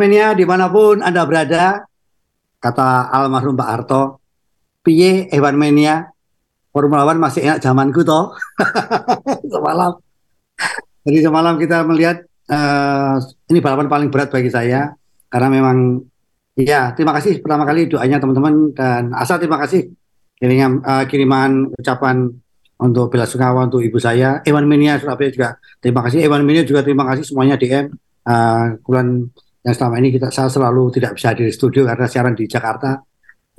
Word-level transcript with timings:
Evanmania 0.00 0.32
di 0.32 0.48
mana 0.48 0.72
pun 0.72 1.04
Anda 1.04 1.28
berada, 1.28 1.84
kata 2.56 3.12
almarhum 3.12 3.52
Pak 3.52 3.68
Harto, 3.68 4.02
piye 4.80 5.28
Evanmania, 5.28 6.08
Formula 6.72 7.04
One 7.04 7.20
masih 7.20 7.44
enak 7.44 7.60
zamanku 7.60 8.00
toh. 8.00 8.32
semalam. 9.52 10.00
Jadi 11.04 11.18
semalam 11.20 11.60
kita 11.60 11.84
melihat 11.84 12.24
uh, 12.48 13.20
ini 13.52 13.60
balapan 13.60 13.92
paling 13.92 14.08
berat 14.08 14.32
bagi 14.32 14.48
saya 14.48 14.88
karena 15.28 15.52
memang 15.52 16.00
ya 16.56 16.96
terima 16.96 17.12
kasih 17.20 17.44
pertama 17.44 17.68
kali 17.68 17.84
doanya 17.84 18.16
teman-teman 18.16 18.72
dan 18.72 19.12
asal 19.12 19.36
terima 19.36 19.60
kasih 19.60 19.92
kiriman, 20.40 20.80
uh, 20.80 21.04
kiriman 21.04 21.76
ucapan 21.76 22.24
untuk 22.80 23.12
bela 23.12 23.28
sungkawa 23.28 23.68
untuk 23.68 23.84
ibu 23.84 24.00
saya 24.00 24.40
Ewan 24.48 24.64
Minia 24.64 24.96
Surabaya 24.96 25.28
juga 25.28 25.48
terima 25.76 26.00
kasih 26.08 26.24
Ewan 26.24 26.40
Minia 26.48 26.64
juga 26.64 26.80
terima 26.80 27.04
kasih 27.04 27.28
semuanya 27.28 27.60
DM 27.60 27.92
uh, 28.24 28.80
yang 29.60 29.74
selama 29.76 30.00
ini 30.00 30.08
kita 30.16 30.32
saya 30.32 30.48
selalu 30.48 30.88
tidak 30.96 31.20
bisa 31.20 31.36
di 31.36 31.52
studio 31.52 31.84
karena 31.84 32.06
siaran 32.08 32.32
di 32.32 32.48
Jakarta. 32.48 32.96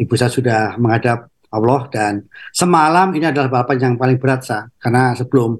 Ibu 0.01 0.13
saya 0.17 0.31
sudah 0.33 0.61
menghadap 0.81 1.29
Allah 1.51 1.81
dan 1.91 2.25
semalam 2.55 3.11
ini 3.13 3.27
adalah 3.27 3.51
balapan 3.51 3.77
yang 3.77 3.93
paling 3.99 4.17
berat 4.17 4.41
saya 4.41 4.65
karena 4.79 5.13
sebelum 5.13 5.59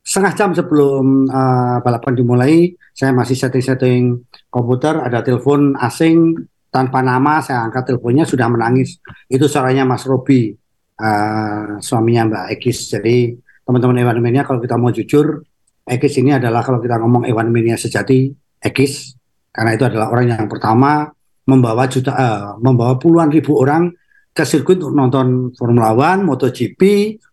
setengah 0.00 0.32
jam 0.38 0.50
sebelum 0.54 1.26
uh, 1.28 1.82
balapan 1.82 2.12
dimulai 2.14 2.70
saya 2.94 3.10
masih 3.10 3.34
setting-setting 3.34 4.24
komputer 4.48 4.94
ada 5.00 5.20
telepon 5.20 5.74
asing 5.76 6.38
tanpa 6.70 7.02
nama 7.02 7.42
saya 7.42 7.66
angkat 7.66 7.92
teleponnya 7.92 8.24
sudah 8.24 8.46
menangis. 8.48 9.02
Itu 9.28 9.50
suaranya 9.50 9.84
Mas 9.84 10.06
Robi 10.06 10.54
uh, 11.02 11.76
suaminya 11.82 12.30
Mbak 12.30 12.44
Ekis. 12.56 12.78
Jadi 12.94 13.34
teman-teman 13.66 14.00
Ewan 14.00 14.18
Mania 14.22 14.46
kalau 14.46 14.62
kita 14.62 14.78
mau 14.80 14.94
jujur 14.94 15.44
Ekis 15.84 16.16
ini 16.24 16.32
adalah 16.32 16.64
kalau 16.64 16.80
kita 16.80 16.96
ngomong 16.96 17.28
Ewan 17.28 17.52
Mania 17.52 17.76
sejati 17.76 18.32
Ekis 18.62 19.12
karena 19.54 19.70
itu 19.78 19.84
adalah 19.86 20.10
orang 20.10 20.26
yang 20.34 20.50
pertama 20.50 21.06
membawa 21.46 21.86
juta 21.86 22.10
uh, 22.10 22.58
membawa 22.58 22.98
puluhan 22.98 23.30
ribu 23.30 23.54
orang 23.62 23.94
ke 24.34 24.42
sirkuit 24.42 24.82
untuk 24.82 24.98
nonton 24.98 25.54
Formula 25.54 25.94
One, 25.94 26.26
MotoGP, 26.26 26.80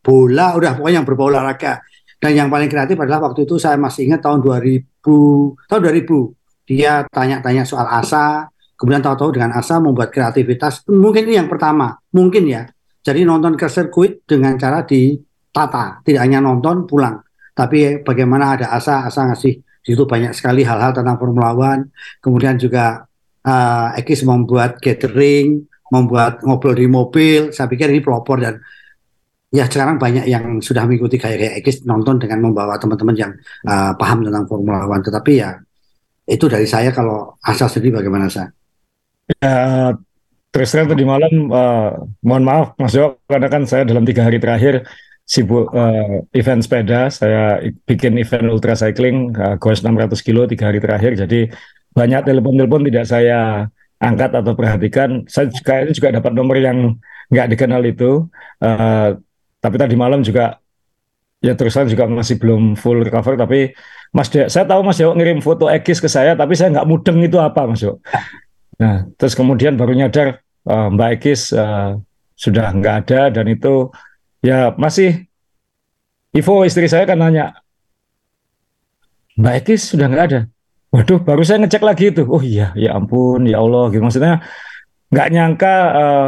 bola, 0.05 0.53
udah 0.53 0.77
pokoknya 0.77 1.02
yang 1.02 1.08
berbau 1.09 1.33
olahraga. 1.33 1.81
Dan 2.22 2.38
yang 2.38 2.53
paling 2.53 2.69
kreatif 2.69 2.94
adalah 3.02 3.25
waktu 3.25 3.49
itu 3.49 3.58
saya 3.58 3.73
masih 3.81 4.05
ingat 4.05 4.22
tahun 4.22 4.45
2000, 4.45 5.66
tahun 5.66 5.81
2000 5.81 6.69
dia 6.69 7.02
tanya-tanya 7.09 7.66
soal 7.66 7.89
asa, 7.89 8.45
kemudian 8.77 9.02
tahu-tahu 9.02 9.33
dengan 9.33 9.58
asa 9.58 9.81
membuat 9.81 10.14
kreativitas. 10.14 10.86
Mungkin 10.86 11.25
ini 11.25 11.42
yang 11.42 11.49
pertama, 11.49 11.97
mungkin 12.14 12.45
ya. 12.45 12.69
Jadi 13.02 13.25
nonton 13.25 13.58
ke 13.58 13.66
sirkuit 13.66 14.22
dengan 14.30 14.53
cara 14.61 14.86
ditata, 14.86 16.05
tidak 16.05 16.22
hanya 16.22 16.38
nonton 16.38 16.86
pulang, 16.86 17.17
tapi 17.58 18.05
bagaimana 18.05 18.53
ada 18.61 18.77
asa, 18.77 19.09
asa 19.09 19.25
ngasih 19.25 19.58
di 19.81 19.97
situ 19.97 20.05
banyak 20.05 20.31
sekali 20.37 20.61
hal-hal 20.61 20.93
tentang 20.93 21.17
Formula 21.17 21.57
One. 21.57 21.89
Kemudian 22.21 22.57
juga 22.61 23.05
uh, 23.45 23.89
membuat 24.25 24.77
gathering, 24.77 25.65
membuat 25.89 26.45
ngobrol 26.45 26.77
di 26.77 26.85
mobil. 26.85 27.49
Saya 27.49 27.65
pikir 27.65 27.89
ini 27.89 28.02
pelopor 28.02 28.37
dan 28.41 28.61
ya 29.52 29.67
sekarang 29.67 29.99
banyak 29.99 30.29
yang 30.29 30.61
sudah 30.61 30.87
mengikuti 30.87 31.17
kayak 31.17 31.59
Ekis 31.59 31.83
nonton 31.83 32.21
dengan 32.21 32.45
membawa 32.45 32.77
teman-teman 32.77 33.15
yang 33.17 33.31
uh, 33.67 33.97
paham 33.97 34.21
tentang 34.21 34.45
Formula 34.45 34.85
One. 34.85 35.02
Tetapi 35.02 35.31
ya 35.33 35.57
itu 36.29 36.45
dari 36.45 36.69
saya 36.69 36.93
kalau 36.93 37.35
asal 37.41 37.67
sendiri 37.67 37.99
bagaimana 37.99 38.29
saya? 38.29 38.47
Ya, 39.41 39.95
terus 40.53 40.69
terang 40.69 40.91
tadi 40.91 41.03
malam 41.07 41.49
uh, 41.49 42.05
mohon 42.21 42.43
maaf 42.43 42.75
Mas 42.77 42.93
Jo 42.93 43.17
karena 43.25 43.47
kan 43.47 43.63
saya 43.65 43.87
dalam 43.87 44.05
tiga 44.05 44.27
hari 44.27 44.37
terakhir 44.37 44.85
sibuk 45.31 45.71
uh, 45.71 46.27
event 46.35 46.59
sepeda, 46.59 47.07
saya 47.07 47.63
bikin 47.87 48.19
event 48.19 48.51
ultra 48.51 48.75
cycling, 48.75 49.31
uh, 49.39 49.55
goes 49.55 49.79
600 49.79 50.11
kilo 50.19 50.43
tiga 50.43 50.67
hari 50.67 50.83
terakhir, 50.83 51.15
jadi 51.15 51.47
banyak 51.95 52.27
telepon-telepon 52.27 52.83
tidak 52.91 53.05
saya 53.07 53.39
angkat 54.03 54.35
atau 54.35 54.52
perhatikan. 54.59 55.23
Saya 55.31 55.47
ini 55.87 55.95
juga 55.95 56.20
dapat 56.20 56.36
nomor 56.36 56.59
yang 56.59 56.99
nggak 57.31 57.47
dikenal 57.55 57.80
itu, 57.87 58.27
uh, 58.59 59.15
tapi 59.64 59.75
tadi 59.80 59.95
malam 59.95 60.20
juga 60.20 60.59
ya 61.39 61.55
terusan 61.55 61.87
juga 61.87 62.11
masih 62.11 62.36
belum 62.36 62.75
full 62.75 62.99
recover, 63.08 63.39
tapi 63.39 63.71
Mas 64.11 64.27
De, 64.27 64.52
saya 64.52 64.67
tahu 64.67 64.83
Mas 64.83 64.99
Dewo 64.99 65.15
ngirim 65.15 65.39
foto 65.39 65.71
Ekis 65.71 66.03
ke 66.03 66.11
saya, 66.11 66.36
tapi 66.36 66.59
saya 66.59 66.75
nggak 66.75 66.87
mudeng 66.91 67.23
itu 67.23 67.39
apa 67.39 67.71
Mas 67.71 67.80
Dewo. 67.80 68.03
Nah, 68.83 69.08
terus 69.15 69.31
kemudian 69.31 69.80
baru 69.80 69.95
nyadar 69.95 70.43
uh, 70.67 70.91
Mbak 70.91 71.09
Ekis 71.23 71.55
uh, 71.55 71.95
sudah 72.36 72.75
nggak 72.75 73.08
ada 73.08 73.31
dan 73.31 73.47
itu 73.47 73.87
ya 74.41 74.73
masih 74.77 75.29
Ivo 76.31 76.63
istri 76.63 76.87
saya 76.87 77.03
kan 77.03 77.19
nanya 77.19 77.61
Mbak 79.35 79.53
Ekis 79.63 79.95
sudah 79.95 80.07
nggak 80.11 80.25
ada? 80.31 80.39
Waduh 80.91 81.23
baru 81.23 81.41
saya 81.43 81.63
ngecek 81.63 81.83
lagi 81.83 82.11
itu. 82.11 82.23
Oh 82.27 82.43
iya 82.43 82.75
ya 82.75 82.95
ampun 82.95 83.47
ya 83.47 83.63
Allah 83.63 83.87
gitu 83.91 84.03
maksudnya 84.03 84.43
nggak 85.11 85.27
nyangka 85.31 85.75
uh, 85.91 86.27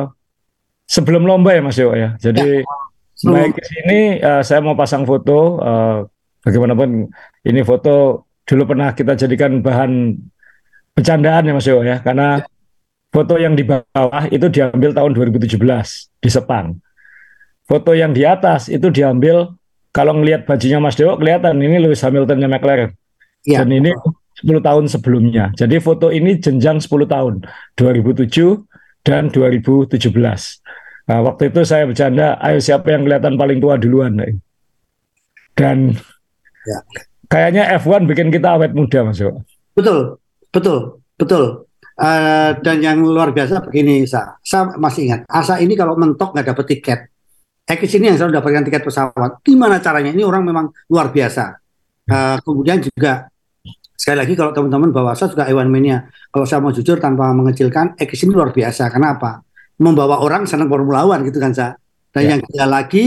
sebelum 0.87 1.27
lomba 1.27 1.55
ya 1.55 1.61
Mas 1.63 1.79
Yo 1.79 1.91
ya. 1.95 2.15
Jadi 2.19 2.63
ya. 2.63 3.27
Mbak 3.27 3.43
Ekis 3.55 3.69
ini 3.85 3.99
uh, 4.23 4.41
saya 4.43 4.59
mau 4.59 4.75
pasang 4.75 5.03
foto 5.07 5.59
uh, 5.59 6.03
bagaimanapun 6.43 7.07
ini 7.47 7.61
foto 7.63 8.27
dulu 8.43 8.75
pernah 8.75 8.91
kita 8.91 9.15
jadikan 9.15 9.63
bahan 9.63 10.19
bercandaan 10.95 11.47
ya 11.47 11.53
Mas 11.55 11.67
Yo 11.67 11.79
ya. 11.83 12.03
Karena 12.03 12.43
foto 13.07 13.39
yang 13.39 13.55
di 13.55 13.63
bawah 13.63 14.27
itu 14.31 14.47
diambil 14.51 14.91
tahun 14.91 15.11
2017 15.15 15.59
di 16.19 16.29
Sepang 16.31 16.75
foto 17.67 17.91
yang 17.95 18.11
di 18.11 18.27
atas 18.27 18.67
itu 18.67 18.91
diambil 18.91 19.55
kalau 19.93 20.17
ngelihat 20.17 20.49
bajunya 20.49 20.81
Mas 20.81 20.97
Dewo 20.97 21.13
kelihatan 21.15 21.61
ini 21.61 21.77
Lewis 21.77 22.01
Hamiltonnya 22.01 22.49
McLaren. 22.49 22.97
Ya. 23.45 23.61
Dan 23.61 23.75
ini 23.75 23.91
10 24.41 24.59
tahun 24.59 24.85
sebelumnya. 24.89 25.53
Jadi 25.53 25.77
foto 25.77 26.09
ini 26.09 26.41
jenjang 26.41 26.81
10 26.81 27.05
tahun, 27.05 27.45
2007 27.77 28.65
dan 29.05 29.29
2017. 29.29 30.01
Nah, 31.03 31.19
waktu 31.21 31.51
itu 31.51 31.61
saya 31.67 31.85
bercanda, 31.85 32.39
ayo 32.41 32.57
siapa 32.57 32.89
yang 32.89 33.05
kelihatan 33.05 33.35
paling 33.37 33.59
tua 33.61 33.75
duluan. 33.77 34.17
Dan 35.53 35.93
ya. 36.65 36.79
kayaknya 37.29 37.69
F1 37.77 38.09
bikin 38.09 38.33
kita 38.33 38.57
awet 38.57 38.73
muda, 38.73 39.05
Mas 39.05 39.21
Dewo. 39.21 39.45
Betul, 39.77 40.17
betul, 40.49 41.03
betul. 41.19 41.69
Uh, 41.93 42.57
dan 42.65 42.81
yang 42.81 43.05
luar 43.05 43.29
biasa 43.29 43.69
begini, 43.69 44.09
Sa. 44.09 44.41
saya 44.41 44.73
masih 44.81 45.13
ingat, 45.13 45.21
Asa 45.29 45.61
ini 45.61 45.77
kalau 45.77 45.93
mentok 45.93 46.33
nggak 46.33 46.49
dapat 46.49 46.65
tiket, 46.73 47.12
Ekis 47.63 47.95
ini 47.95 48.11
yang 48.11 48.19
selalu 48.19 48.43
dapatkan 48.43 48.63
tiket 48.67 48.83
pesawat. 48.83 49.39
Gimana 49.39 49.79
caranya? 49.79 50.11
Ini 50.11 50.23
orang 50.27 50.43
memang 50.43 50.65
luar 50.91 51.15
biasa. 51.15 51.55
Uh, 52.03 52.35
kemudian 52.43 52.83
juga 52.83 53.31
sekali 53.95 54.19
lagi 54.19 54.35
kalau 54.35 54.51
teman-teman 54.51 54.91
bawa 54.91 55.15
saya 55.15 55.31
juga 55.31 55.47
Ewan 55.47 55.71
Mania. 55.71 56.03
Kalau 56.27 56.43
saya 56.43 56.59
mau 56.59 56.75
jujur 56.75 56.99
tanpa 56.99 57.31
mengecilkan, 57.31 57.95
Ekis 57.95 58.27
ini 58.27 58.35
luar 58.35 58.51
biasa. 58.51 58.91
Kenapa? 58.91 59.39
Membawa 59.79 60.19
orang 60.19 60.43
senang 60.43 60.67
Formula 60.67 61.07
One 61.07 61.23
gitu 61.23 61.39
kan 61.39 61.55
saya. 61.55 61.79
Dan 62.11 62.21
ya. 62.27 62.29
yang 62.35 62.39
ketiga 62.43 62.65
lagi, 62.67 63.05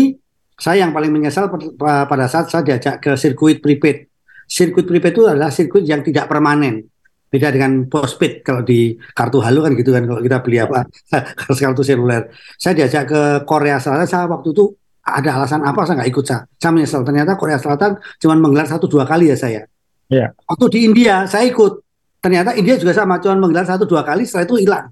saya 0.57 0.89
yang 0.89 0.97
paling 0.97 1.13
menyesal 1.13 1.53
pada 1.79 2.27
saat 2.27 2.49
saya 2.49 2.65
diajak 2.65 3.05
ke 3.05 3.13
sirkuit 3.13 3.61
prepaid. 3.61 4.09
Sirkuit 4.49 4.89
prepaid 4.89 5.13
itu 5.13 5.29
adalah 5.29 5.53
sirkuit 5.53 5.85
yang 5.85 6.01
tidak 6.01 6.33
permanen 6.33 6.89
beda 7.37 7.53
dengan 7.53 7.85
postpaid 7.85 8.41
kalau 8.41 8.65
di 8.65 8.97
kartu 9.13 9.45
halu 9.45 9.61
kan 9.61 9.77
gitu 9.77 9.93
kan 9.93 10.09
kalau 10.09 10.25
kita 10.25 10.41
beli 10.41 10.57
apa 10.65 10.89
kartu 11.61 11.85
seluler. 11.85 12.33
Saya 12.57 12.73
diajak 12.73 13.05
ke 13.13 13.21
Korea 13.45 13.77
Selatan 13.77 14.09
saya 14.09 14.25
waktu 14.25 14.57
itu 14.57 14.73
ada 15.05 15.37
alasan 15.37 15.63
apa 15.63 15.85
saya 15.85 16.01
nggak 16.01 16.11
ikut 16.17 16.25
saya 16.25 16.41
saya 16.57 16.73
menyesal. 16.73 17.05
Ternyata 17.05 17.37
Korea 17.37 17.61
Selatan 17.61 18.01
cuma 18.17 18.35
menggelar 18.41 18.65
satu 18.65 18.89
dua 18.89 19.05
kali 19.05 19.29
ya 19.29 19.37
saya 19.37 19.69
yeah. 20.09 20.33
waktu 20.49 20.65
di 20.73 20.79
India 20.89 21.29
saya 21.29 21.45
ikut. 21.45 21.85
Ternyata 22.17 22.57
India 22.59 22.75
juga 22.75 22.91
sama 22.97 23.23
cuma 23.23 23.39
menggelar 23.39 23.69
satu 23.69 23.85
dua 23.87 24.03
kali 24.03 24.27
setelah 24.27 24.49
itu 24.49 24.57
hilang. 24.65 24.87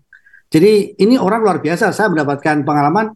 Jadi 0.53 0.95
ini 1.03 1.19
orang 1.19 1.43
luar 1.43 1.59
biasa. 1.59 1.91
Saya 1.91 2.13
mendapatkan 2.13 2.63
pengalaman 2.63 3.11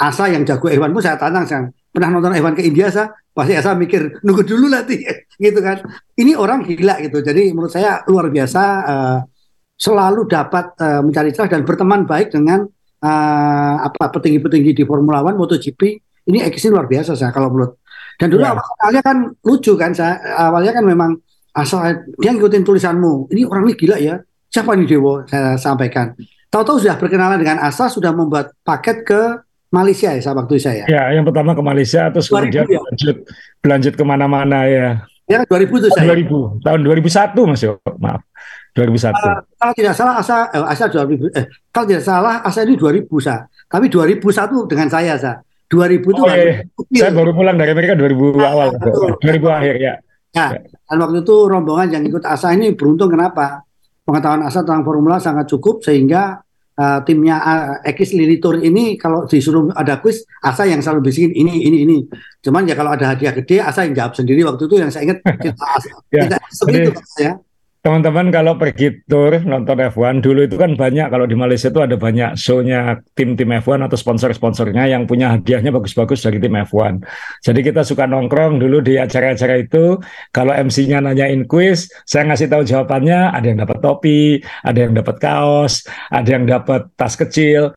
asa 0.00 0.32
yang 0.32 0.48
jago 0.48 0.72
Ewan 0.72 0.96
pun 0.96 1.02
saya 1.04 1.20
tantang 1.20 1.44
saya 1.44 1.68
pernah 1.94 2.10
nonton 2.10 2.34
Ewan 2.34 2.58
ke 2.58 2.66
India 2.66 2.90
saya 2.90 3.14
pasti 3.30 3.54
asa 3.54 3.78
mikir 3.78 4.18
nunggu 4.26 4.42
dulu 4.42 4.66
nanti 4.66 4.98
gitu 5.44 5.62
kan. 5.62 5.78
Ini 6.18 6.34
orang 6.34 6.66
gila 6.66 6.98
gitu. 6.98 7.22
Jadi 7.22 7.54
menurut 7.54 7.70
saya 7.70 8.02
luar 8.10 8.34
biasa 8.34 8.62
uh, 8.82 9.18
selalu 9.78 10.26
dapat 10.26 10.74
uh, 10.82 11.00
mencari 11.06 11.30
celah 11.30 11.50
dan 11.54 11.62
berteman 11.62 12.02
baik 12.02 12.34
dengan 12.34 12.66
uh, 12.98 13.76
apa 13.86 14.10
petinggi-petinggi 14.10 14.82
di 14.82 14.82
Formula 14.82 15.22
One 15.22 15.38
MotoGP. 15.38 16.02
Ini 16.26 16.42
eksis 16.50 16.74
luar 16.74 16.90
biasa 16.90 17.14
saya 17.14 17.30
kalau 17.30 17.54
menurut. 17.54 17.78
Dan 18.18 18.30
dulu 18.30 18.42
yeah. 18.42 18.58
awalnya 18.58 19.02
kan 19.02 19.16
lucu 19.42 19.74
kan 19.78 19.90
saya 19.94 20.18
awalnya 20.38 20.72
kan 20.74 20.86
memang 20.86 21.10
asal 21.54 21.86
dia 22.18 22.34
ngikutin 22.34 22.66
tulisanmu. 22.66 23.30
Ini 23.30 23.46
orang 23.46 23.70
ini 23.70 23.74
gila 23.78 23.96
ya. 24.02 24.18
Siapa 24.50 24.74
nih 24.78 24.86
Dewo? 24.86 25.22
Saya 25.26 25.58
sampaikan. 25.58 26.14
Tahu-tahu 26.46 26.86
sudah 26.86 26.94
berkenalan 26.94 27.42
dengan 27.42 27.58
Asa 27.58 27.90
sudah 27.90 28.14
membuat 28.14 28.54
paket 28.62 29.02
ke 29.02 29.42
Malaysia 29.74 30.14
ya 30.14 30.20
saya 30.22 30.34
waktu 30.38 30.54
saya. 30.62 30.84
Ya, 30.86 31.10
yang 31.10 31.26
pertama 31.26 31.58
ke 31.58 31.62
Malaysia 31.66 32.06
terus 32.14 32.30
kemudian 32.30 32.62
ya? 32.70 32.78
berlanjut 32.78 33.16
berlanjut 33.58 33.94
ke 33.98 34.04
mana-mana 34.06 34.58
ya. 34.70 35.02
Ya 35.26 35.42
2000 35.42 35.66
itu 35.66 35.88
saya. 35.90 36.14
2000 36.14 36.62
tahun 36.62 36.80
2001 36.86 37.50
Mas 37.50 37.62
Yo. 37.66 37.82
Maaf. 37.98 38.22
2001. 38.74 39.14
Uh, 39.14 39.38
kalau 39.54 39.74
tidak 39.78 39.94
salah 39.94 40.14
asa 40.18 40.36
eh, 40.50 40.66
asa 40.66 40.84
2000 40.90 41.30
eh 41.30 41.46
kalau 41.70 41.86
tidak 41.86 42.04
salah 42.06 42.34
asa 42.46 42.62
ini 42.62 42.74
2000 42.78 43.10
sa. 43.18 43.34
Tapi 43.66 43.86
2001 43.90 44.70
dengan 44.70 44.88
saya 44.88 45.14
sa. 45.18 45.42
2000 45.66 45.98
itu 45.98 46.22
oh, 46.22 46.28
iya. 46.30 46.62
Saya 46.94 47.10
baru 47.10 47.34
pulang 47.34 47.58
dari 47.58 47.74
Amerika 47.74 47.98
2000 47.98 48.14
nah, 48.38 48.50
awal. 48.54 48.68
Betul. 48.78 49.10
2000 49.18 49.58
akhir 49.58 49.76
ya. 49.82 49.94
Ya, 50.34 50.50
dan 50.58 50.98
waktu 50.98 51.22
itu 51.22 51.46
rombongan 51.46 51.94
yang 51.94 52.02
ikut 52.10 52.26
asa 52.26 52.50
ini 52.50 52.74
beruntung 52.74 53.06
kenapa? 53.06 53.62
pengetahuan 54.04 54.44
Asa 54.44 54.60
tentang 54.62 54.84
formula 54.84 55.16
sangat 55.16 55.48
cukup 55.48 55.80
sehingga 55.80 56.43
uh, 56.76 57.00
timnya 57.02 57.36
uh, 57.38 57.62
Ekis 57.82 58.12
Lilitur 58.12 58.58
ini 58.58 58.94
kalau 58.94 59.24
disuruh 59.24 59.70
ada 59.72 59.98
kuis 59.98 60.22
Asa 60.40 60.66
yang 60.66 60.78
selalu 60.78 61.10
bisikin 61.10 61.32
ini 61.32 61.64
ini 61.64 61.78
ini. 61.82 61.98
Cuman 62.38 62.66
ya 62.66 62.74
kalau 62.74 62.92
ada 62.92 63.14
hadiah 63.14 63.32
gede 63.32 63.58
Asa 63.58 63.86
yang 63.86 63.94
jawab 63.94 64.12
sendiri. 64.14 64.44
Waktu 64.44 64.62
itu 64.66 64.74
yang 64.78 64.90
saya 64.90 65.08
ingat 65.10 65.18
kita 65.44 65.64
Ya, 66.10 66.26
tidak 66.28 66.40
jadi- 66.40 66.52
seperti 66.52 66.78
itu 66.86 67.02
ya 67.18 67.32
Teman-teman 67.84 68.32
kalau 68.32 68.56
pergi 68.56 69.04
tour 69.04 69.44
nonton 69.44 69.76
F1 69.76 70.24
dulu 70.24 70.48
itu 70.48 70.56
kan 70.56 70.72
banyak 70.72 71.04
kalau 71.12 71.28
di 71.28 71.36
Malaysia 71.36 71.68
itu 71.68 71.84
ada 71.84 72.00
banyak 72.00 72.32
show-nya 72.32 73.04
tim-tim 73.12 73.52
F1 73.60 73.84
atau 73.84 73.92
sponsor-sponsornya 74.00 74.88
yang 74.88 75.04
punya 75.04 75.36
hadiahnya 75.36 75.68
bagus-bagus 75.68 76.24
dari 76.24 76.40
tim 76.40 76.56
F1. 76.56 77.04
Jadi 77.44 77.60
kita 77.60 77.84
suka 77.84 78.08
nongkrong 78.08 78.56
dulu 78.56 78.80
di 78.80 78.96
acara-acara 78.96 79.60
itu. 79.60 80.00
Kalau 80.32 80.56
MC-nya 80.56 81.04
nanyain 81.04 81.44
quiz, 81.44 81.92
saya 82.08 82.24
ngasih 82.32 82.48
tahu 82.48 82.64
jawabannya. 82.64 83.36
Ada 83.36 83.52
yang 83.52 83.58
dapat 83.68 83.78
topi, 83.84 84.40
ada 84.64 84.78
yang 84.80 84.96
dapat 84.96 85.16
kaos, 85.20 85.84
ada 86.08 86.28
yang 86.40 86.48
dapat 86.48 86.88
tas 86.96 87.20
kecil. 87.20 87.76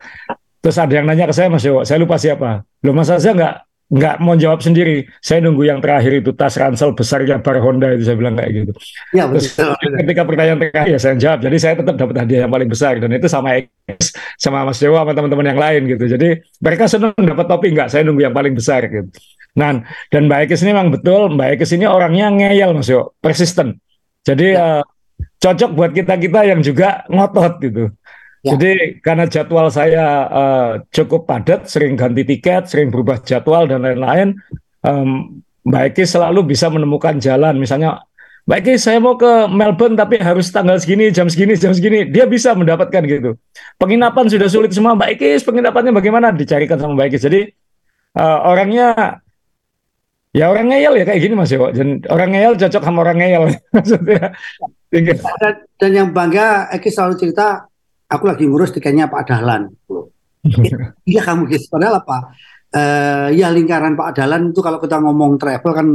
Terus 0.64 0.80
ada 0.80 0.88
yang 0.88 1.04
nanya 1.04 1.28
ke 1.28 1.36
saya 1.36 1.52
Mas 1.52 1.68
Yowo, 1.68 1.84
saya 1.84 2.00
lupa 2.00 2.16
siapa. 2.16 2.64
Loh 2.80 2.96
Mas 2.96 3.12
Azza 3.12 3.36
nggak 3.36 3.67
nggak 3.88 4.20
mau 4.20 4.36
jawab 4.36 4.60
sendiri. 4.60 5.08
Saya 5.24 5.40
nunggu 5.40 5.64
yang 5.64 5.80
terakhir 5.80 6.20
itu 6.20 6.30
tas 6.36 6.54
ransel 6.60 6.92
besarnya 6.92 7.40
bar 7.40 7.56
Honda 7.64 7.96
itu 7.96 8.04
saya 8.04 8.16
bilang 8.20 8.36
kayak 8.36 8.50
gitu. 8.52 8.72
ya 9.16 9.24
Terus 9.32 9.56
betul 9.56 9.72
ketika 10.04 10.22
pertanyaan 10.28 10.58
terakhir 10.60 10.92
ya 10.92 10.98
saya 11.00 11.14
jawab. 11.16 11.38
Jadi 11.48 11.56
saya 11.56 11.74
tetap 11.80 11.94
dapat 11.96 12.14
hadiah 12.20 12.40
yang 12.44 12.52
paling 12.52 12.68
besar 12.68 13.00
dan 13.00 13.10
itu 13.16 13.28
sama 13.32 13.48
X, 13.88 14.12
sama 14.36 14.68
Mas 14.68 14.78
Dewa 14.78 15.00
sama 15.00 15.12
teman-teman 15.16 15.46
yang 15.48 15.60
lain 15.60 15.80
gitu. 15.88 16.04
Jadi 16.04 16.28
mereka 16.60 16.84
senang 16.84 17.16
dapat 17.16 17.46
topi 17.48 17.72
nggak? 17.72 17.88
Saya 17.88 18.04
nunggu 18.04 18.22
yang 18.28 18.36
paling 18.36 18.52
besar 18.52 18.84
gitu. 18.86 19.08
Nah, 19.58 19.82
dan 20.12 20.30
Mbak 20.30 20.38
Ekis 20.46 20.62
ini 20.62 20.70
memang 20.70 20.94
betul, 20.94 21.34
Mbak 21.34 21.58
Ekis 21.58 21.74
ini 21.74 21.88
orangnya 21.88 22.30
ngeyel 22.30 22.70
Mas 22.78 22.86
Yo, 22.86 23.16
persisten. 23.18 23.80
Jadi 24.22 24.54
eh, 24.54 24.82
cocok 25.38 25.70
buat 25.74 25.90
kita-kita 25.90 26.46
yang 26.46 26.60
juga 26.62 27.02
ngotot 27.10 27.52
gitu. 27.62 27.84
Ya. 28.46 28.54
Jadi 28.54 29.02
karena 29.02 29.26
jadwal 29.26 29.66
saya 29.68 30.06
eh, 30.30 30.70
cukup 30.94 31.26
padat, 31.26 31.66
sering 31.66 31.98
ganti 31.98 32.22
tiket, 32.22 32.70
sering 32.70 32.88
berubah 32.94 33.18
jadwal 33.26 33.66
dan 33.66 33.82
lain-lain, 33.82 34.38
em, 34.86 35.42
Mbak 35.68 35.82
Ekis 35.92 36.16
selalu 36.16 36.54
bisa 36.54 36.70
menemukan 36.72 37.18
jalan. 37.20 37.58
Misalnya 37.58 38.08
Mbak 38.48 38.60
Ki, 38.64 38.74
saya 38.80 38.96
mau 38.96 39.12
ke 39.20 39.44
Melbourne 39.52 39.92
tapi 39.92 40.16
harus 40.16 40.48
tanggal 40.48 40.80
segini, 40.80 41.12
jam 41.12 41.28
segini, 41.28 41.52
jam 41.60 41.76
segini. 41.76 42.08
Dia 42.08 42.24
bisa 42.24 42.56
mendapatkan 42.56 43.04
gitu. 43.04 43.36
Penginapan 43.76 44.24
sudah 44.24 44.48
sulit 44.48 44.72
semua. 44.72 44.96
Mbak 44.96 45.20
Ki, 45.20 45.36
penginapannya 45.44 45.92
bagaimana? 45.92 46.32
Dicarikan 46.32 46.80
sama 46.80 46.96
Mbak 46.96 47.08
Ki. 47.12 47.18
Jadi 47.20 47.40
eh, 48.16 48.38
orangnya 48.48 49.20
ya 50.32 50.48
orang 50.48 50.72
ngeyel 50.72 50.96
ya 50.96 51.04
kayak 51.04 51.20
gini 51.20 51.34
Mas 51.36 51.52
Yo. 51.52 51.68
Dan 51.68 52.00
orang 52.08 52.32
ngeyel 52.32 52.56
cocok 52.56 52.82
sama 52.88 52.98
orang 53.04 53.16
ngeyel. 53.20 53.44
Maksudnya. 53.76 54.32
dan, 54.88 55.54
dan 55.76 55.90
yang 55.92 56.08
bangga 56.16 56.72
Ekis 56.72 56.96
selalu 56.96 57.20
cerita 57.20 57.68
aku 58.08 58.24
lagi 58.24 58.44
ngurus 58.48 58.72
tiketnya 58.72 59.06
Pak 59.06 59.28
Dahlan 59.28 59.68
iya 61.10 61.20
kamu 61.22 61.48
guys 61.48 61.68
padahal 61.68 62.00
apa 62.00 62.32
Eh 62.68 63.28
ya 63.40 63.48
lingkaran 63.48 63.96
Pak 63.96 64.12
Dahlan 64.12 64.52
itu 64.52 64.60
kalau 64.60 64.76
kita 64.76 65.00
ngomong 65.00 65.40
travel 65.40 65.72
kan 65.72 65.88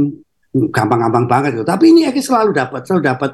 gampang-gampang 0.74 1.26
banget 1.30 1.50
gitu. 1.58 1.66
Tapi 1.66 1.94
ini 1.94 2.10
Ekis 2.10 2.26
selalu 2.26 2.50
dapat, 2.50 2.82
selalu 2.82 3.02
dapat. 3.06 3.30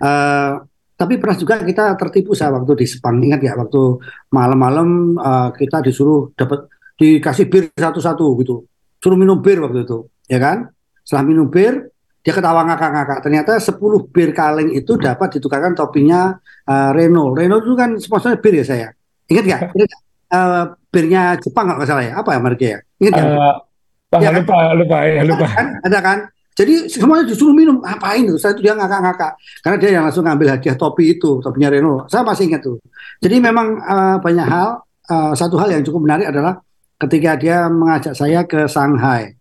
Eh 0.00 0.52
tapi 0.98 1.14
pernah 1.20 1.36
juga 1.38 1.62
kita 1.62 1.94
tertipu 2.00 2.32
saya 2.32 2.56
waktu 2.56 2.72
di 2.80 2.86
Sepang. 2.88 3.20
Ingat 3.20 3.40
ya 3.44 3.52
waktu 3.60 4.00
malam-malam 4.32 5.20
eh, 5.20 5.48
kita 5.60 5.84
disuruh 5.84 6.32
dapat 6.32 6.64
dikasih 6.96 7.46
bir 7.52 7.68
satu-satu 7.76 8.24
gitu. 8.40 8.64
Suruh 8.98 9.20
minum 9.20 9.38
bir 9.38 9.62
waktu 9.62 9.84
itu, 9.86 10.10
ya 10.26 10.42
kan? 10.42 10.66
Setelah 11.06 11.24
minum 11.28 11.46
bir, 11.46 11.86
dia 12.20 12.32
ketawa 12.34 12.66
ngakak-ngakak. 12.66 13.18
Ternyata 13.24 13.52
10 13.56 13.78
bir 14.10 14.30
kaleng 14.34 14.70
itu 14.74 14.98
dapat 14.98 15.38
ditukarkan 15.38 15.72
topinya 15.72 16.34
eh, 16.66 16.90
Renault. 16.92 17.38
Renault 17.38 17.62
itu 17.64 17.74
kan 17.74 17.90
sponsornya 17.96 18.38
bir 18.42 18.54
ya 18.58 18.64
saya. 18.66 18.88
Ingat 19.30 19.44
nggak? 19.44 19.60
Ingat 19.76 19.88
nggak? 19.88 20.02
Eh, 20.28 20.64
birnya 20.92 21.22
Jepang 21.40 21.64
kalau 21.68 21.78
nggak 21.80 21.88
salah 21.88 22.04
ya. 22.04 22.12
Apa 22.20 22.36
ya 22.36 22.38
mereknya 22.40 22.68
ya? 22.68 22.78
Ingat 23.00 23.12
nggak? 23.16 23.28
Eh, 23.28 23.56
Pak, 24.08 24.18
Ya 24.24 24.32
kan? 24.32 24.40
lupa, 24.40 24.56
lupa, 24.72 24.96
ya 25.04 25.20
lupa. 25.20 25.44
kan 25.52 25.66
ada 25.84 25.98
kan 26.00 26.18
jadi 26.56 26.88
semuanya 26.88 27.28
disuruh 27.28 27.52
minum 27.52 27.76
ngapain 27.84 28.24
tuh 28.24 28.40
saya 28.40 28.56
itu 28.56 28.64
dia 28.64 28.72
ngakak-ngakak 28.72 29.36
karena 29.60 29.76
dia 29.76 29.90
yang 30.00 30.04
langsung 30.08 30.24
ngambil 30.24 30.48
hadiah 30.56 30.76
topi 30.80 31.12
itu 31.12 31.44
topinya 31.44 31.68
Renault 31.68 32.08
saya 32.08 32.24
masih 32.24 32.48
ingat 32.48 32.64
tuh 32.64 32.80
jadi 33.20 33.36
memang 33.36 33.76
eh, 33.76 34.16
banyak 34.24 34.46
hal 34.48 34.80
eh, 35.12 35.32
satu 35.36 35.60
hal 35.60 35.68
yang 35.76 35.84
cukup 35.84 36.08
menarik 36.08 36.32
adalah 36.32 36.56
ketika 36.96 37.36
dia 37.36 37.68
mengajak 37.68 38.16
saya 38.16 38.48
ke 38.48 38.64
Shanghai 38.64 39.36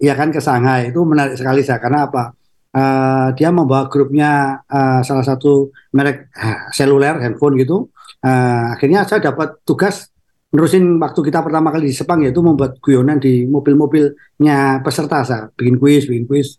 ya 0.00 0.16
kan 0.16 0.32
ke 0.32 0.40
Shanghai. 0.40 0.90
Itu 0.90 1.04
menarik 1.04 1.36
sekali 1.36 1.60
saya 1.60 1.78
karena 1.78 2.08
apa? 2.08 2.32
Eh, 2.70 3.28
dia 3.36 3.50
membawa 3.52 3.86
grupnya 3.92 4.62
eh, 4.64 5.00
salah 5.04 5.26
satu 5.26 5.68
merek 5.92 6.32
eh, 6.32 6.58
seluler 6.72 7.20
handphone 7.20 7.60
gitu. 7.60 7.92
Eh, 8.24 8.64
akhirnya 8.74 9.04
saya 9.04 9.20
dapat 9.30 9.60
tugas 9.68 10.08
nerusin 10.50 10.98
waktu 10.98 11.20
kita 11.30 11.46
pertama 11.46 11.70
kali 11.70 11.90
di 11.90 11.94
Sepang 11.94 12.26
yaitu 12.26 12.42
membuat 12.42 12.78
guyonan 12.82 13.22
di 13.22 13.46
mobil-mobilnya 13.46 14.82
peserta 14.82 15.22
saya 15.22 15.46
bikin 15.54 15.78
kuis 15.78 16.08
bikin 16.08 16.26
kuis. 16.26 16.58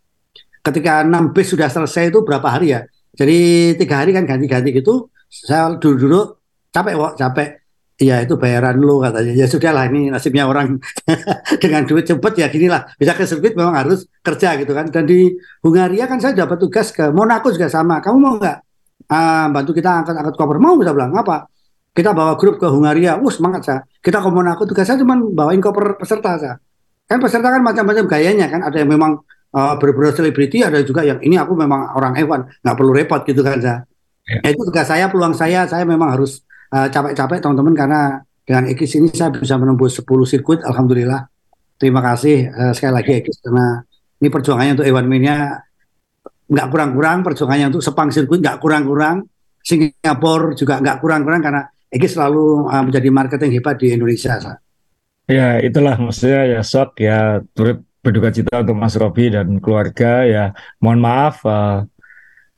Ketika 0.61 1.01
6 1.01 1.33
bis 1.33 1.47
sudah 1.51 1.67
selesai 1.67 2.13
itu 2.13 2.21
berapa 2.21 2.45
hari 2.45 2.77
ya? 2.77 2.85
Jadi 3.11 3.73
tiga 3.75 4.05
hari 4.05 4.15
kan 4.15 4.23
ganti-ganti 4.23 4.71
gitu. 4.71 5.09
Saya 5.27 5.73
duduk-duduk 5.75 6.39
capek 6.71 6.93
kok 6.95 7.13
capek 7.19 7.47
Iya 8.01 8.25
itu 8.25 8.33
bayaran 8.33 8.81
lu 8.81 8.97
katanya. 8.97 9.33
Ya 9.37 9.45
sudah 9.45 9.69
lah 9.69 9.85
ini 9.85 10.09
nasibnya 10.09 10.49
orang. 10.49 10.81
Dengan 11.61 11.85
duit 11.85 12.09
cepet 12.09 12.33
ya 12.41 12.49
gini 12.49 12.65
lah. 12.65 12.89
Bisa 12.97 13.13
ke 13.13 13.29
sirkuit 13.29 13.53
memang 13.53 13.77
harus 13.77 14.09
kerja 14.25 14.57
gitu 14.57 14.73
kan. 14.73 14.89
Dan 14.89 15.05
di 15.05 15.29
Hungaria 15.61 16.09
kan 16.09 16.17
saya 16.17 16.33
dapat 16.33 16.57
tugas 16.57 16.89
ke 16.89 17.13
Monaco 17.13 17.53
juga 17.53 17.69
sama. 17.69 18.01
Kamu 18.01 18.17
mau 18.17 18.33
nggak? 18.41 18.57
Ah, 19.05 19.45
bantu 19.53 19.77
kita 19.77 20.01
angkat-angkat 20.01 20.33
koper. 20.33 20.57
Mau 20.57 20.81
bisa 20.81 20.97
bilang. 20.97 21.13
Apa? 21.13 21.45
Kita 21.93 22.15
bawa 22.15 22.39
grup 22.39 22.57
ke 22.57 22.65
Hungaria, 22.71 23.19
wah 23.19 23.29
semangat 23.29 23.61
saya. 23.67 23.79
Kita 23.99 24.23
ke 24.23 24.29
Monaco, 24.31 24.63
tugas 24.63 24.87
saya 24.87 24.97
cuma 24.97 25.19
bawain 25.19 25.59
koper 25.59 25.99
peserta 25.99 26.39
saya. 26.39 26.55
Kan 27.03 27.19
peserta 27.19 27.51
kan 27.51 27.59
macam-macam 27.59 28.07
gayanya 28.07 28.47
kan, 28.47 28.63
ada 28.63 28.79
yang 28.79 28.87
memang 28.87 29.19
uh, 29.51 29.75
berburu 29.75 30.15
selebriti, 30.15 30.63
ada 30.63 30.79
juga 30.87 31.03
yang 31.03 31.19
ini 31.19 31.35
aku 31.35 31.51
memang 31.51 31.91
orang 31.99 32.15
Evan, 32.15 32.47
nggak 32.63 32.75
perlu 32.79 32.95
repot 32.95 33.19
gitu 33.27 33.43
kan 33.43 33.59
saya. 33.59 33.83
Ya. 34.23 34.39
Ya, 34.39 34.55
itu 34.55 34.63
tugas 34.63 34.87
saya, 34.87 35.11
peluang 35.11 35.35
saya, 35.35 35.67
saya 35.67 35.83
memang 35.83 36.15
harus 36.15 36.39
uh, 36.71 36.87
capek-capek 36.87 37.39
teman-teman 37.43 37.75
karena 37.75 38.01
dengan 38.41 38.63
Ekis 38.67 38.97
ini 38.97 39.07
saya 39.13 39.31
bisa 39.31 39.55
menembus 39.55 40.01
10 40.01 40.07
sirkuit, 40.27 40.59
alhamdulillah. 40.65 41.27
Terima 41.77 42.01
kasih 42.01 42.49
uh, 42.51 42.73
sekali 42.73 42.93
lagi 42.95 43.11
Ekis 43.21 43.37
karena 43.43 43.83
ini 44.21 44.27
perjuangannya 44.27 44.73
untuk 44.81 44.87
Evan 44.87 45.07
Mania 45.07 45.61
nggak 46.51 46.67
kurang-kurang, 46.67 47.23
perjuangannya 47.23 47.71
untuk 47.71 47.83
Sepang 47.83 48.11
sirkuit 48.11 48.43
nggak 48.43 48.59
kurang-kurang, 48.59 49.23
Singapura 49.61 50.57
juga 50.57 50.81
nggak 50.81 50.97
kurang-kurang 50.99 51.41
karena 51.45 51.61
Eki 51.91 52.07
selalu 52.07 52.71
uh, 52.71 52.83
menjadi 52.87 53.09
marketing 53.11 53.51
hebat 53.59 53.75
di 53.75 53.91
Indonesia. 53.91 54.39
Sa. 54.39 54.55
Ya, 55.27 55.59
itulah 55.59 55.99
maksudnya 55.99 56.47
ya 56.47 56.59
sok 56.63 57.03
ya 57.03 57.43
turut 57.51 57.83
berduka 57.99 58.31
cita 58.33 58.63
untuk 58.63 58.79
Mas 58.79 58.95
Robi 58.95 59.27
dan 59.27 59.59
keluarga 59.59 60.23
ya. 60.23 60.43
Mohon 60.79 60.99
maaf 61.03 61.35
eh, 61.43 61.77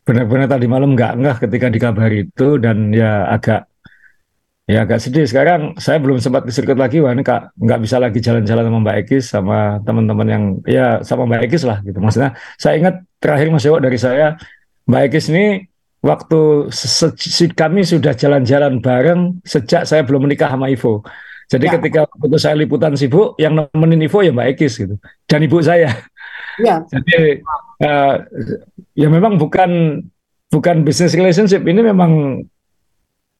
benar-benar 0.05 0.47
tadi 0.47 0.65
malam 0.69 0.93
nggak 0.93 1.13
ngeh 1.17 1.37
ketika 1.49 1.67
dikabari 1.73 2.29
itu 2.29 2.61
dan 2.61 2.93
ya 2.93 3.27
agak 3.27 3.72
ya 4.63 4.87
agak 4.87 4.99
sedih. 5.03 5.27
Sekarang 5.27 5.75
saya 5.75 5.99
belum 5.99 6.17
sempat 6.23 6.47
ke 6.47 6.51
sirkuit 6.55 6.79
lagi, 6.79 7.03
wah 7.03 7.11
ini 7.11 7.23
kak 7.23 7.51
nggak 7.59 7.79
bisa 7.83 7.97
lagi 7.99 8.19
jalan-jalan 8.23 8.63
sama 8.67 8.79
Mbak 8.83 8.97
Ekis 9.03 9.23
sama 9.27 9.57
teman-teman 9.83 10.27
yang 10.27 10.43
ya 10.63 10.87
sama 11.03 11.27
Mbak 11.27 11.41
Ekis 11.51 11.63
lah 11.67 11.77
gitu. 11.83 11.99
Maksudnya 11.99 12.31
saya 12.55 12.79
ingat 12.79 12.95
terakhir 13.19 13.47
Mas 13.51 13.63
Dewo 13.63 13.77
dari 13.79 13.99
saya 13.99 14.39
Mbak 14.87 15.01
Ekis 15.11 15.25
ini 15.31 15.45
waktu 16.03 16.67
se- 16.71 17.15
se- 17.15 17.55
kami 17.55 17.87
sudah 17.87 18.11
jalan-jalan 18.11 18.83
bareng 18.83 19.39
sejak 19.47 19.87
saya 19.87 20.03
belum 20.03 20.27
menikah 20.27 20.51
sama 20.51 20.67
Ivo. 20.67 21.03
Jadi 21.51 21.67
Ya. 21.69 21.71
ketika 21.77 21.99
waktu 22.07 22.37
saya 22.39 22.55
liputan 22.55 22.95
sibuk, 22.95 23.35
yang 23.37 23.53
nemenin 23.55 24.07
Ivo 24.07 24.23
ya 24.23 24.31
Mbak 24.31 24.47
Ekis 24.55 24.79
gitu. 24.79 24.95
Dan 25.27 25.43
ibu 25.43 25.59
saya. 25.59 25.91
Ya, 26.59 26.79
Jadi 26.91 27.43
eh, 27.83 28.15
ya 28.95 29.07
memang 29.11 29.35
bukan 29.35 30.01
bukan 30.53 30.85
business 30.85 31.17
relationship, 31.17 31.65
ini 31.65 31.81
memang 31.81 32.43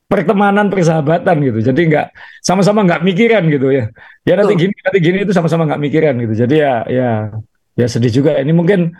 pertemanan 0.07 0.69
persahabatan 0.69 1.35
gitu. 1.41 1.59
Jadi 1.73 1.81
nggak 1.89 2.07
sama-sama 2.43 2.85
nggak 2.85 3.01
mikiran 3.01 3.43
gitu 3.49 3.73
ya. 3.73 3.89
Ya 4.23 4.33
nanti 4.39 4.53
gini 4.55 4.73
nanti 4.73 4.99
gini 5.01 5.17
itu 5.25 5.33
sama-sama 5.33 5.65
nggak 5.65 5.81
mikiran 5.81 6.13
gitu. 6.21 6.33
Jadi 6.45 6.55
ya 6.61 6.73
ya 6.87 7.09
ya 7.73 7.87
sedih 7.89 8.11
juga. 8.23 8.37
Ini 8.37 8.53
mungkin 8.53 8.93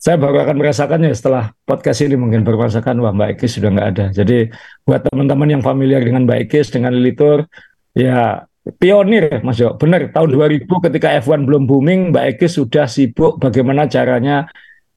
saya 0.00 0.16
baru 0.16 0.48
akan 0.48 0.56
merasakannya 0.56 1.12
setelah 1.12 1.52
podcast 1.68 2.00
ini 2.00 2.16
mungkin 2.16 2.40
baru 2.40 2.64
merasakan 2.64 3.04
wah 3.04 3.12
Mbak 3.12 3.36
Ekis 3.36 3.60
sudah 3.60 3.68
nggak 3.68 3.88
ada. 3.92 4.04
Jadi 4.16 4.48
buat 4.88 5.04
teman-teman 5.04 5.60
yang 5.60 5.62
familiar 5.62 6.00
dengan 6.00 6.24
Mbak 6.24 6.38
Ekis 6.48 6.72
dengan 6.72 6.96
Lilitur 6.96 7.44
ya 7.92 8.48
pionir 8.80 9.44
Mas 9.44 9.60
Jo. 9.60 9.76
Benar 9.76 10.08
tahun 10.12 10.32
2000 10.32 10.64
ketika 10.88 11.08
F1 11.20 11.44
belum 11.44 11.68
booming 11.68 12.16
Mbak 12.16 12.24
Ekis 12.36 12.56
sudah 12.56 12.88
sibuk 12.88 13.36
bagaimana 13.36 13.88
caranya 13.92 14.48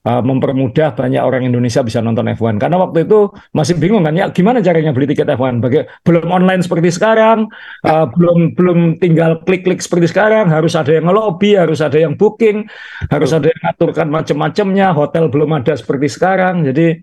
uh, 0.03 0.21
mempermudah 0.21 0.95
banyak 0.95 1.23
orang 1.23 1.47
Indonesia 1.47 1.81
bisa 1.81 2.03
nonton 2.03 2.27
F1 2.31 2.59
karena 2.59 2.77
waktu 2.79 3.07
itu 3.07 3.31
masih 3.55 3.75
bingung 3.79 4.03
kan 4.03 4.13
ya 4.15 4.29
gimana 4.29 4.59
caranya 4.59 4.91
beli 4.91 5.07
tiket 5.11 5.27
F1 5.35 5.63
Baga- 5.63 5.87
belum 6.03 6.27
online 6.29 6.61
seperti 6.61 6.91
sekarang 6.91 7.47
uh, 7.87 8.05
belum 8.11 8.55
belum 8.55 8.79
tinggal 8.99 9.41
klik-klik 9.47 9.79
seperti 9.79 10.11
sekarang 10.11 10.51
harus 10.51 10.75
ada 10.75 10.91
yang 10.91 11.07
ngelobi 11.07 11.55
harus 11.55 11.79
ada 11.79 11.97
yang 11.97 12.13
booking 12.19 12.67
harus 13.07 13.31
ada 13.31 13.47
yang 13.49 13.61
ngaturkan 13.63 14.07
macam-macamnya 14.11 14.87
hotel 14.91 15.31
belum 15.31 15.49
ada 15.63 15.73
seperti 15.75 16.07
sekarang 16.11 16.67
jadi 16.67 16.99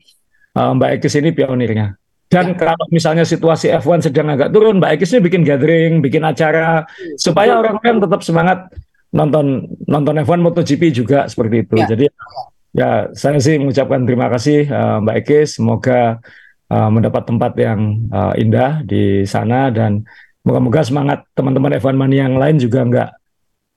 uh, 0.56 0.72
Mbak 0.76 1.00
Ekis 1.00 1.16
ini 1.18 1.32
pionirnya 1.32 1.96
Dan 2.30 2.54
ya. 2.54 2.62
kalau 2.62 2.86
misalnya 2.94 3.26
situasi 3.26 3.74
F1 3.82 4.06
sedang 4.06 4.30
agak 4.30 4.54
turun, 4.54 4.78
Mbak 4.78 5.02
Ekis 5.02 5.18
ini 5.18 5.26
bikin 5.26 5.42
gathering, 5.42 5.98
bikin 5.98 6.22
acara 6.22 6.86
hmm. 6.86 7.18
supaya 7.18 7.58
orang-orang 7.58 7.98
tetap 8.06 8.22
semangat 8.22 8.70
nonton 9.10 9.66
nonton 9.90 10.14
F1 10.22 10.38
MotoGP 10.38 10.82
juga 10.94 11.26
seperti 11.26 11.66
itu. 11.66 11.74
Ya. 11.74 11.90
Jadi 11.90 12.06
ya 12.70 13.10
saya 13.16 13.38
sih 13.42 13.58
mengucapkan 13.58 14.06
terima 14.06 14.30
kasih 14.30 14.66
uh, 14.70 14.98
Mbak 15.02 15.16
Ekis, 15.26 15.58
semoga 15.58 16.22
uh, 16.70 16.90
mendapat 16.90 17.22
tempat 17.26 17.52
yang 17.58 18.06
uh, 18.14 18.32
indah 18.38 18.82
di 18.86 19.26
sana 19.26 19.68
dan 19.74 20.06
moga-moga 20.46 20.80
semangat 20.86 21.26
teman-teman 21.34 21.76
F1 21.76 21.94
Mania 21.98 22.26
yang 22.30 22.38
lain 22.38 22.56
juga 22.56 22.86
nggak 22.86 23.10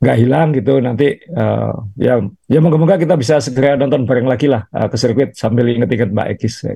nggak 0.04 0.18
hilang 0.20 0.52
gitu 0.52 0.84
nanti 0.84 1.16
uh, 1.32 1.72
ya 1.96 2.20
ya 2.52 2.60
moga-moga 2.60 3.00
kita 3.00 3.16
bisa 3.16 3.40
segera 3.40 3.80
nonton 3.80 4.04
bareng 4.04 4.28
lagi 4.28 4.52
lah 4.52 4.68
uh, 4.76 4.92
ke 4.92 4.96
sirkuit 5.00 5.32
sambil 5.34 5.68
inget-inget 5.72 6.12
Mbak 6.12 6.28
Ekis. 6.38 6.68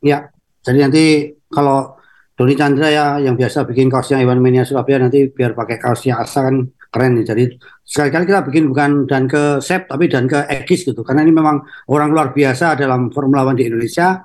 Ya, 0.00 0.32
jadi 0.64 0.88
nanti 0.88 1.04
kalau 1.52 2.00
Doni 2.40 2.56
Chandra 2.56 2.88
ya 2.88 3.20
yang 3.20 3.36
biasa 3.36 3.68
bikin 3.68 3.92
kaosnya 3.92 4.24
Iwan 4.24 4.40
Mania 4.40 4.64
Surabaya 4.64 4.96
nanti 4.96 5.28
biar 5.28 5.52
pakai 5.52 5.76
kaosnya 5.76 6.24
Asa 6.24 6.48
kan 6.48 6.56
keren 6.90 7.16
nih. 7.16 7.24
Jadi 7.24 7.44
sekali-kali 7.86 8.24
kita 8.26 8.40
bikin 8.44 8.64
bukan 8.68 8.90
dan 9.06 9.30
ke 9.30 9.62
Sep 9.62 9.86
tapi 9.86 10.10
dan 10.10 10.26
ke 10.26 10.44
Ekis 10.50 10.84
gitu. 10.84 11.00
Karena 11.06 11.22
ini 11.22 11.32
memang 11.32 11.62
orang 11.88 12.10
luar 12.10 12.34
biasa 12.34 12.76
dalam 12.76 13.08
Formula 13.14 13.46
One 13.46 13.56
di 13.56 13.70
Indonesia. 13.70 14.20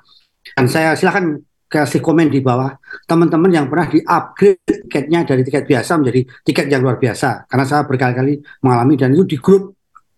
Dan 0.46 0.70
saya 0.70 0.94
silahkan 0.94 1.38
kasih 1.66 2.00
komen 2.00 2.30
di 2.30 2.40
bawah 2.40 2.78
teman-teman 3.10 3.50
yang 3.50 3.66
pernah 3.66 3.90
di-upgrade 3.90 4.62
tiketnya 4.86 5.26
dari 5.26 5.42
tiket 5.42 5.66
biasa 5.66 5.98
menjadi 5.98 6.22
tiket 6.46 6.66
yang 6.70 6.82
luar 6.86 7.02
biasa. 7.02 7.50
Karena 7.50 7.66
saya 7.66 7.82
berkali-kali 7.86 8.42
mengalami 8.62 8.94
dan 8.98 9.14
itu 9.14 9.26
di 9.26 9.38
grup 9.42 9.76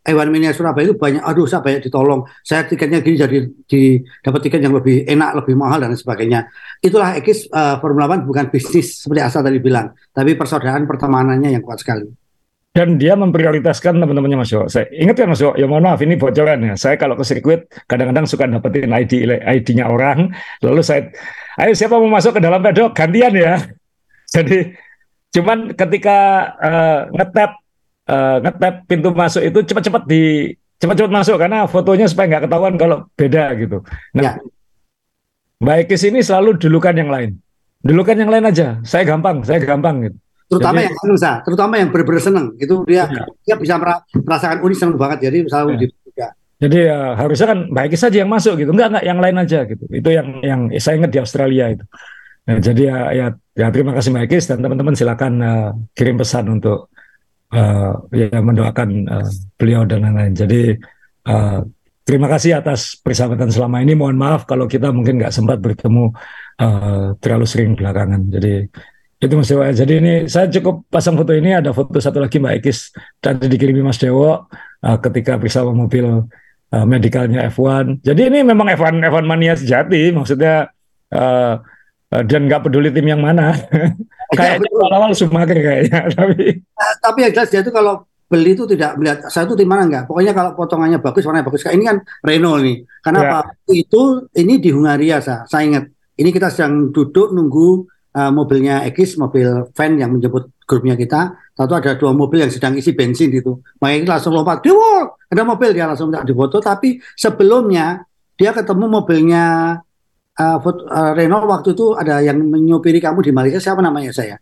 Ewan 0.07 0.31
Mania 0.31 0.55
Surabaya 0.55 0.87
itu 0.87 0.95
banyak, 0.95 1.19
aduh 1.19 1.43
saya 1.43 1.59
banyak 1.59 1.91
ditolong, 1.91 2.23
saya 2.39 2.63
tiketnya 2.63 3.03
gini 3.03 3.19
jadi 3.19 3.37
di 3.67 3.99
dapat 4.23 4.39
tiket 4.47 4.63
yang 4.63 4.71
lebih 4.79 5.03
enak, 5.03 5.43
lebih 5.43 5.59
mahal 5.59 5.83
dan 5.83 5.91
sebagainya. 5.99 6.47
Itulah 6.79 7.19
Ekis 7.19 7.51
uh, 7.51 7.75
Formula 7.83 8.07
One 8.07 8.23
bukan 8.23 8.47
bisnis 8.47 9.03
seperti 9.03 9.19
Asa 9.19 9.43
tadi 9.43 9.59
bilang, 9.59 9.91
tapi 10.15 10.39
persaudaraan 10.39 10.87
pertemanannya 10.87 11.59
yang 11.59 11.63
kuat 11.63 11.83
sekali. 11.83 12.07
Dan 12.77 13.01
dia 13.01 13.17
memprioritaskan 13.17 13.97
teman-temannya 13.97 14.37
Mas 14.37 14.53
Yo. 14.53 14.69
Saya 14.69 14.85
ingat 14.93 15.17
ya 15.17 15.25
Mas 15.25 15.41
Yo, 15.41 15.49
ya 15.57 15.65
mohon 15.65 15.81
maaf 15.81 15.97
ini 16.05 16.13
bocoran 16.13 16.61
ya. 16.61 16.73
Saya 16.77 16.93
kalau 16.93 17.17
ke 17.17 17.25
sirkuit 17.25 17.65
kadang-kadang 17.89 18.29
suka 18.29 18.45
dapetin 18.45 18.93
ID 18.93 19.25
ID-nya 19.41 19.89
orang, 19.89 20.29
lalu 20.61 20.85
saya, 20.85 21.09
ayo 21.57 21.73
siapa 21.73 21.97
mau 21.97 22.05
masuk 22.05 22.37
ke 22.37 22.41
dalam 22.45 22.61
pedok 22.61 22.93
gantian 22.93 23.33
ya. 23.33 23.57
Jadi 24.37 24.77
cuman 25.33 25.73
ketika 25.73 26.17
uh, 26.61 26.99
ngetap 27.17 27.51
uh, 28.13 28.37
ngetap 28.45 28.73
pintu 28.85 29.09
masuk 29.09 29.41
itu 29.41 29.59
cepat-cepat 29.73 30.03
di 30.05 30.53
cepat-cepat 30.77 31.09
masuk 31.09 31.35
karena 31.41 31.65
fotonya 31.65 32.05
supaya 32.05 32.29
nggak 32.29 32.45
ketahuan 32.45 32.77
kalau 32.77 32.97
beda 33.17 33.57
gitu. 33.57 33.81
Nah, 34.13 34.21
ya. 34.21 34.31
baik 35.57 35.89
ke 35.89 35.97
sini 35.97 36.21
selalu 36.21 36.61
dulukan 36.61 36.93
yang 36.93 37.09
lain. 37.09 37.41
Dulukan 37.81 38.21
yang 38.21 38.29
lain 38.29 38.45
aja. 38.45 38.77
Saya 38.85 39.01
gampang, 39.01 39.41
saya 39.41 39.57
gampang 39.65 40.05
gitu. 40.05 40.17
Terutama 40.47 40.79
jadi, 40.79 40.87
yang 40.87 40.95
senang, 41.03 41.37
terutama 41.43 41.73
yang 41.75 41.89
benar-benar 41.91 42.23
senang. 42.23 42.45
Itu 42.55 42.87
dia 42.87 43.03
ya. 43.11 43.23
dia 43.43 43.55
bisa 43.59 43.75
merasakan 44.15 44.57
unik 44.63 44.77
senang 44.79 44.95
banget. 44.95 45.17
Jadi 45.27 45.37
selalu 45.51 45.69
ya. 45.75 45.87
ya. 46.15 46.27
Jadi 46.57 46.77
ya 46.87 46.99
harusnya 47.19 47.47
kan 47.51 47.59
baik 47.67 47.93
saja 47.99 48.17
yang 48.23 48.31
masuk 48.31 48.55
gitu. 48.55 48.71
Enggak 48.71 48.95
enggak 48.95 49.05
yang 49.05 49.19
lain 49.19 49.37
aja 49.43 49.59
gitu. 49.67 49.83
Itu 49.91 50.09
yang 50.09 50.27
yang 50.39 50.61
saya 50.79 51.03
ingat 51.03 51.11
di 51.11 51.19
Australia 51.19 51.65
itu. 51.75 51.85
Nah, 52.47 52.63
jadi 52.63 52.81
ya, 52.87 52.97
ya 53.11 53.27
ya 53.59 53.67
terima 53.75 53.91
kasih 53.91 54.09
Mbak 54.15 54.23
Ekis 54.31 54.47
dan 54.47 54.63
teman-teman 54.63 54.95
silakan 54.95 55.33
uh, 55.43 55.69
kirim 55.91 56.15
pesan 56.15 56.47
untuk 56.47 56.87
uh, 57.51 57.93
ya 58.15 58.39
mendoakan 58.39 58.89
uh, 59.03 59.27
beliau 59.59 59.83
dan 59.83 60.07
lain-lain. 60.07 60.31
Jadi 60.31 60.61
uh, 61.27 61.59
terima 62.07 62.31
kasih 62.31 62.63
atas 62.63 62.95
persahabatan 63.03 63.51
selama 63.51 63.83
ini. 63.83 63.99
Mohon 63.99 64.17
maaf 64.23 64.47
kalau 64.47 64.63
kita 64.63 64.95
mungkin 64.95 65.19
nggak 65.19 65.35
sempat 65.35 65.59
bertemu 65.59 66.15
uh, 66.63 67.19
terlalu 67.19 67.43
sering 67.43 67.75
belakangan. 67.75 68.31
Jadi 68.31 68.63
itu 69.17 69.33
Mas 69.33 69.49
Dewa. 69.49 69.73
Jadi 69.73 69.93
ini 69.97 70.13
saya 70.29 70.45
cukup 70.49 70.85
pasang 70.93 71.17
foto 71.17 71.33
ini 71.33 71.57
ada 71.57 71.73
foto 71.73 71.97
satu 71.97 72.21
lagi 72.21 72.37
Mbak 72.37 72.53
Ekis 72.61 72.93
dan 73.17 73.41
dikirimi 73.41 73.81
Mas 73.81 73.97
Dewo 73.97 74.45
uh, 74.47 74.97
ketika 75.01 75.41
bersama 75.41 75.73
mobil 75.73 76.05
uh, 76.73 76.85
medikalnya 76.85 77.49
F1. 77.49 78.05
Jadi 78.05 78.21
ini 78.29 78.45
memang 78.45 78.69
F1 78.77 79.01
F1 79.01 79.23
mania 79.25 79.57
sejati. 79.57 80.13
Maksudnya 80.13 80.69
uh, 81.13 81.57
uh, 82.13 82.23
dan 82.29 82.45
nggak 82.45 82.69
peduli 82.69 82.93
tim 82.93 83.09
yang 83.09 83.25
mana. 83.25 83.57
kayak 84.35 84.59
awal-awal 84.75 85.11
Schumacher 85.15 85.55
kayaknya 85.55 85.99
tapi 86.17 86.59
uh, 86.59 86.93
tapi 86.99 87.17
yang 87.23 87.31
jelas 87.31 87.49
dia 87.51 87.61
itu 87.63 87.71
kalau 87.71 88.03
beli 88.27 88.59
itu 88.59 88.67
tidak 88.67 88.99
melihat 88.99 89.23
saya 89.31 89.47
itu 89.47 89.55
di 89.55 89.63
mana 89.63 89.87
enggak 89.87 90.03
pokoknya 90.03 90.35
kalau 90.35 90.51
potongannya 90.51 90.99
bagus 90.99 91.23
warnanya 91.23 91.47
bagus 91.47 91.63
kayak 91.63 91.79
ini 91.79 91.85
kan 91.87 91.97
Renault 92.27 92.59
nih 92.59 92.77
karena 92.99 93.19
ya. 93.23 93.27
apa 93.31 93.39
itu 93.71 94.01
ini 94.35 94.53
di 94.59 94.69
Hungaria 94.75 95.23
saya, 95.23 95.47
saya 95.47 95.63
ingat 95.63 95.85
ini 96.19 96.29
kita 96.35 96.51
sedang 96.51 96.91
duduk 96.91 97.31
nunggu 97.31 97.87
uh, 98.17 98.31
mobilnya 98.33 98.81
Ekis 98.89 99.21
mobil 99.21 99.45
van 99.45 99.91
yang 99.93 100.17
menjemput 100.17 100.49
grupnya 100.65 100.97
kita 100.97 101.37
satu 101.53 101.77
ada 101.77 101.93
dua 101.93 102.17
mobil 102.17 102.41
yang 102.41 102.51
sedang 102.51 102.73
isi 102.73 102.97
bensin 102.97 103.29
gitu 103.29 103.61
makanya 103.77 104.17
langsung 104.17 104.33
lompat 104.33 104.65
Dewo 104.65 105.21
ada 105.29 105.41
mobil 105.45 105.77
dia 105.77 105.85
langsung 105.85 106.09
minta 106.09 106.25
difoto 106.25 106.57
tapi 106.57 106.97
sebelumnya 107.13 108.01
dia 108.37 108.53
ketemu 108.53 108.85
mobilnya 108.85 109.77
uh, 110.37 110.57
uh, 110.61 111.11
Renault 111.17 111.49
waktu 111.49 111.73
itu 111.73 111.97
ada 111.97 112.21
yang 112.21 112.37
menyupiri 112.37 113.01
kamu 113.01 113.25
di 113.25 113.31
Malaysia 113.33 113.59
siapa 113.59 113.81
namanya 113.81 114.13
saya? 114.13 114.37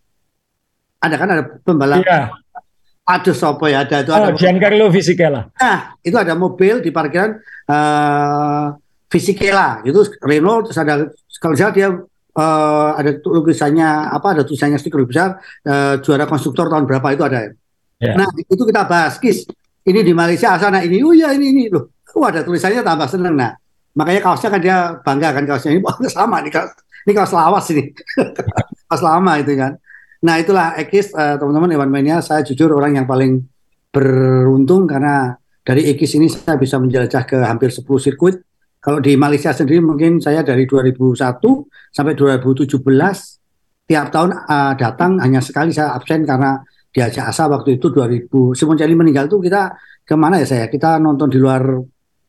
Ada 0.99 1.15
kan 1.15 1.29
ada 1.31 1.43
pembalap. 1.63 2.03
Iya. 2.03 2.35
Ada 3.05 3.31
sopo 3.37 3.69
ya 3.69 3.85
ada 3.85 4.01
itu 4.01 4.11
oh, 4.11 4.17
ada. 4.17 4.33
Giancarlo 4.33 4.89
Fisichella. 4.89 5.45
Nah 5.61 5.93
itu 6.01 6.17
ada 6.17 6.33
mobil 6.33 6.81
di 6.81 6.89
parkiran 6.89 7.37
uh, 7.69 8.73
Fisichella 9.07 9.85
itu 9.85 10.01
Renault 10.25 10.69
terus 10.69 10.79
ada 10.81 10.93
kalau 11.37 11.55
saya 11.55 11.71
dia 11.71 11.93
uh, 12.35 12.89
ada 12.99 13.17
tulisannya 13.19 14.11
apa 14.11 14.27
ada 14.35 14.43
tulisannya 14.43 14.77
stiker 14.77 15.01
besar 15.07 15.39
uh, 15.65 15.97
juara 16.03 16.29
konstruktor 16.29 16.67
tahun 16.67 16.85
berapa 16.85 17.07
itu 17.15 17.23
ada. 17.23 17.51
Yeah. 17.99 18.19
Nah 18.19 18.27
itu 18.35 18.63
kita 18.67 18.83
bahas 18.85 19.17
kis 19.17 19.47
ini 19.87 20.03
di 20.03 20.11
Malaysia 20.11 20.53
asal 20.53 20.69
nah 20.69 20.83
ini 20.83 20.99
oh 21.01 21.15
ya 21.15 21.31
ini 21.31 21.55
ini 21.55 21.63
loh. 21.71 21.91
Oh 22.15 22.23
ada 22.23 22.43
tulisannya 22.43 22.79
tambah 22.83 23.11
seneng 23.11 23.35
nah 23.35 23.51
makanya 23.95 24.21
kaosnya 24.21 24.49
kan 24.51 24.61
dia 24.61 24.77
bangga 25.01 25.29
kan 25.31 25.43
kaosnya 25.47 25.71
ini 25.79 25.81
sama 26.11 26.43
nih 26.43 26.51
kaos 26.51 26.71
ini 27.07 27.11
kaos 27.15 27.31
lawas 27.31 27.65
ini 27.71 27.83
kaos 28.91 29.01
lama 29.01 29.33
itu 29.39 29.55
kan 29.55 29.79
nah 30.19 30.35
itulah 30.35 30.75
Ekis 30.75 31.15
uh, 31.15 31.39
teman-teman 31.39 31.79
Ewan 31.79 31.89
Mania 31.89 32.19
saya 32.19 32.43
jujur 32.43 32.75
orang 32.75 32.99
yang 32.99 33.07
paling 33.07 33.47
beruntung 33.95 34.83
karena 34.83 35.39
dari 35.63 35.87
Ekis 35.95 36.19
ini 36.19 36.27
saya 36.27 36.59
bisa 36.59 36.75
menjelajah 36.75 37.23
ke 37.23 37.39
hampir 37.39 37.71
10 37.71 37.87
sirkuit 38.03 38.35
kalau 38.85 39.01
di 39.01 39.17
Malaysia 39.17 39.49
sendiri 39.49 39.81
mungkin 39.81 40.21
saya 40.21 40.45
dari 40.45 40.69
2001 40.69 41.17
sampai 41.89 42.13
2017 42.13 42.69
tiap 43.89 44.07
tahun 44.13 44.29
uh, 44.45 44.73
datang 44.77 45.17
hanya 45.25 45.41
sekali 45.41 45.73
saya 45.73 45.97
absen 45.97 46.21
karena 46.21 46.61
diajak 46.93 47.33
asa 47.33 47.49
waktu 47.49 47.81
itu 47.81 47.89
2000 47.89 48.29
Simon 48.53 48.77
Jali 48.77 48.93
meninggal 48.93 49.25
tuh 49.25 49.41
kita 49.41 49.73
ke 50.05 50.13
mana 50.13 50.37
ya 50.37 50.45
saya? 50.45 50.69
Kita 50.69 51.01
nonton 51.01 51.33
di 51.33 51.41
luar 51.41 51.65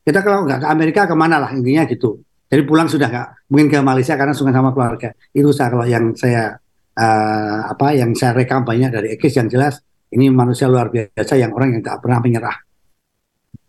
kita 0.01 0.25
kalau 0.25 0.49
nggak 0.49 0.65
ke 0.65 0.67
Amerika 0.73 1.01
ke 1.05 1.13
mana 1.13 1.37
lah 1.37 1.53
intinya 1.53 1.85
gitu. 1.85 2.25
Jadi 2.49 2.63
pulang 2.65 2.89
sudah 2.89 3.13
nggak 3.13 3.53
mungkin 3.53 3.69
ke 3.69 3.79
Malaysia 3.85 4.17
karena 4.17 4.33
sungai 4.33 4.57
sama 4.57 4.73
keluarga. 4.73 5.13
Itu 5.37 5.53
saya 5.53 5.69
kalau 5.69 5.85
yang 5.85 6.17
saya 6.17 6.57
uh, 6.97 7.59
apa 7.69 7.93
yang 7.93 8.17
saya 8.17 8.33
rekam 8.33 8.65
banyak 8.65 8.89
dari 8.89 9.13
Ekis 9.13 9.37
yang 9.37 9.53
jelas 9.53 9.77
ini 10.09 10.33
manusia 10.33 10.73
luar 10.73 10.89
biasa 10.89 11.37
yang 11.37 11.53
orang 11.53 11.77
yang 11.77 11.83
tak 11.85 12.01
pernah 12.01 12.19
menyerah. 12.25 12.57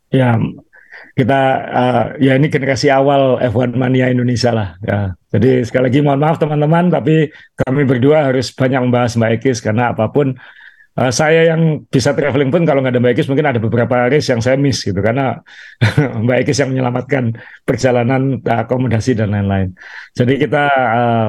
Ya 0.08 0.39
kita 1.17 1.41
uh, 1.65 2.03
ya 2.21 2.38
ini 2.38 2.45
generasi 2.47 2.93
awal 2.93 3.41
F1 3.41 3.74
mania 3.74 4.13
Indonesia 4.13 4.53
lah 4.53 4.69
ya 4.86 5.17
jadi 5.33 5.65
sekali 5.65 5.89
lagi 5.89 6.00
mohon 6.05 6.21
maaf 6.21 6.38
teman-teman 6.38 6.93
tapi 6.93 7.33
kami 7.57 7.81
berdua 7.89 8.29
harus 8.29 8.53
banyak 8.53 8.86
membahas 8.86 9.17
Mbak 9.17 9.31
Ekis 9.41 9.59
karena 9.65 9.97
apa 9.97 10.05
pun 10.13 10.38
Uh, 10.97 11.13
saya 11.13 11.53
yang 11.53 11.86
bisa 11.93 12.09
traveling 12.17 12.50
pun 12.50 12.65
kalau 12.65 12.81
nggak 12.81 12.97
ada 12.97 13.01
Mbak 13.05 13.13
Ekis 13.13 13.29
mungkin 13.29 13.45
ada 13.45 13.62
beberapa 13.62 14.09
race 14.09 14.33
yang 14.33 14.41
saya 14.41 14.57
miss 14.57 14.81
gitu 14.81 14.97
karena 14.97 15.45
Mbak 16.25 16.38
Ekis 16.41 16.57
yang 16.65 16.74
menyelamatkan 16.74 17.38
perjalanan 17.69 18.41
akomodasi 18.41 19.13
dan 19.13 19.29
lain-lain. 19.29 19.77
Jadi 20.17 20.41
kita 20.41 20.65
uh, 20.74 21.27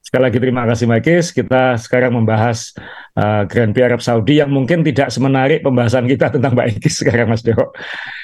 sekali 0.00 0.22
lagi 0.32 0.38
terima 0.40 0.64
kasih 0.64 0.88
Mbak 0.88 1.00
Ekis. 1.04 1.26
Kita 1.36 1.76
sekarang 1.76 2.16
membahas 2.16 2.72
uh, 3.12 3.44
Grand 3.44 3.76
Prix 3.76 3.84
Arab 3.84 4.00
Saudi 4.00 4.40
yang 4.40 4.48
mungkin 4.48 4.80
tidak 4.80 5.12
semenarik 5.12 5.60
pembahasan 5.60 6.08
kita 6.08 6.28
tentang 6.40 6.56
Mbak 6.56 6.80
Ekis 6.80 7.04
sekarang 7.04 7.28
Mas 7.28 7.44
Dewo. 7.44 7.68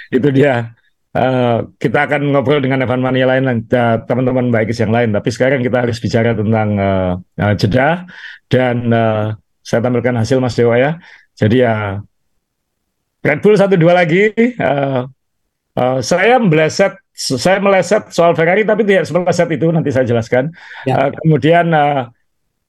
Itu 0.09 0.33
dia. 0.33 0.73
Uh, 1.09 1.73
kita 1.81 2.05
akan 2.05 2.37
ngobrol 2.37 2.61
dengan 2.61 2.85
Evan 2.85 3.01
Mania 3.01 3.25
lain 3.25 3.65
teman-teman 4.05 4.53
Mbak 4.53 4.69
Ekis 4.69 4.85
yang 4.85 4.93
lain. 4.93 5.11
Tapi 5.17 5.29
sekarang 5.33 5.65
kita 5.65 5.89
harus 5.89 5.97
bicara 5.99 6.37
tentang 6.37 6.69
uh, 6.77 7.13
uh, 7.17 7.55
jeda 7.57 8.05
dan 8.53 8.93
uh, 8.93 9.33
saya 9.65 9.81
tampilkan 9.81 10.15
hasil 10.21 10.37
Mas 10.37 10.53
Dewa 10.55 10.77
ya. 10.77 11.01
Jadi 11.33 11.65
ya 11.65 12.05
Red 13.25 13.41
Bull 13.41 13.57
satu 13.57 13.75
dua 13.81 13.97
lagi. 13.97 14.31
Uh, 14.61 15.09
uh, 15.81 15.99
saya 16.05 16.37
meleset, 16.39 16.97
saya 17.17 17.59
meleset 17.59 18.13
soal 18.13 18.37
Ferrari 18.37 18.69
tapi 18.69 18.85
tidak 18.85 19.09
semeleset 19.09 19.49
itu 19.49 19.67
nanti 19.73 19.89
saya 19.89 20.05
jelaskan. 20.05 20.53
Ya. 20.85 21.09
Uh, 21.09 21.11
kemudian 21.25 21.73
uh, 21.73 22.13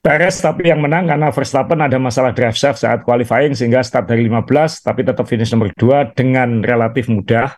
Perez 0.00 0.40
tapi 0.40 0.72
yang 0.72 0.80
menang 0.80 1.12
karena 1.12 1.28
Verstappen 1.28 1.76
ada 1.76 2.00
masalah 2.00 2.32
drive 2.32 2.56
shaft 2.56 2.80
saat 2.80 3.04
qualifying 3.04 3.52
sehingga 3.52 3.84
start 3.84 4.08
dari 4.08 4.24
15 4.32 4.48
tapi 4.80 5.04
tetap 5.04 5.28
finish 5.28 5.52
nomor 5.52 5.68
2 5.76 6.16
dengan 6.16 6.64
relatif 6.64 7.04
mudah. 7.12 7.52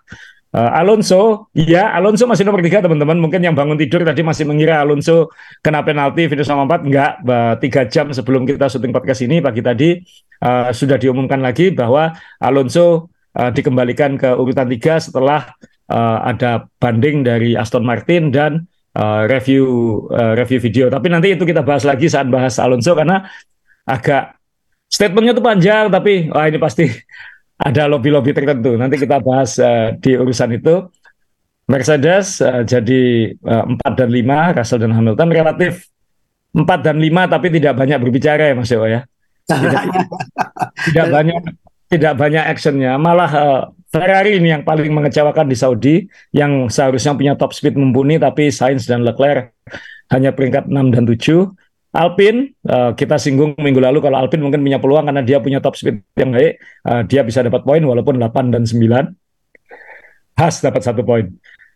Uh, 0.53 0.69
Alonso, 0.69 1.49
ya 1.57 1.97
Alonso 1.97 2.29
masih 2.29 2.45
nomor 2.45 2.61
tiga 2.61 2.85
teman-teman. 2.85 3.17
Mungkin 3.17 3.41
yang 3.41 3.57
bangun 3.57 3.81
tidur 3.81 4.05
tadi 4.05 4.21
masih 4.21 4.45
mengira 4.45 4.85
Alonso 4.85 5.33
kena 5.65 5.81
penalti 5.81 6.29
finish 6.29 6.45
nomor 6.45 6.69
empat. 6.69 6.81
Enggak, 6.85 7.13
tiga 7.65 7.89
jam 7.89 8.13
sebelum 8.13 8.45
kita 8.45 8.69
syuting 8.69 8.93
podcast 8.93 9.25
ini 9.25 9.41
pagi 9.41 9.65
tadi 9.65 9.97
uh, 10.45 10.69
sudah 10.69 11.01
diumumkan 11.01 11.41
lagi 11.41 11.73
bahwa 11.73 12.13
Alonso 12.37 13.09
uh, 13.33 13.49
dikembalikan 13.49 14.21
ke 14.21 14.29
urutan 14.29 14.69
tiga 14.69 15.01
setelah 15.01 15.57
uh, 15.89 16.19
ada 16.29 16.69
banding 16.77 17.25
dari 17.25 17.57
Aston 17.57 17.89
Martin 17.89 18.29
dan 18.29 18.69
uh, 18.93 19.25
review 19.25 19.65
uh, 20.13 20.37
review 20.37 20.61
video. 20.61 20.93
Tapi 20.93 21.09
nanti 21.09 21.33
itu 21.33 21.49
kita 21.49 21.65
bahas 21.65 21.89
lagi 21.89 22.13
saat 22.13 22.29
bahas 22.29 22.61
Alonso 22.61 22.93
karena 22.93 23.25
agak 23.89 24.37
statementnya 24.93 25.33
itu 25.33 25.41
panjang 25.41 25.89
tapi 25.89 26.29
wah 26.29 26.45
ini 26.45 26.61
pasti 26.61 26.85
ada 27.63 27.87
lobby-lobby 27.87 28.35
tertentu. 28.35 28.75
Nanti 28.75 28.99
kita 28.99 29.23
bahas 29.23 29.55
uh, 29.63 29.95
di 29.97 30.19
urusan 30.19 30.51
itu. 30.59 30.91
Mercedes 31.71 32.43
uh, 32.43 32.67
jadi 32.67 33.33
uh, 33.39 33.79
4 33.79 34.01
dan 34.03 34.11
5, 34.11 34.59
Russell 34.59 34.83
dan 34.83 34.93
Hamilton 34.93 35.31
relatif 35.31 35.87
4 36.53 36.67
dan 36.83 36.97
5 36.99 37.33
tapi 37.33 37.47
tidak 37.55 37.73
banyak 37.79 37.99
berbicara 38.03 38.51
ya 38.51 38.55
Mas 38.59 38.73
Ewa 38.75 38.87
ya. 38.91 39.01
Tidak, 39.47 39.83
tidak 40.91 41.07
banyak 41.09 41.41
tidak 41.87 42.13
banyak 42.19 42.45
actionnya. 42.45 42.99
Malah 42.99 43.31
uh, 43.31 43.63
Ferrari 43.93 44.41
ini 44.41 44.51
yang 44.51 44.65
paling 44.67 44.91
mengecewakan 44.91 45.47
di 45.47 45.57
Saudi 45.57 45.95
yang 46.33 46.67
seharusnya 46.67 47.15
punya 47.15 47.37
top 47.39 47.53
speed 47.55 47.79
mumpuni 47.79 48.17
tapi 48.19 48.49
Sainz 48.51 48.89
dan 48.89 49.07
Leclerc 49.07 49.55
hanya 50.11 50.35
peringkat 50.35 50.67
6 50.67 50.95
dan 50.97 51.05
7. 51.07 51.62
Alpin 51.93 52.57
uh, 52.65 52.97
kita 52.97 53.21
singgung 53.21 53.53
minggu 53.61 53.77
lalu 53.77 54.01
kalau 54.01 54.17
Alpin 54.25 54.41
mungkin 54.41 54.65
punya 54.65 54.81
peluang 54.81 55.13
karena 55.13 55.21
dia 55.21 55.39
punya 55.45 55.61
top 55.61 55.77
speed 55.77 56.01
yang 56.17 56.33
baik, 56.33 56.57
uh, 56.89 57.05
dia 57.05 57.21
bisa 57.21 57.45
dapat 57.45 57.61
poin 57.69 57.85
walaupun 57.85 58.17
8 58.17 58.49
dan 58.49 58.65
9. 58.65 59.13
Has 60.41 60.65
dapat 60.65 60.81
satu 60.81 61.05
poin. 61.05 61.29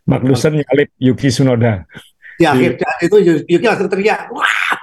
Magnussen 0.09 0.65
nyalip 0.65 0.89
Yuki 0.97 1.29
Tsunoda. 1.29 1.85
Di 2.41 2.49
akhir 2.49 2.81
itu 3.05 3.17
Yuki 3.45 3.65
langsung 3.65 3.93
teriak. 3.93 4.33
Wah. 4.33 4.81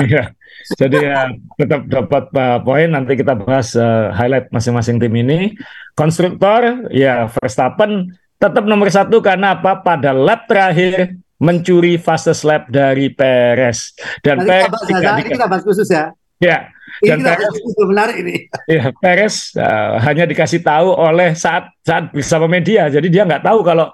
Iya. 0.00 0.32
Jadi 0.76 0.96
ya 0.96 1.28
tetap 1.60 1.84
dapat 1.84 2.24
uh, 2.32 2.58
poin. 2.64 2.88
Nanti 2.88 3.20
kita 3.20 3.36
bahas 3.36 3.76
uh, 3.76 4.14
highlight 4.16 4.48
masing-masing 4.48 4.96
tim 4.96 5.12
ini. 5.12 5.52
Konstruktor 5.92 6.88
ya 6.88 7.28
Verstappen 7.28 8.16
tetap 8.40 8.64
nomor 8.64 8.88
satu 8.88 9.20
karena 9.20 9.60
apa? 9.60 9.84
Pada 9.84 10.16
lap 10.16 10.48
terakhir 10.48 11.20
mencuri 11.40 11.96
fastest 11.96 12.44
lap 12.44 12.68
dari 12.68 13.08
Perez 13.10 13.96
dan 14.20 14.44
Perez 14.44 14.68
kita 14.68 15.00
bahas, 15.00 15.20
ini 15.24 15.30
kita 15.32 15.46
bahas 15.48 15.64
khusus 15.64 15.88
ya. 15.88 16.12
Ya. 16.40 16.68
Dan 17.00 17.20
ini 17.20 17.32
Perez, 17.32 17.52
khusus 17.56 17.84
menarik 17.88 18.16
ini. 18.20 18.36
Ya, 18.68 18.92
Perez 18.92 19.56
uh, 19.56 19.96
hanya 20.04 20.28
dikasih 20.28 20.60
tahu 20.60 20.92
oleh 20.92 21.32
saat 21.32 21.72
saat 21.80 22.12
bersama 22.12 22.44
media. 22.44 22.92
Jadi 22.92 23.08
dia 23.08 23.24
nggak 23.24 23.44
tahu 23.44 23.64
kalau 23.64 23.88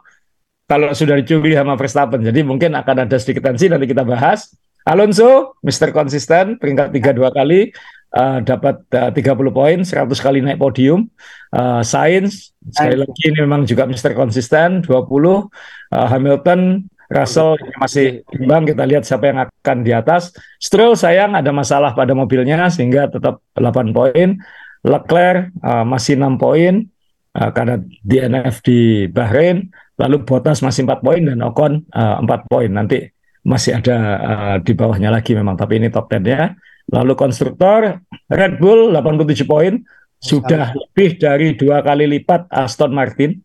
kalau 0.66 0.90
sudah 0.90 1.14
dicuri 1.22 1.54
sama 1.54 1.78
Verstappen. 1.78 2.26
Jadi 2.26 2.42
mungkin 2.42 2.74
akan 2.74 3.06
ada 3.06 3.16
sedikit 3.22 3.46
tensi 3.46 3.70
nanti 3.70 3.86
kita 3.86 4.02
bahas. 4.02 4.50
Alonso, 4.86 5.58
Mister 5.66 5.90
Konsisten, 5.90 6.62
peringkat 6.62 6.94
tiga 6.94 7.10
dua 7.10 7.34
kali, 7.34 7.74
uh, 8.14 8.38
dapat 8.38 8.86
uh, 8.94 9.10
30 9.10 9.50
poin, 9.50 9.78
100 9.82 10.06
kali 10.22 10.38
naik 10.42 10.62
podium. 10.62 11.10
Uh, 11.50 11.82
Sainz, 11.82 12.54
sekali 12.70 13.02
lagi 13.02 13.22
ini 13.26 13.38
memang 13.42 13.66
juga 13.66 13.86
Mister 13.90 14.14
Konsisten, 14.14 14.86
20. 14.86 14.86
Uh, 14.86 15.46
Hamilton, 15.90 16.86
Russell 17.06 17.54
masih 17.78 18.26
imbang 18.34 18.66
kita 18.66 18.82
lihat 18.82 19.06
siapa 19.06 19.30
yang 19.30 19.38
akan 19.46 19.76
di 19.86 19.92
atas. 19.94 20.34
Stroll 20.58 20.98
sayang 20.98 21.38
ada 21.38 21.54
masalah 21.54 21.94
pada 21.94 22.12
mobilnya 22.12 22.66
sehingga 22.66 23.06
tetap 23.06 23.42
8 23.54 23.94
poin. 23.94 24.38
Leclerc 24.86 25.50
uh, 25.66 25.82
masih 25.82 26.14
6 26.14 26.38
poin 26.38 26.86
uh, 27.34 27.50
karena 27.54 27.82
DNF 28.02 28.62
di 28.62 29.06
Bahrain. 29.10 29.70
Lalu 29.96 30.28
Bottas 30.28 30.60
masih 30.60 30.84
4 30.84 31.00
poin 31.02 31.22
dan 31.22 31.38
Ocon 31.46 31.86
uh, 31.94 32.22
4 32.22 32.50
poin. 32.50 32.70
Nanti 32.70 33.06
masih 33.46 33.78
ada 33.78 33.96
uh, 34.18 34.56
di 34.58 34.74
bawahnya 34.74 35.14
lagi 35.14 35.34
memang 35.38 35.54
tapi 35.54 35.78
ini 35.78 35.90
top 35.90 36.10
10 36.10 36.26
ya. 36.26 36.54
Lalu 36.90 37.18
konstruktor 37.18 38.02
Red 38.30 38.62
Bull 38.62 38.94
87 38.94 39.46
poin 39.46 39.82
sudah 40.22 40.72
lebih 40.72 41.20
dari 41.20 41.52
dua 41.54 41.84
kali 41.84 42.08
lipat 42.08 42.48
Aston 42.48 42.92
Martin. 42.94 43.36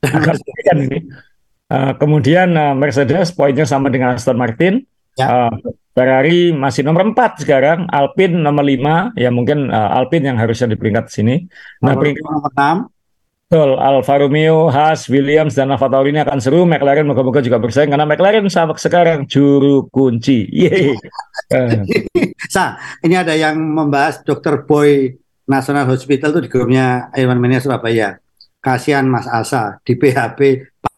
Ini 0.70 0.98
Uh, 1.70 1.94
kemudian 1.94 2.50
uh, 2.58 2.74
Mercedes 2.74 3.30
poinnya 3.30 3.62
sama 3.62 3.94
dengan 3.94 4.18
Aston 4.18 4.34
Martin. 4.34 4.82
Ya. 5.14 5.48
Uh, 5.48 5.54
Ferrari 5.90 6.54
masih 6.54 6.86
nomor 6.86 7.02
4 7.14 7.42
sekarang, 7.42 7.86
Alpine 7.90 8.38
nomor 8.38 8.62
5, 8.62 9.18
ya 9.18 9.30
mungkin 9.34 9.74
uh, 9.74 9.98
Alpine 9.98 10.30
yang 10.30 10.38
harusnya 10.38 10.70
di 10.70 10.78
peringkat 10.78 11.10
sini. 11.10 11.50
Nah, 11.82 11.98
peringkat 11.98 12.24
nomor 12.26 12.52
6. 12.54 13.50
Betul, 13.50 13.82
Alfa 13.82 14.14
Romeo, 14.22 14.70
Haas, 14.70 15.10
Williams, 15.10 15.58
dan 15.58 15.74
Alfa 15.74 15.90
Tauri 15.90 16.14
ini 16.14 16.22
akan 16.22 16.38
seru. 16.38 16.62
McLaren 16.62 17.02
moga-moga 17.02 17.42
juga 17.42 17.58
bersaing 17.58 17.90
karena 17.90 18.06
McLaren 18.06 18.46
sampai 18.46 18.78
sekarang 18.78 19.26
juru 19.26 19.90
kunci. 19.90 20.46
Yeay. 20.46 20.94
Sa, 22.54 22.78
ini 23.02 23.18
ada 23.18 23.34
yang 23.34 23.58
membahas 23.58 24.22
Dr. 24.22 24.62
Boy 24.70 25.18
National 25.50 25.90
Hospital 25.90 26.30
itu 26.38 26.46
di 26.46 26.50
grupnya 26.54 27.10
Iron 27.18 27.42
Mania 27.42 27.58
Surabaya. 27.58 28.22
Kasihan 28.62 29.10
Mas 29.10 29.26
Asa 29.26 29.82
di 29.82 29.98
PHP 29.98 30.38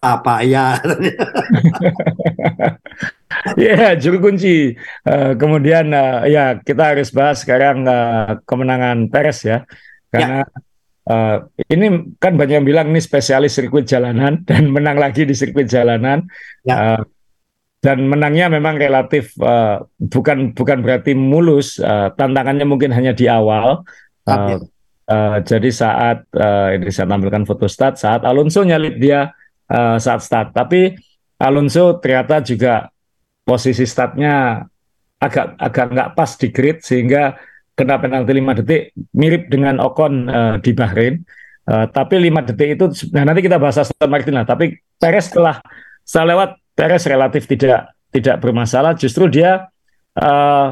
apa 0.03 0.43
ya 0.43 0.83
Ya, 3.57 3.75
yeah, 3.75 3.93
juru 3.99 4.31
kunci. 4.31 4.77
Uh, 5.03 5.35
kemudian 5.35 5.91
uh, 5.93 6.25
ya 6.29 6.61
kita 6.63 6.95
harus 6.95 7.11
bahas 7.11 7.43
sekarang 7.43 7.85
uh, 7.89 8.39
kemenangan 8.47 9.09
Perez 9.09 9.43
ya, 9.43 9.65
karena 10.13 10.47
yeah. 11.09 11.43
uh, 11.43 11.73
ini 11.73 12.13
kan 12.23 12.37
banyak 12.39 12.63
yang 12.63 12.67
bilang 12.69 12.93
ini 12.93 13.01
spesialis 13.03 13.57
sirkuit 13.57 13.89
jalanan 13.89 14.41
dan 14.49 14.71
menang 14.71 15.01
lagi 15.01 15.27
di 15.27 15.35
sirkuit 15.35 15.67
jalanan. 15.67 16.29
Yeah. 16.63 16.69
Ya. 16.69 16.77
Uh, 16.77 17.03
dan 17.83 17.99
menangnya 18.07 18.47
memang 18.47 18.79
relatif 18.79 19.35
uh, 19.43 19.83
bukan 19.99 20.55
bukan 20.55 20.87
berarti 20.87 21.19
mulus, 21.19 21.83
uh, 21.83 22.15
tantangannya 22.15 22.63
mungkin 22.63 22.95
hanya 22.95 23.11
di 23.11 23.27
awal. 23.27 23.83
Uh, 24.23 24.63
uh, 25.11 25.43
jadi 25.43 25.67
saat 25.75 26.23
uh, 26.39 26.79
ini 26.79 26.95
saya 26.95 27.11
tampilkan 27.11 27.43
foto 27.43 27.67
start 27.67 27.99
saat 27.99 28.23
Alonso 28.23 28.63
nyalip 28.63 29.03
dia 29.03 29.35
uh, 29.73 29.97
saat 29.97 30.21
start. 30.21 30.53
Tapi 30.53 30.93
Alonso 31.41 31.99
ternyata 31.99 32.45
juga 32.45 32.93
posisi 33.43 33.89
startnya 33.89 34.63
agak 35.19 35.59
agak 35.59 35.87
nggak 35.91 36.11
pas 36.15 36.31
di 36.39 36.49
grid 36.53 36.85
sehingga 36.85 37.35
kena 37.73 37.99
penalti 37.99 38.37
5 38.37 38.59
detik 38.63 38.83
mirip 39.17 39.49
dengan 39.49 39.81
Ocon 39.81 40.29
uh, 40.29 40.55
di 40.61 40.71
Bahrain. 40.77 41.25
Uh, 41.63 41.87
tapi 41.89 42.19
5 42.19 42.49
detik 42.53 42.69
itu 42.79 42.85
nah 43.15 43.23
nanti 43.27 43.41
kita 43.43 43.57
bahas 43.57 43.81
Aston 43.81 44.11
Martin 44.13 44.37
lah. 44.37 44.47
Tapi 44.47 44.77
Perez 45.01 45.33
setelah 45.33 45.59
setelah 46.05 46.27
lewat 46.37 46.51
Perez 46.77 47.03
relatif 47.09 47.49
tidak 47.49 47.91
tidak 48.13 48.39
bermasalah. 48.39 48.93
Justru 48.95 49.27
dia 49.27 49.67
uh, 50.21 50.69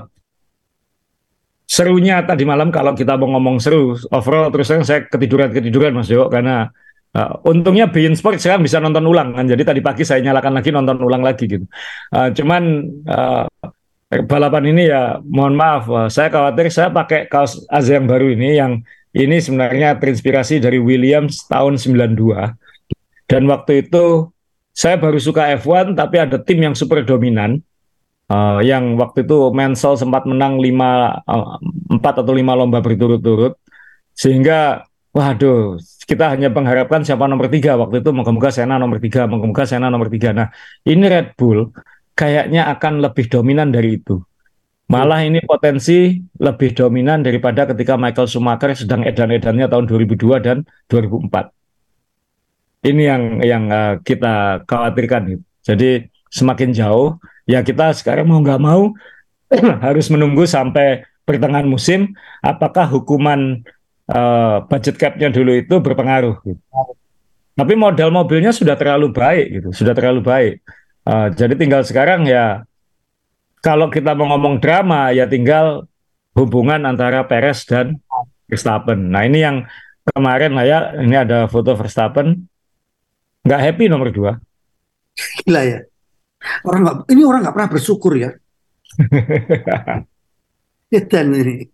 serunya 1.71 2.19
tadi 2.27 2.43
malam 2.43 2.75
kalau 2.75 2.99
kita 2.99 3.15
mau 3.15 3.39
ngomong 3.39 3.63
seru 3.63 3.95
overall 4.11 4.51
terus 4.51 4.75
saya 4.83 5.07
ketiduran 5.07 5.55
ketiduran 5.55 5.95
Mas 5.95 6.11
Jo 6.11 6.27
karena 6.27 6.75
Uh, 7.11 7.35
untungnya 7.43 7.91
Bein 7.91 8.15
Sport 8.15 8.39
sekarang 8.39 8.63
bisa 8.63 8.79
nonton 8.79 9.03
ulang 9.03 9.35
kan. 9.35 9.43
Jadi 9.43 9.63
tadi 9.67 9.81
pagi 9.83 10.07
saya 10.07 10.23
nyalakan 10.23 10.63
lagi 10.63 10.71
nonton 10.71 11.03
ulang 11.03 11.27
lagi 11.27 11.51
gitu. 11.51 11.67
Uh, 12.15 12.31
cuman 12.31 12.87
uh, 13.11 13.51
balapan 14.31 14.71
ini 14.71 14.91
ya 14.91 15.19
mohon 15.27 15.59
maaf, 15.59 15.91
uh, 15.91 16.07
saya 16.07 16.31
khawatir 16.31 16.71
saya 16.71 16.95
pakai 16.95 17.27
kaos 17.27 17.67
Aza 17.67 17.99
yang 17.99 18.07
baru 18.07 18.31
ini 18.31 18.59
yang 18.59 18.79
ini 19.11 19.43
sebenarnya 19.43 19.99
terinspirasi 19.99 20.63
dari 20.63 20.79
Williams 20.79 21.51
tahun 21.51 21.83
92. 21.83 22.15
Dan 23.27 23.43
waktu 23.51 23.91
itu 23.91 24.31
saya 24.71 24.95
baru 24.95 25.19
suka 25.19 25.51
F1 25.59 25.99
tapi 25.99 26.23
ada 26.23 26.39
tim 26.39 26.63
yang 26.63 26.79
super 26.79 27.03
dominan. 27.03 27.59
Uh, 28.31 28.63
yang 28.63 28.95
waktu 28.95 29.27
itu 29.27 29.51
Mansell 29.51 29.99
sempat 29.99 30.23
menang 30.23 30.63
5 30.63 30.71
uh, 31.27 31.59
4 31.99 32.23
atau 32.23 32.31
5 32.31 32.39
lomba 32.39 32.79
berturut-turut 32.79 33.59
sehingga 34.15 34.87
Waduh, 35.11 35.83
kita 36.07 36.31
hanya 36.31 36.47
mengharapkan 36.55 37.03
siapa 37.03 37.27
nomor 37.27 37.51
tiga 37.51 37.75
waktu 37.75 37.99
itu. 37.99 38.11
Moga-moga 38.15 38.55
Sena 38.55 38.79
nomor 38.79 39.03
tiga, 39.03 39.27
moga-moga 39.27 39.67
Sena 39.67 39.91
nomor 39.91 40.07
tiga. 40.07 40.31
Nah, 40.31 40.55
ini 40.87 41.03
Red 41.11 41.35
Bull 41.35 41.67
kayaknya 42.15 42.71
akan 42.71 43.03
lebih 43.03 43.27
dominan 43.27 43.75
dari 43.75 43.99
itu. 43.99 44.23
Malah 44.91 45.23
ini 45.23 45.39
potensi 45.43 46.19
lebih 46.39 46.75
dominan 46.75 47.23
daripada 47.23 47.63
ketika 47.67 47.95
Michael 47.95 48.27
Schumacher 48.27 48.75
sedang 48.75 49.07
edan-edannya 49.07 49.67
tahun 49.71 49.87
2002 49.87 50.47
dan 50.47 50.67
2004. 50.91 51.55
Ini 52.91 53.03
yang 53.07 53.23
yang 53.43 53.65
uh, 53.71 53.95
kita 54.03 54.67
khawatirkan. 54.67 55.43
Jadi 55.63 56.11
semakin 56.31 56.71
jauh, 56.75 57.19
ya 57.47 57.63
kita 57.63 57.95
sekarang 57.95 58.31
mau 58.31 58.43
nggak 58.43 58.63
mau 58.63 58.91
harus 59.87 60.07
menunggu 60.11 60.47
sampai 60.47 61.07
pertengahan 61.23 61.71
musim. 61.71 62.15
Apakah 62.43 62.91
hukuman 62.91 63.63
uh, 64.11 64.67
budget 64.67 64.99
capnya 64.99 65.31
dulu 65.31 65.55
itu 65.55 65.75
berpengaruh. 65.79 66.43
Gitu. 66.43 66.61
Tapi 67.55 67.73
modal 67.77 68.11
mobilnya 68.11 68.51
sudah 68.51 68.75
terlalu 68.75 69.15
baik 69.15 69.47
gitu, 69.61 69.69
sudah 69.71 69.95
terlalu 69.95 70.21
baik. 70.25 70.55
Uh, 71.07 71.33
jadi 71.33 71.57
tinggal 71.57 71.83
sekarang 71.87 72.29
ya 72.29 72.65
kalau 73.61 73.89
kita 73.89 74.13
mau 74.17 74.37
ngomong 74.37 74.61
drama 74.61 75.13
ya 75.13 75.29
tinggal 75.29 75.85
hubungan 76.37 76.85
antara 76.89 77.25
Perez 77.29 77.65
dan 77.69 78.01
Verstappen. 78.49 79.13
Nah 79.13 79.29
ini 79.29 79.45
yang 79.45 79.67
kemarin 80.11 80.57
lah 80.57 80.65
ya, 80.67 80.79
ini 81.01 81.15
ada 81.15 81.47
foto 81.47 81.77
Verstappen. 81.77 82.49
nggak 83.41 83.61
happy 83.61 83.89
nomor 83.89 84.13
dua. 84.13 84.37
Gila 85.17 85.63
ya. 85.65 85.81
Orang 86.65 86.81
nggak, 86.85 86.97
ini 87.13 87.23
orang 87.25 87.41
nggak 87.45 87.55
pernah 87.57 87.71
bersyukur 87.73 88.13
ya. 88.17 88.31
Dan 91.13 91.27
ini. 91.33 91.65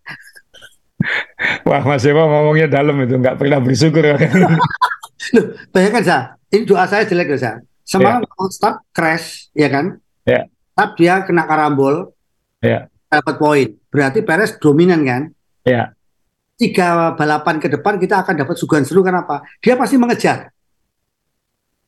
Wah 1.36 1.84
Mas 1.84 2.04
Eva 2.08 2.24
ngomongnya 2.24 2.80
dalam 2.80 2.96
itu 3.04 3.20
nggak 3.20 3.36
pernah 3.36 3.60
bersyukur. 3.60 4.00
Loh, 5.36 5.44
bayangkan 5.74 6.04
saya, 6.04 6.22
ini 6.54 6.62
doa 6.64 6.86
saya 6.86 7.02
jelek 7.02 7.34
loh 7.34 7.40
saya. 7.40 7.58
Semalam 7.82 8.22
yeah. 8.22 8.50
start 8.54 8.76
crash, 8.94 9.50
ya 9.52 9.68
kan? 9.68 9.98
Ya. 10.22 10.30
Yeah. 10.32 10.44
Start 10.76 10.90
dia 10.98 11.14
kena 11.26 11.42
karambol, 11.50 12.14
ya. 12.62 12.70
Yeah. 12.70 12.82
dapat 13.10 13.34
poin. 13.36 13.68
Berarti 13.90 14.20
Perez 14.22 14.54
dominan 14.62 15.02
kan? 15.02 15.22
Ya. 15.66 15.72
Yeah. 15.72 15.86
Tiga 16.56 17.12
balapan 17.18 17.60
ke 17.60 17.68
depan 17.68 18.00
kita 18.00 18.22
akan 18.24 18.34
dapat 18.46 18.54
suguhan 18.56 18.86
seru 18.86 19.02
kenapa? 19.02 19.44
Dia 19.60 19.76
pasti 19.76 20.00
mengejar. 20.00 20.48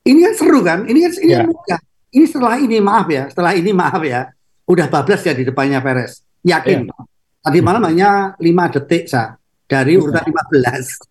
Ini 0.04 0.18
kan 0.28 0.34
seru 0.37 0.61
kan? 0.61 0.84
Ini 0.84 0.98
kan 0.98 1.12
ini 1.22 1.32
yeah. 1.32 1.46
mudah. 1.46 1.80
Ini 2.08 2.24
setelah 2.26 2.56
ini 2.58 2.76
maaf 2.80 3.06
ya, 3.06 3.22
setelah 3.28 3.52
ini 3.52 3.70
maaf 3.70 4.02
ya, 4.02 4.32
udah 4.66 4.87
bablas 4.88 5.22
ya 5.22 5.32
di 5.37 5.46
depannya 5.46 5.78
Perez. 5.78 6.26
Yakin. 6.42 6.90
Yeah. 6.90 7.06
Tadi 7.38 7.58
malam 7.62 7.87
hanya 7.87 8.34
lima 8.42 8.66
detik 8.66 9.06
sa 9.06 9.38
dari 9.68 9.94
iya. 9.94 10.02
urutan 10.02 10.24
15. 10.24 10.33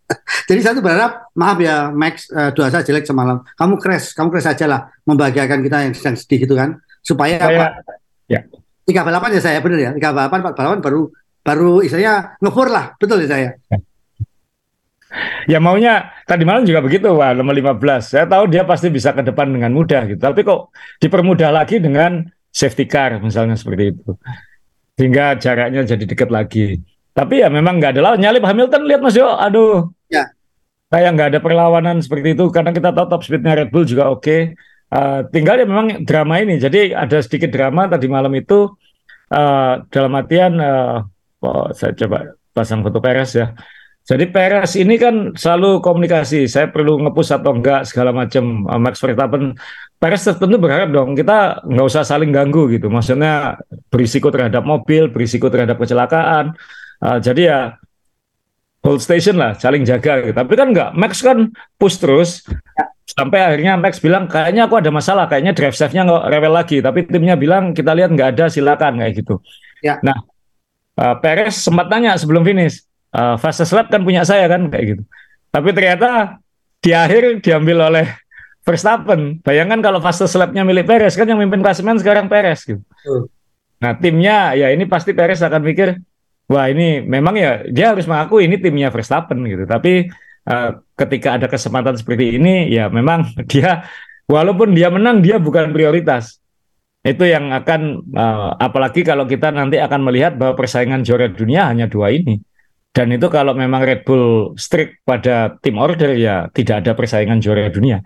Jadi 0.49 0.59
saya 0.65 0.81
berharap 0.81 1.29
maaf 1.37 1.57
ya 1.61 1.93
Max 1.93 2.27
uh, 2.33 2.49
doa 2.51 2.73
saya 2.73 2.81
jelek 2.81 3.05
semalam. 3.05 3.45
Kamu 3.53 3.77
crash, 3.77 4.17
kamu 4.17 4.33
crash 4.33 4.49
aja 4.49 4.65
lah 4.65 4.81
membahagiakan 5.05 5.61
kita 5.61 5.77
yang 5.85 5.93
sedang 5.93 6.17
sedih 6.17 6.49
gitu 6.49 6.57
kan. 6.57 6.81
Supaya 7.05 7.37
saya, 7.37 7.53
apa? 7.53 7.65
Ya. 8.25 8.41
Tiga 8.83 9.05
balapan 9.05 9.37
ya 9.37 9.41
saya 9.45 9.61
benar 9.61 9.79
ya. 9.79 9.91
Tiga 9.93 10.09
balapan, 10.11 10.41
empat 10.41 10.55
balapan 10.57 10.79
baru 10.81 11.01
baru 11.45 11.71
istilahnya 11.85 12.35
ngefur 12.43 12.67
lah, 12.67 12.97
betul 12.97 13.23
ya 13.23 13.29
saya. 13.29 13.49
Ya. 13.71 13.77
ya 15.55 15.57
maunya 15.63 16.11
tadi 16.27 16.43
malam 16.43 16.67
juga 16.67 16.81
begitu, 16.83 17.13
wah 17.13 17.31
nomor 17.31 17.53
15. 17.53 17.77
Saya 18.03 18.25
tahu 18.25 18.49
dia 18.49 18.65
pasti 18.65 18.89
bisa 18.89 19.13
ke 19.13 19.21
depan 19.21 19.53
dengan 19.53 19.71
mudah 19.71 20.09
gitu. 20.09 20.19
Tapi 20.19 20.41
kok 20.43 20.73
dipermudah 20.99 21.53
lagi 21.53 21.77
dengan 21.77 22.25
safety 22.51 22.89
car 22.89 23.21
misalnya 23.21 23.53
seperti 23.53 23.93
itu 23.93 24.17
sehingga 24.97 25.37
jaraknya 25.37 25.85
jadi 25.85 26.03
dekat 26.09 26.29
lagi. 26.33 26.81
Tapi 27.17 27.41
ya 27.41 27.49
memang 27.49 27.81
nggak 27.81 27.97
ada 27.97 28.01
lawan. 28.05 28.21
Nyalip 28.21 28.45
Hamilton 28.45 28.81
lihat 28.85 29.01
Mas 29.01 29.17
Yo, 29.17 29.25
aduh. 29.25 29.89
Ya. 30.05 30.29
Kayak 30.93 31.09
nggak 31.17 31.29
ada 31.33 31.39
perlawanan 31.41 31.97
seperti 31.97 32.37
itu 32.37 32.45
karena 32.53 32.69
kita 32.69 32.93
tahu 32.93 33.09
top 33.09 33.25
speednya 33.25 33.57
Red 33.57 33.73
Bull 33.73 33.89
juga 33.89 34.13
oke. 34.13 34.21
Okay. 34.21 34.41
Uh, 34.87 35.25
tinggal 35.33 35.57
ya 35.57 35.65
memang 35.65 36.05
drama 36.05 36.37
ini. 36.37 36.61
Jadi 36.61 36.93
ada 36.93 37.17
sedikit 37.25 37.49
drama 37.49 37.89
tadi 37.89 38.05
malam 38.05 38.29
itu 38.37 38.69
uh, 39.33 39.73
dalam 39.89 40.13
artian 40.13 40.61
uh, 40.61 41.03
oh, 41.41 41.73
saya 41.73 41.97
coba 41.97 42.37
pasang 42.53 42.85
foto 42.85 43.01
Perez 43.01 43.33
ya. 43.33 43.51
Jadi 44.07 44.31
Perez 44.31 44.79
ini 44.79 44.95
kan 44.95 45.35
selalu 45.35 45.83
komunikasi. 45.83 46.47
Saya 46.47 46.71
perlu 46.71 47.01
ngepus 47.01 47.33
atau 47.33 47.51
enggak 47.57 47.89
segala 47.89 48.13
macam. 48.13 48.63
Uh, 48.69 48.79
Max 48.79 49.01
Verstappen 49.01 49.57
Perez 49.97 50.21
tentu 50.21 50.55
berharap 50.61 50.93
dong 50.93 51.17
kita 51.17 51.65
nggak 51.65 51.87
usah 51.89 52.05
saling 52.05 52.29
ganggu 52.29 52.69
gitu. 52.69 52.93
Maksudnya 52.93 53.57
berisiko 53.89 54.29
terhadap 54.29 54.61
mobil, 54.63 55.09
berisiko 55.09 55.49
terhadap 55.49 55.81
kecelakaan. 55.81 56.53
Uh, 56.97 57.17
jadi 57.21 57.41
ya 57.41 57.59
hold 58.81 59.01
station 59.03 59.37
lah, 59.37 59.53
saling 59.57 59.83
jaga. 59.83 60.23
Gitu. 60.23 60.35
Tapi 60.35 60.53
kan 60.57 60.67
nggak, 60.71 60.89
Max 60.95 61.21
kan 61.21 61.51
push 61.75 61.99
terus. 62.01 62.43
Sampai 63.07 63.39
akhirnya 63.39 63.79
Max 63.79 64.03
bilang 64.03 64.27
kayaknya 64.27 64.67
aku 64.67 64.77
ada 64.77 64.91
masalah, 64.91 65.25
kayaknya 65.31 65.55
drive 65.55 65.77
safe-nya 65.77 66.05
nggak 66.05 66.23
rewel 66.27 66.53
lagi. 66.53 66.77
Tapi 66.83 67.07
timnya 67.07 67.39
bilang 67.39 67.71
kita 67.71 67.95
lihat 67.95 68.11
nggak 68.13 68.29
ada, 68.37 68.45
silakan 68.51 68.99
kayak 68.99 69.13
gitu. 69.23 69.39
Ya. 69.81 69.97
Nah, 70.03 70.17
uh, 70.99 71.15
Perez 71.17 71.57
sempat 71.57 71.87
tanya 71.87 72.17
sebelum 72.19 72.43
finish, 72.43 72.83
uh, 73.15 73.39
fastest 73.39 73.71
lap 73.73 73.87
kan 73.87 74.03
punya 74.03 74.25
saya 74.27 74.45
kan 74.49 74.67
kayak 74.67 74.97
gitu. 74.97 75.03
Tapi 75.53 75.69
ternyata 75.73 76.37
di 76.83 76.91
akhir 76.93 77.41
diambil 77.41 77.89
oleh 77.89 78.07
Verstappen. 78.67 79.39
Bayangkan 79.39 79.79
kalau 79.79 80.03
fase 80.03 80.27
slapnya 80.27 80.67
milik 80.67 80.83
Perez 80.83 81.15
kan 81.15 81.23
yang 81.23 81.39
memimpin 81.39 81.63
klasemen 81.63 81.95
sekarang 82.03 82.27
Perez 82.27 82.67
gitu. 82.67 82.83
Uh. 83.07 83.23
Nah 83.79 83.95
timnya 83.95 84.51
ya 84.59 84.75
ini 84.75 84.83
pasti 84.83 85.15
Perez 85.15 85.39
akan 85.39 85.63
mikir 85.63 85.95
wah 86.47 86.65
ini 86.71 87.03
memang 87.03 87.35
ya 87.35 87.51
dia 87.67 87.93
harus 87.93 88.07
mengaku 88.07 88.43
ini 88.43 88.55
timnya 88.59 88.89
Verstappen 88.89 89.43
gitu. 89.43 89.67
Tapi 89.67 90.07
uh, 90.47 90.69
ketika 90.95 91.35
ada 91.37 91.47
kesempatan 91.51 91.95
seperti 91.99 92.39
ini 92.39 92.71
ya 92.71 92.87
memang 92.87 93.27
dia 93.51 93.85
walaupun 94.25 94.73
dia 94.73 94.87
menang 94.91 95.19
dia 95.23 95.37
bukan 95.37 95.71
prioritas. 95.75 96.39
Itu 97.05 97.23
yang 97.23 97.55
akan 97.55 98.11
uh, 98.11 98.51
apalagi 98.59 99.05
kalau 99.05 99.23
kita 99.23 99.53
nanti 99.53 99.79
akan 99.79 100.11
melihat 100.11 100.35
bahwa 100.35 100.59
persaingan 100.59 101.07
juara 101.07 101.31
dunia 101.31 101.71
hanya 101.71 101.87
dua 101.87 102.11
ini. 102.11 102.35
Dan 102.91 103.13
itu 103.13 103.29
kalau 103.29 103.53
memang 103.53 103.85
Red 103.85 104.01
Bull 104.09 104.57
strict 104.57 105.05
pada 105.05 105.53
tim 105.61 105.77
order 105.77 106.17
ya 106.17 106.49
tidak 106.49 106.81
ada 106.81 106.91
persaingan 106.97 107.37
juara 107.37 107.69
dunia. 107.69 108.01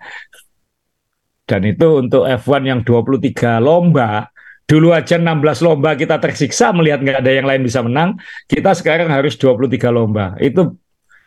Dan 1.48 1.66
itu 1.66 2.00
untuk 2.00 2.24
F1 2.24 2.62
yang 2.64 2.80
23 2.80 3.58
lomba, 3.58 4.31
dulu 4.66 4.94
aja 4.94 5.18
16 5.18 5.64
lomba 5.66 5.94
kita 5.98 6.16
tersiksa 6.22 6.72
melihat 6.72 7.02
nggak 7.02 7.18
ada 7.22 7.32
yang 7.32 7.46
lain 7.46 7.62
bisa 7.62 7.80
menang, 7.84 8.16
kita 8.48 8.72
sekarang 8.72 9.10
harus 9.10 9.36
23 9.36 9.90
lomba. 9.92 10.34
Itu 10.38 10.78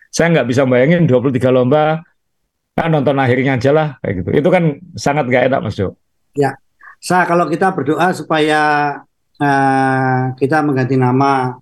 saya 0.10 0.32
nggak 0.32 0.48
bisa 0.48 0.64
bayangin 0.66 1.06
23 1.06 1.52
lomba, 1.52 2.02
kan 2.74 2.90
nonton 2.90 3.20
akhirnya 3.20 3.60
aja 3.60 3.72
lah, 3.76 3.88
kayak 4.02 4.14
gitu. 4.24 4.30
Itu 4.44 4.50
kan 4.50 4.64
sangat 4.96 5.28
nggak 5.28 5.44
enak 5.52 5.60
Mas 5.62 5.76
Jo. 5.76 5.96
Ya, 6.36 6.56
saya 7.00 7.24
kalau 7.28 7.48
kita 7.48 7.72
berdoa 7.72 8.12
supaya 8.16 8.62
uh, 9.40 10.22
kita 10.36 10.64
mengganti 10.64 10.96
nama 10.96 11.56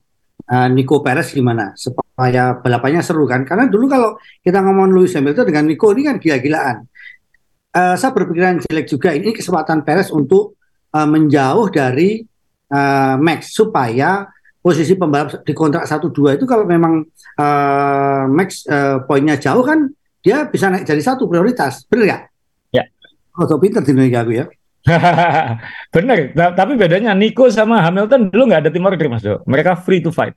uh, 0.50 0.68
Nico 0.70 1.02
Perez 1.02 1.34
gimana 1.34 1.74
supaya 1.78 2.58
balapannya 2.60 3.02
seru 3.02 3.26
kan 3.26 3.46
karena 3.48 3.70
dulu 3.70 3.86
kalau 3.90 4.10
kita 4.44 4.60
ngomong 4.62 4.94
Lewis 4.94 5.16
Hamilton 5.18 5.46
dengan 5.50 5.66
Nico 5.70 5.92
ini 5.94 6.02
kan 6.06 6.16
gila-gilaan 6.22 6.78
uh, 7.74 7.96
saya 7.98 8.12
berpikiran 8.14 8.62
jelek 8.64 8.88
juga 8.90 9.10
ini 9.16 9.34
kesempatan 9.34 9.82
Perez 9.86 10.14
untuk 10.14 10.58
uh, 10.94 11.08
menjauh 11.10 11.68
dari 11.74 12.22
uh, 12.70 13.16
Max 13.18 13.52
supaya 13.52 14.30
posisi 14.64 14.96
pembalap 14.96 15.44
di 15.44 15.52
kontrak 15.52 15.84
satu 15.84 16.08
dua 16.08 16.40
itu 16.40 16.48
kalau 16.48 16.64
memang 16.64 17.04
uh, 17.38 18.24
Max 18.32 18.64
uh, 18.70 19.04
poinnya 19.04 19.36
jauh 19.36 19.66
kan 19.66 19.92
dia 20.24 20.48
bisa 20.48 20.72
naik 20.72 20.88
jadi 20.88 21.04
satu 21.04 21.28
prioritas, 21.28 21.84
benar 21.92 22.04
nggak? 22.08 22.22
Ya. 22.72 22.84
Oh, 23.36 23.44
so 23.44 23.60
pinter 23.60 23.84
di 23.84 23.92
Indonesia 23.92 24.24
aku 24.24 24.34
ya. 24.40 24.46
Benar, 25.96 26.36
tapi 26.36 26.76
bedanya 26.76 27.16
Nico 27.16 27.48
sama 27.48 27.80
Hamilton 27.88 28.28
dulu 28.28 28.52
nggak 28.52 28.68
ada 28.68 28.72
tim 28.72 28.84
order 28.84 29.08
mas 29.08 29.24
Do. 29.24 29.40
Mereka 29.48 29.80
free 29.80 30.04
to 30.04 30.12
fight. 30.12 30.36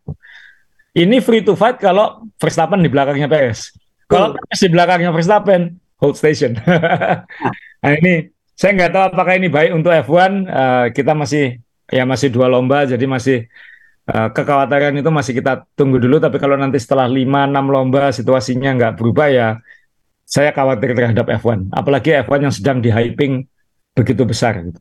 Ini 0.94 1.18
free 1.18 1.42
to 1.42 1.58
fight 1.58 1.82
kalau 1.82 2.30
Verstappen 2.38 2.78
di 2.78 2.86
belakangnya 2.86 3.26
Perez. 3.26 3.74
Kalau 4.06 4.32
oh. 4.32 4.34
Perez 4.38 4.60
di 4.62 4.70
belakangnya 4.70 5.10
Verstappen, 5.10 5.74
hold 5.98 6.14
station. 6.14 6.54
nah 7.82 7.90
ini 7.90 8.30
saya 8.56 8.72
nggak 8.72 8.90
tahu 8.96 9.04
apakah 9.12 9.36
ini 9.36 9.52
baik 9.52 9.76
untuk 9.76 9.92
F1. 9.92 10.08
Uh, 10.08 10.32
eh, 10.48 10.84
kita 10.96 11.12
masih 11.12 11.60
ya 11.92 12.08
masih 12.08 12.32
dua 12.32 12.48
lomba, 12.48 12.88
jadi 12.88 13.04
masih 13.04 13.44
uh, 14.08 14.32
kekhawatiran 14.32 14.96
itu 14.96 15.10
masih 15.12 15.32
kita 15.36 15.68
tunggu 15.76 16.00
dulu. 16.00 16.16
Tapi 16.16 16.40
kalau 16.40 16.56
nanti 16.56 16.80
setelah 16.80 17.04
5-6 17.04 17.52
lomba 17.68 18.08
situasinya 18.16 18.72
nggak 18.80 18.92
berubah 18.96 19.28
ya, 19.28 19.48
saya 20.24 20.56
khawatir 20.56 20.96
terhadap 20.96 21.28
F1. 21.28 21.68
Apalagi 21.68 22.24
F1 22.24 22.48
yang 22.48 22.54
sedang 22.56 22.78
di 22.80 22.88
hyping 22.88 23.44
begitu 23.92 24.24
besar. 24.24 24.56
Gitu. 24.64 24.80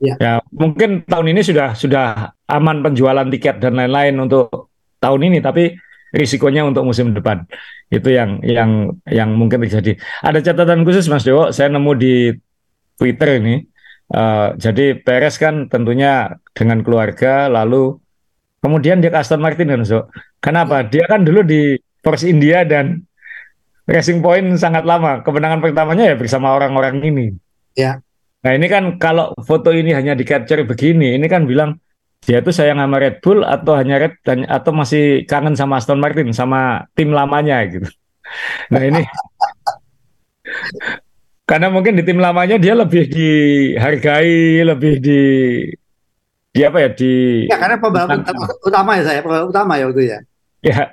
Ya. 0.00 0.16
ya 0.16 0.32
mungkin 0.48 1.04
tahun 1.04 1.36
ini 1.36 1.44
sudah 1.44 1.76
sudah 1.76 2.32
aman 2.48 2.80
penjualan 2.80 3.28
tiket 3.28 3.60
dan 3.60 3.76
lain-lain 3.76 4.16
untuk 4.16 4.72
tahun 4.96 5.28
ini, 5.28 5.44
tapi 5.44 5.76
risikonya 6.16 6.64
untuk 6.64 6.88
musim 6.88 7.12
depan. 7.12 7.44
Itu 7.92 8.08
yang 8.08 8.40
yang 8.40 8.96
yang 9.04 9.36
mungkin 9.36 9.60
terjadi. 9.60 10.00
Ada 10.24 10.40
catatan 10.40 10.88
khusus 10.88 11.04
Mas 11.12 11.20
Dewo, 11.20 11.52
saya 11.52 11.68
nemu 11.68 11.92
di 12.00 12.32
Twitter 13.00 13.40
ini. 13.40 13.64
Uh, 14.10 14.52
jadi 14.60 15.00
Perez 15.00 15.40
kan 15.40 15.72
tentunya 15.72 16.36
dengan 16.52 16.84
keluarga, 16.84 17.48
lalu 17.48 17.96
kemudian 18.60 19.00
dia 19.00 19.08
ke 19.08 19.16
Aston 19.16 19.40
Martin 19.40 19.72
kan, 19.72 19.80
so. 19.88 20.12
Kenapa? 20.44 20.84
Dia 20.84 21.08
kan 21.08 21.24
dulu 21.24 21.40
di 21.40 21.80
Force 22.04 22.28
India 22.28 22.68
dan 22.68 23.08
Racing 23.88 24.20
Point 24.20 24.60
sangat 24.60 24.84
lama. 24.84 25.24
Kemenangan 25.24 25.64
pertamanya 25.64 26.12
ya 26.12 26.16
bersama 26.16 26.52
orang-orang 26.52 27.00
ini. 27.04 27.26
Ya. 27.76 28.00
Nah 28.40 28.56
ini 28.56 28.66
kan 28.72 28.96
kalau 28.96 29.36
foto 29.44 29.68
ini 29.72 29.92
hanya 29.92 30.16
di 30.16 30.24
capture 30.24 30.64
begini, 30.64 31.16
ini 31.16 31.28
kan 31.28 31.44
bilang 31.44 31.76
dia 32.24 32.40
tuh 32.40 32.52
sayang 32.52 32.80
sama 32.80 33.00
Red 33.00 33.20
Bull 33.20 33.44
atau 33.44 33.76
hanya 33.76 34.00
Red 34.00 34.16
dan 34.24 34.48
atau 34.48 34.72
masih 34.72 35.28
kangen 35.28 35.56
sama 35.56 35.80
Aston 35.80 36.00
Martin 36.00 36.32
sama 36.32 36.88
tim 36.96 37.12
lamanya 37.12 37.60
gitu. 37.68 37.88
Nah 38.72 38.80
ini 38.80 39.04
karena 41.50 41.66
mungkin 41.66 41.98
di 41.98 42.06
tim 42.06 42.22
lamanya 42.22 42.62
dia 42.62 42.78
lebih 42.78 43.10
dihargai, 43.10 44.62
lebih 44.62 45.02
di 45.02 45.22
di 46.50 46.60
apa 46.62 46.78
ya 46.78 46.88
di 46.94 47.46
ya 47.50 47.58
karena 47.58 47.76
pembalap 47.82 48.22
utama 48.62 48.94
ya 48.98 49.02
saya 49.02 49.18
pembalap 49.18 49.50
utama 49.50 49.74
ya 49.74 49.90
waktu 49.90 50.02
ya. 50.06 50.18
Ya, 50.60 50.92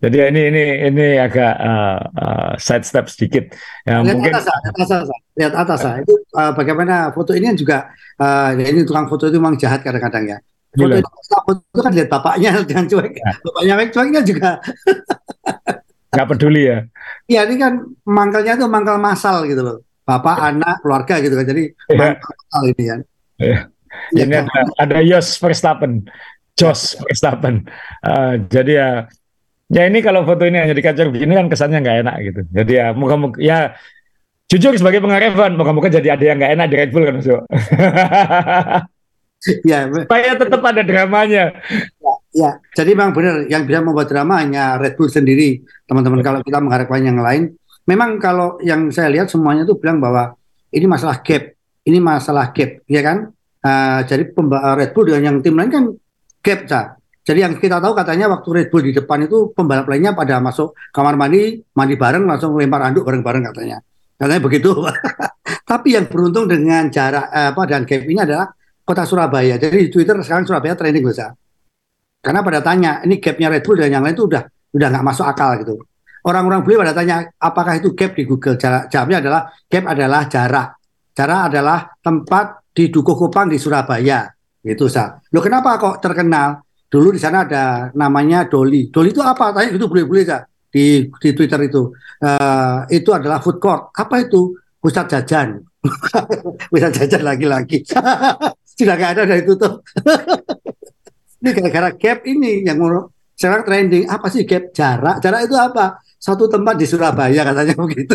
jadi 0.00 0.32
ini 0.32 0.42
ini 0.48 0.64
ini 0.90 1.06
agak 1.20 1.54
uh, 1.60 2.00
uh, 2.10 2.52
side 2.58 2.82
step 2.88 3.06
sedikit. 3.06 3.52
Ya, 3.84 4.00
lihat 4.00 4.16
mungkin... 4.18 4.32
atas, 4.32 4.48
lihat 4.48 4.74
atas, 4.80 5.00
lihat 5.36 5.54
atas. 5.54 5.80
Itu 6.02 6.14
uh, 6.34 6.56
bagaimana 6.56 7.12
foto 7.14 7.36
ini 7.36 7.52
juga 7.54 7.92
uh, 8.18 8.50
ini 8.56 8.82
tukang 8.82 9.06
foto 9.06 9.30
itu 9.30 9.38
memang 9.38 9.60
jahat 9.60 9.84
kadang-kadang 9.84 10.24
ya. 10.26 10.38
Foto 10.72 10.96
itu, 10.98 11.10
foto 11.30 11.78
kan 11.84 11.92
lihat 11.92 12.08
bapaknya 12.08 12.64
dengan 12.64 12.88
cuek, 12.90 13.12
ya. 13.14 13.30
bapaknya 13.44 13.74
cuek 13.78 13.90
cueknya 13.92 14.20
juga. 14.24 14.50
Gak 16.12 16.28
peduli 16.28 16.68
ya. 16.68 16.78
Iya 17.24 17.40
ini 17.48 17.56
kan 17.56 17.72
mangkalnya 18.04 18.60
itu 18.60 18.68
mangkal 18.68 19.00
masal 19.00 19.48
gitu 19.48 19.64
loh. 19.64 19.78
bapak, 20.02 20.34
anak, 20.34 20.82
keluarga 20.82 21.14
gitu 21.22 21.30
kan. 21.38 21.46
Jadi 21.46 21.62
Iya. 21.86 21.96
mantap 22.18 22.62
ini 22.66 22.84
kan. 22.84 23.00
Iya. 23.38 23.58
Ya, 24.12 24.24
Ini 24.26 24.32
kan? 24.34 24.44
ada, 24.50 24.60
ada 24.82 24.96
Jos 25.06 25.28
Verstappen, 25.38 25.92
Jos 26.58 26.80
Verstappen. 26.98 27.54
Eh, 28.02 28.34
jadi 28.50 28.72
ya, 28.72 28.88
ya 29.70 29.82
ini 29.86 30.02
kalau 30.02 30.26
foto 30.26 30.42
ini 30.42 30.58
hanya 30.58 30.74
dikacau 30.74 31.06
begini 31.08 31.38
kan 31.38 31.46
kesannya 31.46 31.78
nggak 31.80 31.98
enak 32.02 32.16
gitu. 32.28 32.40
Jadi 32.50 32.72
ya, 32.76 32.86
moga-moga 32.92 33.38
ya 33.38 33.78
jujur 34.50 34.74
sebagai 34.74 34.98
pengarang 35.00 35.32
F1, 35.32 35.54
moga-moga 35.54 35.88
jadi 35.88 36.18
ada 36.18 36.24
yang 36.26 36.36
nggak 36.42 36.52
enak 36.58 36.66
di 36.66 36.76
Red 36.76 36.90
Bull 36.90 37.06
kan 37.06 37.14
Mas 37.16 37.28
Yo. 37.30 37.38
Ya, 39.62 39.86
Supaya 40.02 40.34
tetap 40.34 40.60
ada 40.62 40.82
dramanya. 40.82 41.62
Ya. 42.32 42.58
Jadi 42.72 42.96
memang 42.96 43.12
benar 43.12 43.44
yang 43.46 43.62
bisa 43.68 43.80
membuat 43.84 44.08
drama 44.08 44.40
hanya 44.40 44.80
Red 44.80 44.96
Bull 44.96 45.12
sendiri, 45.12 45.62
teman-teman. 45.84 46.24
Kalau 46.24 46.40
kita 46.40 46.58
mengharapkan 46.58 47.04
yang 47.04 47.20
lain, 47.20 47.52
memang 47.86 48.16
kalau 48.18 48.58
yang 48.64 48.88
saya 48.90 49.12
lihat 49.12 49.28
semuanya 49.28 49.68
itu 49.68 49.76
bilang 49.76 50.00
bahwa 50.00 50.34
ini 50.72 50.88
masalah 50.88 51.20
gap, 51.20 51.52
ini 51.84 51.98
masalah 52.00 52.50
gap, 52.50 52.80
ya 52.88 53.00
kan? 53.04 53.28
Eh, 53.62 54.00
jadi 54.08 54.26
pemba- 54.32 54.74
Red 54.74 54.90
Bull 54.96 55.12
dengan 55.12 55.22
yang 55.30 55.36
tim 55.44 55.54
lain 55.54 55.70
kan 55.70 55.84
gap, 56.42 56.60
Cak. 56.66 56.86
Jadi 57.22 57.38
yang 57.38 57.54
kita 57.54 57.78
tahu 57.78 57.94
katanya 57.94 58.26
waktu 58.26 58.48
Red 58.50 58.68
Bull 58.74 58.82
di 58.82 58.90
depan 58.90 59.30
itu 59.30 59.54
pembalap 59.54 59.86
lainnya 59.86 60.10
pada 60.10 60.42
masuk 60.42 60.74
kamar 60.90 61.14
mandi, 61.14 61.62
mandi 61.70 61.94
bareng 61.94 62.26
langsung 62.26 62.58
lempar 62.58 62.82
anduk 62.82 63.06
bareng-bareng 63.06 63.46
katanya. 63.54 63.78
Katanya 64.18 64.42
begitu. 64.42 64.74
Tapi 65.70 65.94
yang 65.94 66.10
beruntung 66.10 66.50
dengan 66.50 66.90
jarak 66.90 67.30
eh, 67.30 67.54
apa 67.54 67.62
dan 67.70 67.86
gap 67.86 68.02
ini 68.02 68.18
adalah 68.18 68.50
kota 68.82 69.06
Surabaya. 69.06 69.54
Jadi 69.54 69.86
di 69.86 69.88
Twitter 69.94 70.18
sekarang 70.18 70.42
Surabaya 70.42 70.74
trending 70.74 71.06
besar. 71.06 71.30
Karena 72.22 72.40
pada 72.46 72.62
tanya, 72.62 73.02
ini 73.02 73.18
gapnya 73.18 73.50
Red 73.50 73.66
Bull 73.66 73.82
dan 73.82 73.90
yang 73.90 74.06
lain 74.06 74.14
itu 74.14 74.30
udah 74.30 74.42
udah 74.72 74.88
nggak 74.94 75.04
masuk 75.04 75.26
akal 75.26 75.58
gitu. 75.58 75.74
Orang-orang 76.22 76.62
beli 76.62 76.78
pada 76.78 76.94
tanya, 76.94 77.26
apakah 77.34 77.82
itu 77.82 77.98
gap 77.98 78.14
di 78.14 78.22
Google? 78.22 78.54
Jarak, 78.54 78.86
jawabnya 78.86 79.18
adalah 79.18 79.42
gap 79.66 79.84
adalah 79.90 80.22
jarak. 80.30 80.68
Jarak 81.12 81.40
adalah 81.50 81.78
tempat 81.98 82.46
di 82.70 82.88
Dukuh 82.94 83.18
Kupang 83.18 83.50
di 83.50 83.58
Surabaya. 83.58 84.30
Gitu, 84.62 84.86
Sa. 84.86 85.18
Loh 85.34 85.42
kenapa 85.42 85.74
kok 85.82 85.98
terkenal? 85.98 86.62
Dulu 86.86 87.10
di 87.10 87.18
sana 87.18 87.42
ada 87.42 87.90
namanya 87.98 88.46
Doli. 88.46 88.86
Doli 88.86 89.10
itu 89.10 89.18
apa? 89.18 89.50
Tanya 89.50 89.74
gitu 89.74 89.90
boleh-boleh, 89.90 90.22
Sa. 90.22 90.46
Di, 90.46 91.10
di 91.10 91.28
Twitter 91.34 91.58
itu. 91.66 91.90
Eh, 92.22 92.78
itu 92.94 93.10
adalah 93.10 93.42
food 93.42 93.58
court. 93.58 93.90
Apa 93.90 94.22
itu? 94.22 94.54
Pusat 94.78 95.06
jajan. 95.18 95.58
Pusat 96.70 96.90
jajan 97.02 97.22
lagi-lagi. 97.26 97.82
Sudah 98.78 98.94
nggak 98.94 99.10
ada 99.18 99.22
dari 99.26 99.42
tutup. 99.42 99.82
ini 101.42 101.50
gara-gara 101.50 101.90
gap 101.92 102.18
ini 102.24 102.62
yang 102.62 102.78
sekarang 103.34 103.62
trending 103.66 104.04
apa 104.06 104.26
sih 104.30 104.46
gap 104.46 104.70
jarak 104.70 105.18
jarak 105.18 105.50
itu 105.50 105.56
apa 105.58 105.98
satu 106.22 106.46
tempat 106.46 106.78
di 106.78 106.86
Surabaya 106.86 107.42
katanya 107.42 107.74
begitu 107.74 108.14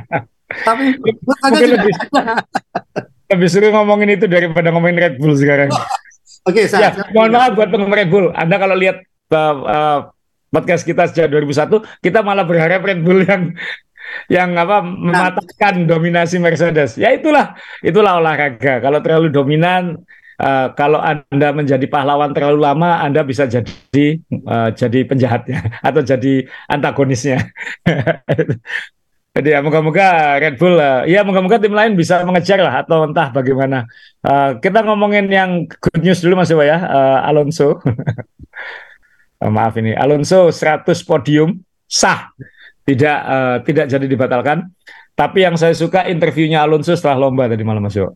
tapi 0.66 0.84
Mungkin 1.00 1.68
lebih, 1.74 1.94
ada. 2.14 2.40
lebih 3.34 3.48
seru 3.50 3.68
ngomongin 3.74 4.14
itu 4.14 4.26
daripada 4.30 4.70
ngomongin 4.70 4.98
Red 5.00 5.14
Bull 5.18 5.34
sekarang. 5.34 5.72
oke 6.48 6.62
Ya, 6.62 6.68
saya, 6.68 6.88
mohon 7.10 7.32
maaf 7.34 7.56
buat 7.56 7.68
penggemar 7.72 8.04
Red 8.04 8.10
Bull. 8.12 8.30
Anda 8.36 8.56
kalau 8.60 8.76
lihat 8.76 9.02
uh, 9.32 9.56
uh, 9.64 9.98
podcast 10.52 10.84
kita 10.86 11.10
sejak 11.10 11.32
2001, 11.32 11.82
kita 12.04 12.20
malah 12.22 12.46
berharap 12.46 12.84
Red 12.84 13.00
Bull 13.02 13.24
yang 13.24 13.56
yang 14.28 14.52
apa 14.54 14.84
mematahkan 14.84 15.88
dominasi 15.88 16.36
Mercedes. 16.38 17.00
Ya 17.00 17.10
itulah, 17.16 17.56
itulah 17.80 18.20
olahraga. 18.20 18.78
Kalau 18.78 19.00
terlalu 19.00 19.32
dominan, 19.32 19.98
uh, 20.40 20.72
kalau 20.74 20.98
Anda 20.98 21.54
menjadi 21.54 21.86
pahlawan 21.86 22.34
terlalu 22.34 22.62
lama, 22.62 23.02
Anda 23.02 23.22
bisa 23.22 23.46
jadi 23.46 24.06
uh, 24.46 24.70
jadi 24.74 25.06
penjahatnya 25.06 25.58
atau 25.88 26.00
jadi 26.02 26.48
antagonisnya. 26.70 27.38
Jadi 29.34 29.50
ya 29.50 29.58
moga-moga 29.66 30.38
Red 30.38 30.62
Bull, 30.62 30.78
uh, 30.78 31.02
ya 31.10 31.26
moga-moga 31.26 31.58
tim 31.58 31.74
lain 31.74 31.98
bisa 31.98 32.22
mengejar 32.22 32.54
lah 32.62 32.86
atau 32.86 33.02
entah 33.02 33.34
bagaimana. 33.34 33.82
Uh, 34.22 34.62
kita 34.62 34.86
ngomongin 34.86 35.26
yang 35.26 35.66
good 35.66 36.06
news 36.06 36.22
dulu 36.22 36.38
Mas 36.38 36.54
Iwa 36.54 36.62
ya, 36.62 36.78
uh, 36.78 37.18
Alonso. 37.26 37.82
Uh, 39.42 39.50
maaf 39.58 39.74
ini, 39.74 39.90
Alonso 39.90 40.54
100 40.54 40.86
podium 41.02 41.50
sah, 41.82 42.30
tidak 42.86 43.18
uh, 43.26 43.58
tidak 43.66 43.90
jadi 43.90 44.06
dibatalkan. 44.06 44.70
Tapi 45.18 45.42
yang 45.42 45.58
saya 45.58 45.74
suka 45.74 46.06
interviewnya 46.06 46.62
Alonso 46.62 46.94
setelah 46.94 47.26
lomba 47.26 47.50
tadi 47.50 47.66
malam 47.66 47.82
Mas 47.82 47.98
Iwa. 47.98 48.14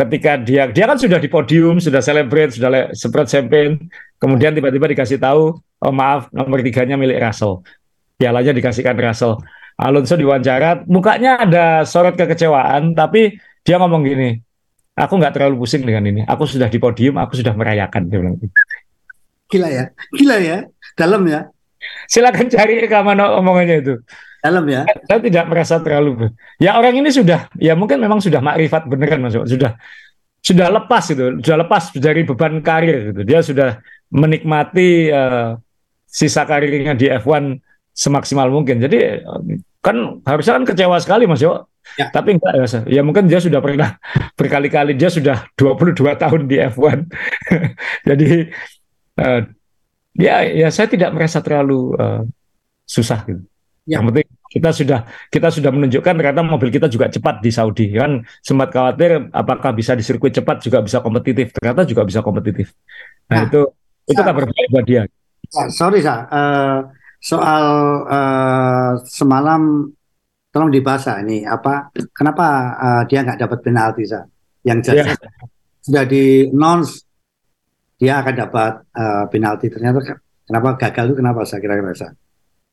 Ketika 0.00 0.40
dia 0.40 0.64
dia 0.72 0.84
kan 0.88 0.96
sudah 0.96 1.20
di 1.20 1.28
podium, 1.28 1.76
sudah 1.76 2.00
celebrate, 2.00 2.56
sudah 2.56 2.88
semprot 2.96 3.28
champagne, 3.28 3.76
kemudian 4.16 4.56
tiba-tiba 4.56 4.88
dikasih 4.88 5.20
tahu, 5.20 5.60
oh 5.60 5.92
maaf 5.92 6.32
nomor 6.32 6.64
tiganya 6.64 6.96
milik 6.96 7.20
Russell, 7.20 7.60
pialanya 8.16 8.56
dikasihkan 8.56 8.96
Russell. 8.96 9.36
Alonso 9.76 10.16
diwawancara, 10.16 10.88
mukanya 10.88 11.44
ada 11.44 11.84
sorot 11.84 12.16
kekecewaan, 12.16 12.96
tapi 12.96 13.36
dia 13.64 13.76
ngomong 13.76 14.04
gini, 14.04 14.40
aku 14.96 15.20
nggak 15.20 15.36
terlalu 15.36 15.60
pusing 15.64 15.84
dengan 15.84 16.04
ini. 16.08 16.24
Aku 16.24 16.48
sudah 16.48 16.72
di 16.72 16.80
podium, 16.80 17.20
aku 17.20 17.36
sudah 17.36 17.52
merayakan. 17.52 18.08
Dia 18.08 18.18
bilang 18.24 18.36
gila 19.50 19.68
ya 19.68 19.84
gila 20.14 20.36
ya 20.38 20.58
dalam 20.94 21.26
ya 21.26 21.50
Silakan 22.10 22.52
cari 22.52 22.82
rekaman 22.82 23.16
omongannya 23.16 23.80
itu. 23.80 23.94
Dalam 24.40 24.64
ya 24.68 24.88
Saya 25.04 25.20
tidak 25.20 25.44
merasa 25.52 25.76
terlalu. 25.84 26.32
Ya 26.56 26.76
orang 26.80 26.96
ini 26.96 27.12
sudah, 27.12 27.52
ya 27.60 27.76
mungkin 27.76 28.00
memang 28.00 28.24
sudah 28.24 28.40
makrifat 28.40 28.88
beneran 28.88 29.20
mas, 29.20 29.36
sudah 29.36 29.76
sudah 30.40 30.68
lepas 30.72 31.04
itu, 31.12 31.44
sudah 31.44 31.58
lepas 31.60 31.92
dari 32.00 32.24
beban 32.24 32.64
karir 32.64 33.12
gitu. 33.12 33.20
Dia 33.28 33.40
sudah 33.44 33.76
menikmati 34.08 35.12
eh, 35.12 35.50
sisa 36.08 36.48
karirnya 36.48 36.96
di 36.96 37.12
F1 37.12 37.60
semaksimal 37.92 38.48
mungkin. 38.48 38.80
Jadi 38.80 38.98
eh, 39.20 39.20
kan 39.84 40.24
harusnya 40.24 40.56
kan 40.60 40.64
kecewa 40.64 40.96
sekali 41.00 41.28
Mas 41.28 41.44
Yo. 41.44 41.68
Ya. 41.98 42.08
Tapi 42.12 42.36
enggak 42.36 42.54
ya, 42.54 42.66
ya 42.86 43.02
mungkin 43.04 43.28
dia 43.28 43.40
sudah 43.40 43.60
pernah 43.60 43.96
berkali-kali 44.38 44.96
dia 44.96 45.12
sudah 45.12 45.44
22 45.60 45.96
tahun 46.16 46.42
di 46.48 46.56
F1. 46.56 46.98
Jadi 48.08 48.28
eh, 49.20 49.40
ya 50.16 50.36
ya 50.48 50.68
saya 50.72 50.88
tidak 50.88 51.12
merasa 51.12 51.44
terlalu 51.44 51.92
eh, 52.00 52.22
susah 52.88 53.28
gitu. 53.28 53.44
Ya. 53.88 53.96
Yang 53.98 54.04
penting 54.12 54.26
kita 54.50 54.70
sudah 54.74 55.00
kita 55.30 55.48
sudah 55.54 55.70
menunjukkan 55.70 56.14
ternyata 56.18 56.42
mobil 56.42 56.68
kita 56.74 56.86
juga 56.90 57.06
cepat 57.06 57.38
di 57.38 57.50
Saudi 57.54 57.94
kan 57.94 58.20
sempat 58.42 58.68
khawatir 58.74 59.30
apakah 59.30 59.70
bisa 59.72 59.94
di 59.94 60.02
sirkuit 60.02 60.34
cepat 60.34 60.58
juga 60.60 60.82
bisa 60.82 60.98
kompetitif 61.00 61.54
ternyata 61.54 61.86
juga 61.86 62.02
bisa 62.02 62.20
kompetitif 62.20 62.74
nah, 63.30 63.40
Nah, 63.40 63.46
itu 63.46 63.60
itu 64.10 64.20
ya. 64.20 64.26
kabar 64.26 64.44
baik 64.50 64.68
buat 64.74 64.84
dia 64.86 65.02
Ya, 65.50 65.64
sorry 65.70 65.98
sa 66.02 66.26
Eh, 66.30 66.78
soal 67.22 67.64
eh, 68.10 68.92
semalam 69.06 69.86
tolong 70.50 70.70
dibahas 70.74 71.06
ini 71.22 71.46
apa 71.46 71.94
kenapa 72.10 72.46
eh, 72.78 73.02
dia 73.06 73.22
nggak 73.22 73.38
dapat 73.46 73.58
penalti 73.62 74.02
sa 74.06 74.26
yang 74.66 74.82
jelas 74.82 75.14
Ya. 75.14 75.14
sudah 75.80 76.04
di 76.10 76.50
announce 76.50 77.06
dia 78.02 78.18
akan 78.18 78.34
dapat 78.34 78.72
eh, 78.98 79.24
penalti 79.30 79.66
ternyata 79.70 79.98
ke- 80.02 80.20
kenapa 80.48 80.68
gagal 80.74 81.04
itu 81.12 81.16
kenapa 81.22 81.40
saya 81.46 81.60
kira-kira 81.62 81.94
sa 81.94 82.08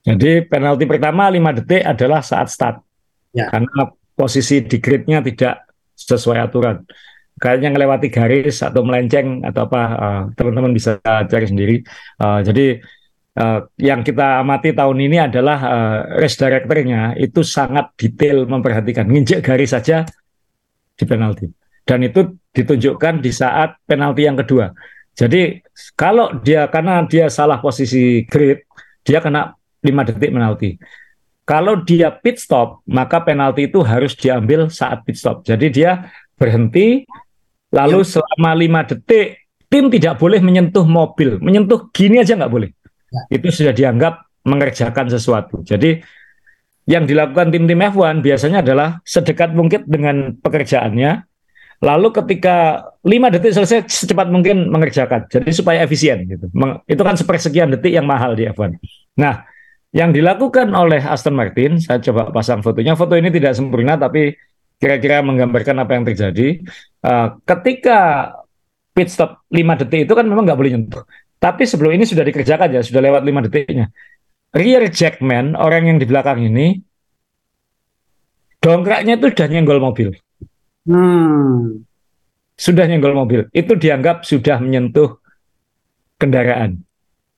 jadi 0.04 0.46
penalti 0.46 0.86
pertama 0.86 1.30
5 1.30 1.58
detik 1.64 1.84
adalah 1.86 2.22
saat 2.22 2.50
start. 2.52 2.84
Ya. 3.36 3.54
karena 3.54 3.94
posisi 4.18 4.66
di 4.66 4.82
gridnya 4.82 5.22
tidak 5.22 5.70
sesuai 5.94 6.42
aturan. 6.42 6.82
Kayaknya 7.38 7.70
ngelewati 7.78 8.10
garis 8.10 8.66
atau 8.66 8.82
melenceng 8.82 9.46
atau 9.46 9.70
apa 9.70 9.82
eh, 9.94 10.22
teman-teman 10.34 10.74
bisa 10.74 10.98
cari 11.06 11.46
sendiri. 11.46 11.76
Eh, 12.18 12.40
jadi 12.42 12.66
eh, 13.38 13.60
yang 13.78 14.02
kita 14.02 14.42
amati 14.42 14.74
tahun 14.74 14.98
ini 15.06 15.18
adalah 15.30 15.58
eh, 15.62 16.00
race 16.18 16.34
directornya 16.42 17.14
itu 17.22 17.46
sangat 17.46 17.94
detail 17.94 18.50
memperhatikan. 18.50 19.06
Nginjek 19.06 19.46
garis 19.46 19.78
saja 19.78 20.02
di 20.98 21.06
penalti. 21.06 21.46
Dan 21.86 22.02
itu 22.02 22.42
ditunjukkan 22.58 23.22
di 23.22 23.30
saat 23.30 23.78
penalti 23.86 24.26
yang 24.26 24.34
kedua. 24.42 24.74
Jadi 25.14 25.62
kalau 25.94 26.42
dia 26.42 26.66
karena 26.74 27.06
dia 27.06 27.30
salah 27.30 27.62
posisi 27.62 28.26
grid 28.26 28.66
dia 29.06 29.22
kena 29.22 29.57
5 29.84 30.10
detik 30.14 30.32
penalti. 30.34 30.70
Kalau 31.48 31.80
dia 31.80 32.12
pit 32.12 32.42
stop 32.42 32.84
maka 32.90 33.24
penalti 33.24 33.72
itu 33.72 33.80
harus 33.80 34.18
diambil 34.18 34.68
saat 34.68 35.04
pit 35.08 35.16
stop. 35.16 35.48
Jadi 35.48 35.72
dia 35.72 36.12
berhenti 36.36 37.08
lalu 37.72 38.04
selama 38.04 38.52
5 38.56 38.92
detik 38.96 39.48
tim 39.68 39.88
tidak 39.92 40.20
boleh 40.20 40.40
menyentuh 40.44 40.84
mobil. 40.84 41.40
Menyentuh 41.40 41.88
gini 41.92 42.20
aja 42.20 42.36
nggak 42.36 42.52
boleh. 42.52 42.72
Itu 43.32 43.48
sudah 43.52 43.72
dianggap 43.72 44.28
mengerjakan 44.44 45.08
sesuatu. 45.12 45.64
Jadi 45.64 46.00
yang 46.88 47.04
dilakukan 47.04 47.52
tim-tim 47.52 47.84
F1 47.84 48.24
biasanya 48.24 48.64
adalah 48.64 49.04
sedekat 49.04 49.52
mungkin 49.52 49.84
dengan 49.84 50.40
pekerjaannya 50.40 51.28
lalu 51.78 52.10
ketika 52.10 52.90
5 53.06 53.34
detik 53.38 53.54
selesai 53.54 53.80
secepat 53.88 54.28
mungkin 54.28 54.68
mengerjakan. 54.68 55.32
Jadi 55.32 55.52
supaya 55.56 55.84
efisien 55.84 56.28
gitu. 56.28 56.52
Itu 56.88 57.02
kan 57.04 57.16
sepersekian 57.16 57.72
detik 57.72 57.96
yang 57.96 58.08
mahal 58.08 58.36
di 58.36 58.48
F1 58.52 58.76
nah 59.18 59.50
yang 59.98 60.14
dilakukan 60.14 60.70
oleh 60.78 61.02
Aston 61.02 61.34
Martin 61.34 61.82
saya 61.82 61.98
coba 61.98 62.30
pasang 62.30 62.62
fotonya 62.62 62.94
foto 62.94 63.18
ini 63.18 63.34
tidak 63.34 63.58
sempurna 63.58 63.98
tapi 63.98 64.38
kira-kira 64.78 65.26
menggambarkan 65.26 65.82
apa 65.82 65.92
yang 65.98 66.06
terjadi 66.06 66.62
Eh, 67.08 67.28
ketika 67.48 68.00
pit 68.92 69.08
stop 69.08 69.46
5 69.48 69.80
detik 69.80 70.10
itu 70.10 70.14
kan 70.18 70.26
memang 70.28 70.44
nggak 70.44 70.60
boleh 70.60 70.72
nyentuh 70.76 71.04
tapi 71.38 71.64
sebelum 71.64 71.96
ini 71.96 72.04
sudah 72.04 72.26
dikerjakan 72.26 72.74
ya 72.74 72.82
sudah 72.84 73.00
lewat 73.00 73.22
5 73.24 73.46
detiknya 73.48 73.94
rear 74.52 74.84
jackman 74.92 75.56
orang 75.56 75.88
yang 75.88 75.98
di 76.02 76.06
belakang 76.10 76.44
ini 76.44 76.82
dongkraknya 78.60 79.22
itu 79.22 79.32
sudah 79.32 79.48
nyenggol 79.48 79.80
mobil. 79.80 80.10
Hmm. 80.90 81.86
Sudah 82.58 82.90
nyenggol 82.90 83.14
mobil. 83.14 83.46
Itu 83.54 83.78
dianggap 83.78 84.26
sudah 84.26 84.58
menyentuh 84.60 85.22
kendaraan. 86.18 86.82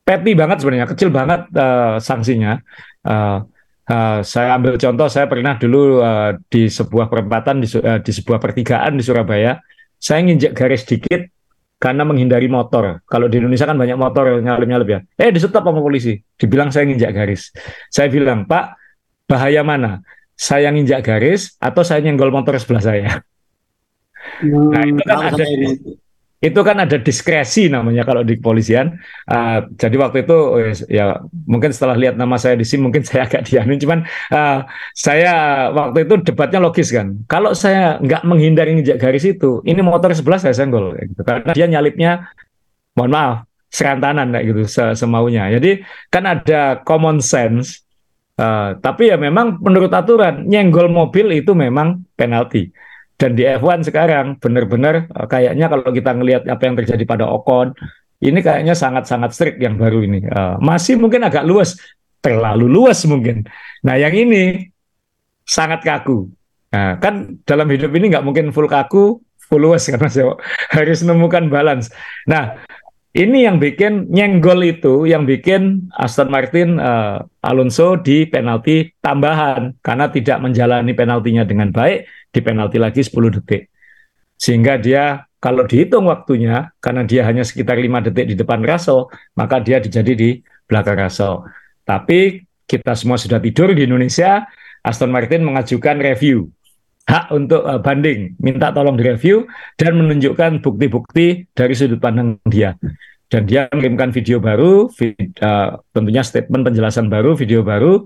Petty 0.09 0.33
banget 0.33 0.65
sebenarnya, 0.65 0.89
kecil 0.89 1.13
banget 1.13 1.45
uh, 1.53 2.01
sanksinya. 2.01 2.57
Uh, 3.05 3.45
uh, 3.85 4.25
saya 4.25 4.57
ambil 4.57 4.81
contoh, 4.81 5.05
saya 5.05 5.29
pernah 5.29 5.53
dulu 5.61 6.01
uh, 6.01 6.33
di 6.49 6.65
sebuah 6.65 7.13
perempatan, 7.13 7.61
di, 7.61 7.69
uh, 7.77 8.01
di 8.01 8.09
sebuah 8.09 8.41
pertigaan 8.41 8.97
di 8.97 9.05
Surabaya, 9.05 9.61
saya 10.01 10.25
nginjek 10.25 10.57
garis 10.57 10.81
dikit 10.89 11.29
karena 11.77 12.01
menghindari 12.09 12.49
motor. 12.49 13.05
Kalau 13.05 13.29
di 13.29 13.37
Indonesia 13.37 13.69
kan 13.69 13.77
banyak 13.77 14.01
motor 14.01 14.41
nyalip-nyalip 14.41 14.89
ya. 14.89 14.99
Eh, 15.13 15.29
disetop 15.29 15.61
sama 15.61 15.77
polisi. 15.77 16.17
Dibilang 16.41 16.73
saya 16.73 16.89
nginjak 16.89 17.13
garis. 17.13 17.53
Saya 17.93 18.09
bilang, 18.09 18.49
Pak, 18.49 18.81
bahaya 19.29 19.61
mana? 19.61 20.01
Saya 20.33 20.73
nginjak 20.73 21.05
garis 21.05 21.53
atau 21.61 21.85
saya 21.85 22.01
nyenggol 22.01 22.33
motor 22.33 22.57
sebelah 22.57 22.81
saya? 22.81 23.21
Hmm, 24.41 24.73
nah 24.73 24.83
itu 24.89 25.01
kan 25.05 25.17
ada 25.21 25.45
itu 25.45 26.01
kan 26.63 26.79
ada 26.79 26.95
diskresi 26.95 27.67
namanya 27.67 28.07
kalau 28.07 28.23
di 28.23 28.39
kepolisian. 28.39 28.95
Uh, 29.27 29.67
jadi 29.75 29.95
waktu 29.99 30.23
itu 30.23 30.37
ya 30.87 31.19
mungkin 31.43 31.75
setelah 31.75 31.99
lihat 31.99 32.15
nama 32.15 32.39
saya 32.39 32.55
di 32.55 32.63
sini 32.63 32.87
mungkin 32.87 33.03
saya 33.07 33.27
agak 33.27 33.43
diamin. 33.51 33.75
Cuman 33.75 33.99
uh, 34.31 34.63
saya 34.95 35.67
waktu 35.75 36.07
itu 36.07 36.15
debatnya 36.23 36.63
logis 36.63 36.95
kan. 36.95 37.19
Kalau 37.27 37.51
saya 37.51 37.99
nggak 37.99 38.23
menghindari 38.23 38.71
injak 38.71 39.03
garis 39.03 39.27
itu, 39.27 39.59
ini 39.67 39.83
motor 39.83 40.15
sebelah 40.15 40.39
saya 40.39 40.55
senggol 40.55 40.95
gitu. 40.95 41.21
Karena 41.27 41.51
dia 41.51 41.67
nyalipnya, 41.67 42.31
mohon 42.95 43.11
maaf, 43.11 43.35
serantanan 43.67 44.31
kayak 44.31 44.45
gitu 44.55 44.63
semaunya. 44.95 45.51
Jadi 45.59 45.83
kan 46.07 46.23
ada 46.23 46.79
common 46.87 47.19
sense. 47.19 47.83
Uh, 48.39 48.79
tapi 48.79 49.11
ya 49.11 49.19
memang 49.19 49.59
menurut 49.59 49.91
aturan 49.91 50.47
nyenggol 50.47 50.87
mobil 50.87 51.35
itu 51.35 51.51
memang 51.51 52.07
penalti. 52.15 52.71
Dan 53.19 53.35
di 53.35 53.43
F1 53.43 53.83
sekarang 53.83 54.39
benar-benar 54.39 55.11
uh, 55.11 55.27
kayaknya 55.27 55.67
kalau 55.67 55.91
kita 55.91 56.15
ngelihat 56.15 56.47
apa 56.47 56.63
yang 56.63 56.75
terjadi 56.79 57.03
pada 57.03 57.27
Ocon, 57.27 57.75
ini 58.23 58.39
kayaknya 58.39 58.71
sangat-sangat 58.79 59.35
strict 59.35 59.59
yang 59.59 59.75
baru 59.75 60.07
ini. 60.07 60.23
Uh, 60.23 60.55
masih 60.63 60.95
mungkin 60.95 61.27
agak 61.27 61.43
luas, 61.43 61.75
terlalu 62.23 62.71
luas 62.71 63.03
mungkin. 63.03 63.43
Nah 63.83 63.99
yang 63.99 64.15
ini 64.15 64.71
sangat 65.43 65.83
kaku. 65.83 66.31
Nah, 66.69 67.01
kan 67.01 67.41
dalam 67.43 67.65
hidup 67.67 67.89
ini 67.97 68.13
nggak 68.13 68.21
mungkin 68.21 68.53
full 68.55 68.69
kaku, 68.69 69.19
full 69.49 69.61
luas 69.61 69.83
kan 69.91 69.99
Mas 69.99 70.15
Harus 70.71 71.01
menemukan 71.01 71.49
balance. 71.49 71.89
Nah, 72.29 72.61
ini 73.09 73.41
yang 73.41 73.57
bikin 73.57 74.05
nyenggol 74.13 74.61
itu, 74.61 75.09
yang 75.09 75.25
bikin 75.25 75.89
Aston 75.97 76.29
Martin 76.29 76.77
uh, 76.77 77.25
Alonso 77.41 77.97
di 77.97 78.29
penalti 78.29 78.93
tambahan 79.01 79.73
karena 79.81 80.13
tidak 80.13 80.37
menjalani 80.37 80.93
penaltinya 80.93 81.41
dengan 81.41 81.73
baik 81.73 82.05
di 82.29 82.39
penalti 82.45 82.77
lagi 82.77 83.01
10 83.01 83.41
detik. 83.41 83.73
Sehingga 84.37 84.77
dia 84.77 85.25
kalau 85.41 85.65
dihitung 85.65 86.05
waktunya, 86.05 86.69
karena 86.77 87.01
dia 87.07 87.25
hanya 87.25 87.41
sekitar 87.41 87.81
5 87.81 88.11
detik 88.11 88.29
di 88.29 88.35
depan 88.37 88.61
Russell, 88.61 89.09
maka 89.33 89.57
dia 89.57 89.81
dijadi 89.81 90.13
di 90.13 90.29
belakang 90.69 91.01
Russell. 91.01 91.49
Tapi 91.87 92.45
kita 92.69 92.93
semua 92.93 93.17
sudah 93.17 93.41
tidur 93.41 93.73
di 93.73 93.89
Indonesia, 93.89 94.45
Aston 94.85 95.09
Martin 95.09 95.41
mengajukan 95.41 95.97
review 95.97 96.53
hak 97.09 97.33
untuk 97.33 97.65
uh, 97.65 97.81
banding, 97.81 98.37
minta 98.37 98.69
tolong 98.69 98.93
direview 98.93 99.49
dan 99.81 99.97
menunjukkan 99.97 100.61
bukti-bukti 100.61 101.49
dari 101.57 101.73
sudut 101.73 101.97
pandang 101.97 102.37
dia. 102.45 102.77
Dan 103.29 103.45
dia 103.45 103.65
mengirimkan 103.73 104.13
video 104.13 104.37
baru, 104.37 104.89
vid, 104.93 105.17
uh, 105.41 105.81
tentunya 105.93 106.21
statement 106.21 106.65
penjelasan 106.65 107.09
baru, 107.09 107.33
video 107.33 107.65
baru 107.65 108.05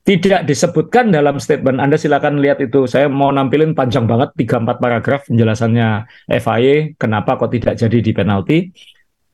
tidak 0.00 0.48
disebutkan 0.48 1.12
dalam 1.12 1.36
statement. 1.36 1.78
Anda 1.78 2.00
silakan 2.00 2.40
lihat 2.40 2.58
itu. 2.64 2.88
Saya 2.88 3.06
mau 3.06 3.28
nampilin 3.30 3.76
panjang 3.76 4.08
banget 4.08 4.32
3-4 4.34 4.80
paragraf 4.80 5.20
penjelasannya 5.28 6.08
FIA 6.40 6.96
kenapa 6.96 7.36
kok 7.36 7.52
tidak 7.52 7.76
jadi 7.76 7.98
di 8.00 8.12
penalti. 8.16 8.58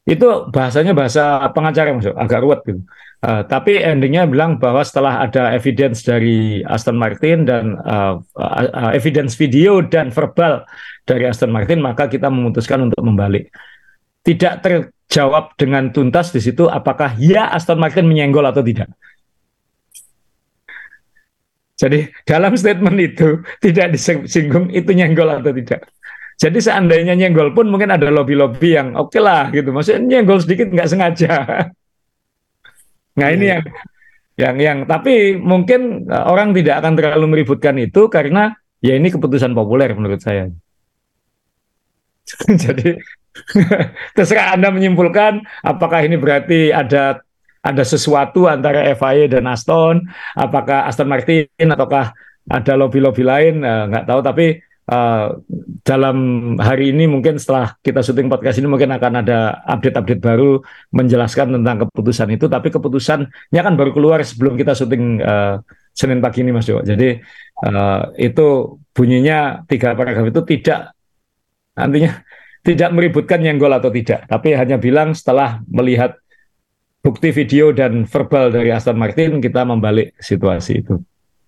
Itu 0.07 0.47
bahasanya 0.55 0.95
bahasa 0.95 1.43
pengacara 1.51 1.91
maksud, 1.91 2.15
agak 2.15 2.41
ruwet 2.41 2.61
gitu. 2.63 2.81
Uh, 3.27 3.43
tapi 3.43 3.83
endingnya 3.83 4.23
bilang 4.23 4.55
bahwa 4.63 4.87
setelah 4.87 5.19
ada 5.27 5.51
evidence 5.51 6.07
dari 6.07 6.63
Aston 6.63 6.95
Martin 6.95 7.43
dan 7.43 7.75
uh, 7.83 8.23
uh, 8.39 8.93
evidence 8.95 9.35
video 9.35 9.83
dan 9.83 10.15
verbal 10.15 10.63
dari 11.03 11.27
Aston 11.27 11.51
Martin, 11.51 11.83
maka 11.83 12.07
kita 12.07 12.31
memutuskan 12.31 12.87
untuk 12.87 13.03
membalik. 13.03 13.51
Tidak 14.23 14.63
terjawab 14.63 15.59
dengan 15.59 15.91
tuntas 15.91 16.31
di 16.31 16.39
situ 16.39 16.71
apakah 16.71 17.19
ya 17.19 17.51
Aston 17.51 17.83
Martin 17.83 18.07
menyenggol 18.07 18.47
atau 18.47 18.63
tidak. 18.63 18.95
Jadi 21.77 22.09
dalam 22.25 22.57
statement 22.57 22.97
itu 22.97 23.43
tidak 23.65 23.93
disinggung 23.93 24.71
itu 24.71 24.91
nyenggol 24.95 25.29
atau 25.29 25.53
tidak. 25.53 25.85
Jadi 26.37 26.59
seandainya 26.61 27.17
nyenggol 27.17 27.57
pun 27.57 27.73
mungkin 27.73 27.89
ada 27.97 28.13
lobby-lobby 28.13 28.77
yang 28.77 28.93
oke 28.93 29.09
okay 29.09 29.21
lah 29.25 29.49
gitu. 29.49 29.73
Maksudnya 29.73 30.01
nyenggol 30.05 30.41
sedikit 30.41 30.69
nggak 30.73 30.91
sengaja. 30.91 31.33
Nah 33.17 33.33
ini 33.33 33.49
iya. 33.49 33.57
yang 33.57 33.65
yang 34.37 34.57
yang 34.61 34.79
tapi 34.85 35.41
mungkin 35.41 36.05
uh, 36.05 36.29
orang 36.29 36.53
tidak 36.53 36.85
akan 36.85 36.93
terlalu 37.01 37.27
meributkan 37.33 37.73
itu 37.81 38.13
karena 38.13 38.53
ya 38.85 38.93
ini 38.93 39.09
keputusan 39.09 39.57
populer 39.57 39.97
menurut 39.97 40.21
saya. 40.21 40.53
Jadi 42.65 43.01
terserah 44.17 44.53
Anda 44.53 44.69
menyimpulkan 44.69 45.41
apakah 45.65 46.05
ini 46.05 46.21
berarti 46.21 46.77
ada 46.77 47.25
ada 47.65 47.83
sesuatu 47.83 48.47
antara 48.47 48.87
FIA 48.95 49.27
dan 49.27 49.49
Aston, 49.51 50.07
apakah 50.39 50.87
Aston 50.87 51.11
Martin 51.11 51.49
ataukah 51.59 52.15
ada 52.47 52.73
lobby-lobby 52.79 53.27
lain, 53.27 53.65
uh, 53.65 53.91
nggak 53.91 54.07
tahu. 54.07 54.21
Tapi 54.23 54.47
uh, 54.91 55.39
dalam 55.83 56.17
hari 56.59 56.95
ini 56.95 57.11
mungkin 57.11 57.39
setelah 57.39 57.75
kita 57.83 58.03
syuting 58.03 58.31
podcast 58.31 58.59
ini 58.59 58.71
mungkin 58.71 58.91
akan 58.95 59.23
ada 59.23 59.63
update-update 59.67 60.23
baru 60.23 60.63
menjelaskan 60.95 61.55
tentang 61.61 61.87
keputusan 61.87 62.29
itu. 62.35 62.47
Tapi 62.47 62.69
keputusannya 62.71 63.61
kan 63.63 63.75
baru 63.75 63.91
keluar 63.95 64.23
sebelum 64.23 64.55
kita 64.55 64.75
syuting 64.75 65.23
uh, 65.23 65.63
Senin 65.97 66.21
pagi 66.21 66.45
ini, 66.45 66.53
Mas 66.53 66.69
Jo. 66.69 66.85
Jadi 66.85 67.17
uh, 67.65 68.01
itu 68.21 68.79
bunyinya 68.93 69.65
tiga 69.65 69.97
paragraf 69.97 70.29
itu 70.29 70.43
tidak 70.45 70.93
nantinya 71.77 72.25
tidak 72.67 72.91
meributkan 72.91 73.39
nyenggol 73.39 73.71
atau 73.71 73.95
tidak, 73.95 74.27
tapi 74.27 74.51
hanya 74.59 74.75
bilang 74.75 75.15
setelah 75.15 75.63
melihat 75.71 76.19
bukti 76.99 77.31
video 77.31 77.71
dan 77.71 78.03
verbal 78.03 78.51
dari 78.51 78.75
Aston 78.75 78.99
Martin 78.99 79.39
kita 79.39 79.63
membalik 79.63 80.19
situasi 80.19 80.83
itu. 80.83 80.99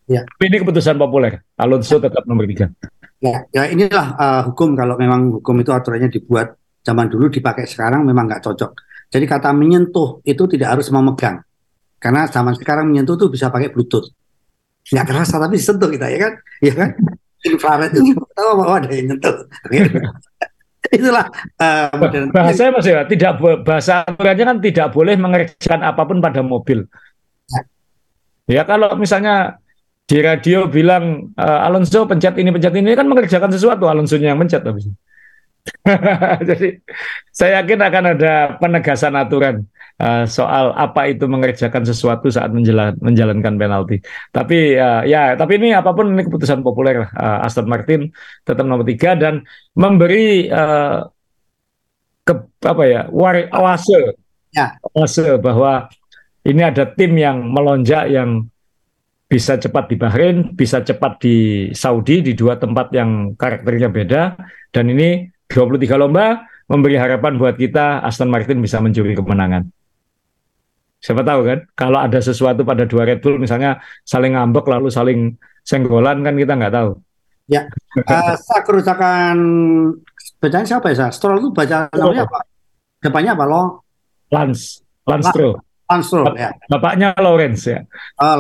Ya. 0.07 0.23
Ini 0.39 0.63
keputusan 0.63 0.95
populer. 0.95 1.43
Alonso 1.59 1.99
tetap 1.99 2.23
nomor 2.25 2.47
tiga. 2.47 2.71
Ya, 3.19 3.43
ya 3.51 3.67
inilah 3.67 4.07
uh, 4.15 4.43
hukum 4.51 4.79
kalau 4.79 4.95
memang 4.95 5.43
hukum 5.43 5.59
itu 5.59 5.75
aturannya 5.75 6.07
dibuat 6.07 6.55
zaman 6.87 7.11
dulu 7.11 7.27
dipakai 7.27 7.67
sekarang 7.67 8.07
memang 8.07 8.31
nggak 8.31 8.47
cocok. 8.47 8.71
Jadi 9.11 9.25
kata 9.27 9.51
menyentuh 9.51 10.23
itu 10.23 10.47
tidak 10.47 10.79
harus 10.79 10.87
memegang. 10.95 11.43
Karena 11.99 12.31
zaman 12.31 12.55
sekarang 12.55 12.87
menyentuh 12.87 13.19
itu 13.19 13.27
bisa 13.27 13.51
pakai 13.51 13.75
Bluetooth. 13.75 14.07
Nggak 14.95 15.07
kerasa 15.11 15.43
tapi 15.43 15.59
disentuh 15.59 15.91
kita 15.91 16.07
ya 16.09 16.19
kan? 16.23 16.33
Ya 16.63 16.73
kan? 16.75 16.91
Infrared 17.43 17.95
itu 17.95 18.19
tahu 18.35 18.51
bahwa 18.63 18.83
ada 18.83 18.91
yang 18.95 19.15
nyentuh. 19.15 19.35
itulah 20.95 21.27
uh, 21.61 21.91
bahasa 22.33 22.73
mas 22.73 22.87
ya 22.87 23.05
tidak 23.05 23.37
bahasa 23.67 24.07
aturannya 24.09 24.45
kan 24.47 24.59
tidak 24.63 24.89
boleh 24.95 25.15
mengerjakan 25.21 25.85
apa 25.85 26.03
pun 26.07 26.19
pada 26.23 26.41
mobil 26.41 26.89
ya 28.49 28.65
kalau 28.65 28.97
misalnya 28.97 29.61
di 30.09 30.19
radio 30.25 30.65
bilang 30.65 31.37
uh, 31.37 31.67
Alonso 31.69 32.09
pencet 32.09 32.41
ini 32.41 32.49
pencet 32.49 32.73
ini 32.73 32.97
kan 32.97 33.05
mengerjakan 33.05 33.53
sesuatu 33.53 33.85
Alonso 33.87 34.17
yang 34.17 34.41
mencet 34.41 34.65
habis 34.65 34.89
jadi 36.49 36.81
saya 37.29 37.61
yakin 37.61 37.81
akan 37.85 38.05
ada 38.17 38.57
penegasan 38.57 39.13
aturan 39.21 39.69
uh, 40.01 40.25
soal 40.25 40.73
apa 40.75 41.11
itu 41.11 41.27
mengerjakan 41.27 41.85
sesuatu 41.85 42.31
saat 42.31 42.51
menjalan, 42.55 42.97
menjalankan 43.03 43.55
penalti. 43.59 44.01
Tapi 44.33 44.79
uh, 44.79 45.03
ya, 45.05 45.35
tapi 45.35 45.59
ini 45.61 45.75
apa 45.75 45.93
pun 45.93 46.15
ini 46.15 46.25
keputusan 46.25 46.63
populer 46.65 47.05
uh, 47.05 47.45
Aston 47.45 47.69
Martin 47.69 48.11
tetap 48.47 48.65
nomor 48.65 48.87
tiga 48.87 49.19
dan 49.19 49.45
memberi 49.75 50.49
uh, 50.49 51.05
ke 52.25 52.35
apa 52.65 52.85
ya 52.85 53.01
war, 53.09 53.37
awase, 53.53 54.17
ya. 54.53 54.77
bahwa 55.41 55.89
ini 56.45 56.63
ada 56.65 56.85
tim 56.89 57.17
yang 57.17 57.41
melonjak 57.45 58.09
yang 58.09 58.49
bisa 59.29 59.61
cepat 59.61 59.93
di 59.93 59.97
Bahrain, 60.01 60.57
bisa 60.57 60.81
cepat 60.81 61.21
di 61.21 61.69
Saudi 61.77 62.25
di 62.25 62.33
dua 62.33 62.57
tempat 62.57 62.89
yang 62.97 63.37
karakternya 63.37 63.93
beda 63.93 64.23
dan 64.73 64.85
ini 64.89 65.29
23 65.53 66.01
lomba 66.01 66.49
memberi 66.69 66.97
harapan 66.97 67.37
buat 67.37 67.61
kita 67.61 68.01
Aston 68.01 68.33
Martin 68.33 68.65
bisa 68.65 68.81
mencuri 68.81 69.13
kemenangan. 69.13 69.69
Siapa 70.99 71.23
tahu 71.23 71.41
kan, 71.45 71.59
kalau 71.77 72.01
ada 72.01 72.19
sesuatu 72.19 72.65
pada 72.65 72.89
dua 72.89 73.07
Red 73.07 73.23
Bull 73.23 73.39
misalnya 73.39 73.79
saling 74.03 74.35
ngambek 74.35 74.67
lalu 74.67 74.89
saling 74.91 75.37
senggolan 75.63 76.25
kan 76.25 76.35
kita 76.35 76.57
nggak 76.57 76.75
tahu. 76.75 76.91
Ya, 77.49 77.69
uh, 78.13 78.35
kerusakan 78.65 79.37
bacaan 80.41 80.67
siapa 80.67 80.93
ya? 80.97 81.13
Stroll 81.13 81.41
itu 81.45 81.49
baca 81.53 81.87
namanya 81.93 82.25
apa? 82.25 82.41
Depannya 82.99 83.33
apa 83.37 83.45
lo? 83.45 83.63
Lance, 84.33 84.83
Lance 85.05 85.29
Stroll. 85.33 85.68
Lance 85.89 86.07
Stroll 86.13 86.37
ya. 86.37 86.53
Bapaknya 86.69 87.17
Lawrence 87.17 87.65
ya. 87.65 87.81
Uh. 88.21 88.37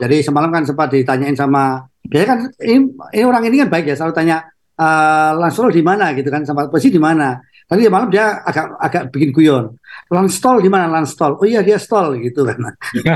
Jadi 0.00 0.24
semalam 0.24 0.48
kan 0.48 0.64
sempat 0.64 0.88
ditanyain 0.88 1.36
sama 1.36 1.84
biasanya 2.08 2.28
kan 2.32 2.40
ini, 2.64 2.78
ini 3.12 3.24
orang 3.28 3.44
ini 3.44 3.56
kan 3.60 3.68
baik 3.68 3.92
ya 3.92 3.94
selalu 4.00 4.14
tanya 4.16 4.36
uh, 4.80 5.36
Lance 5.36 5.60
Stroll 5.60 5.76
di 5.76 5.84
mana 5.84 6.16
gitu 6.16 6.32
kan 6.32 6.48
sama 6.48 6.72
posisi 6.72 6.96
di 6.96 7.02
mana 7.02 7.36
Tadi 7.68 7.84
malam 7.92 8.08
dia 8.08 8.40
agak 8.48 8.80
agak 8.80 9.02
bikin 9.12 9.28
guyon. 9.28 9.76
Lance 10.08 10.40
Stroll 10.40 10.64
di 10.64 10.72
mana 10.72 10.88
Lance 10.88 11.12
Stroll? 11.12 11.36
Oh 11.36 11.44
iya 11.44 11.60
dia 11.60 11.76
stall 11.76 12.16
gitu 12.16 12.48
kan. 12.48 12.56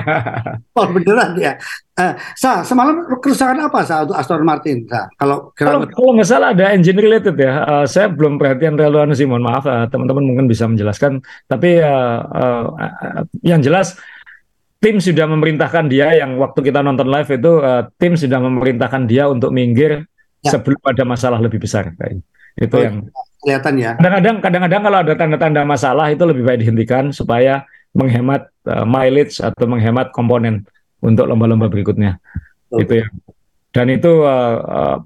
stall 0.76 0.88
beneran 0.92 1.32
dia. 1.32 1.56
Uh, 1.96 2.12
sa, 2.36 2.60
semalam 2.60 3.00
kerusakan 3.16 3.64
apa 3.64 3.80
sa 3.80 4.04
untuk 4.04 4.12
Aston 4.12 4.44
Martin? 4.44 4.84
Sa? 4.84 5.08
Kalau 5.16 5.56
kalau, 5.56 5.88
kalau 5.88 6.10
nggak 6.20 6.28
salah 6.28 6.52
ada 6.52 6.68
engine 6.68 7.00
related 7.00 7.32
ya. 7.40 7.64
Uh, 7.64 7.84
saya 7.88 8.12
belum 8.12 8.36
perhatian 8.36 8.76
terlalu 8.76 9.16
sih, 9.16 9.24
mohon 9.24 9.48
maaf. 9.48 9.64
Uh, 9.64 9.88
teman-teman 9.88 10.20
mungkin 10.20 10.44
bisa 10.44 10.68
menjelaskan. 10.68 11.24
Tapi 11.48 11.80
uh, 11.80 12.20
uh, 12.20 12.64
uh, 12.76 13.22
yang 13.40 13.64
jelas 13.64 13.96
tim 14.84 15.00
sudah 15.00 15.24
memerintahkan 15.32 15.88
dia 15.88 16.12
yang 16.12 16.36
waktu 16.36 16.60
kita 16.60 16.84
nonton 16.84 17.08
live 17.08 17.30
itu 17.32 17.52
uh, 17.56 17.88
tim 17.96 18.20
sudah 18.20 18.36
memerintahkan 18.36 19.08
dia 19.08 19.32
untuk 19.32 19.48
minggir 19.48 20.04
ya. 20.44 20.52
sebelum 20.52 20.80
ada 20.84 21.08
masalah 21.08 21.40
lebih 21.40 21.56
besar. 21.56 21.88
Kayak. 21.96 22.20
Itu 22.52 22.76
oh, 22.76 22.84
yang 22.84 22.96
kelihatan 23.42 23.74
ya. 23.76 23.90
Kadang-kadang 23.98 24.36
kadang-kadang 24.38 24.82
kalau 24.86 24.98
ada 25.02 25.12
tanda-tanda 25.18 25.62
masalah 25.66 26.06
itu 26.14 26.22
lebih 26.22 26.46
baik 26.46 26.62
dihentikan 26.62 27.10
supaya 27.10 27.66
menghemat 27.92 28.48
uh, 28.70 28.86
mileage 28.86 29.42
atau 29.42 29.66
menghemat 29.68 30.14
komponen 30.14 30.64
untuk 31.02 31.26
lomba-lomba 31.26 31.66
berikutnya. 31.68 32.22
Oh. 32.70 32.80
Itu 32.80 33.02
ya. 33.02 33.06
Dan 33.74 33.90
itu 33.90 34.22
uh, 34.22 34.56
uh, 34.62 34.96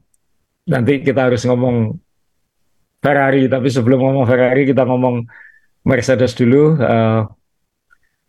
nanti 0.69 1.01
kita 1.01 1.33
harus 1.33 1.43
ngomong 1.49 1.97
Ferrari, 3.01 3.47
tapi 3.49 3.73
sebelum 3.73 4.03
ngomong 4.03 4.25
Ferrari 4.29 4.67
kita 4.69 4.85
ngomong 4.85 5.25
Mercedes 5.87 6.37
dulu. 6.37 6.77
Uh, 6.77 7.25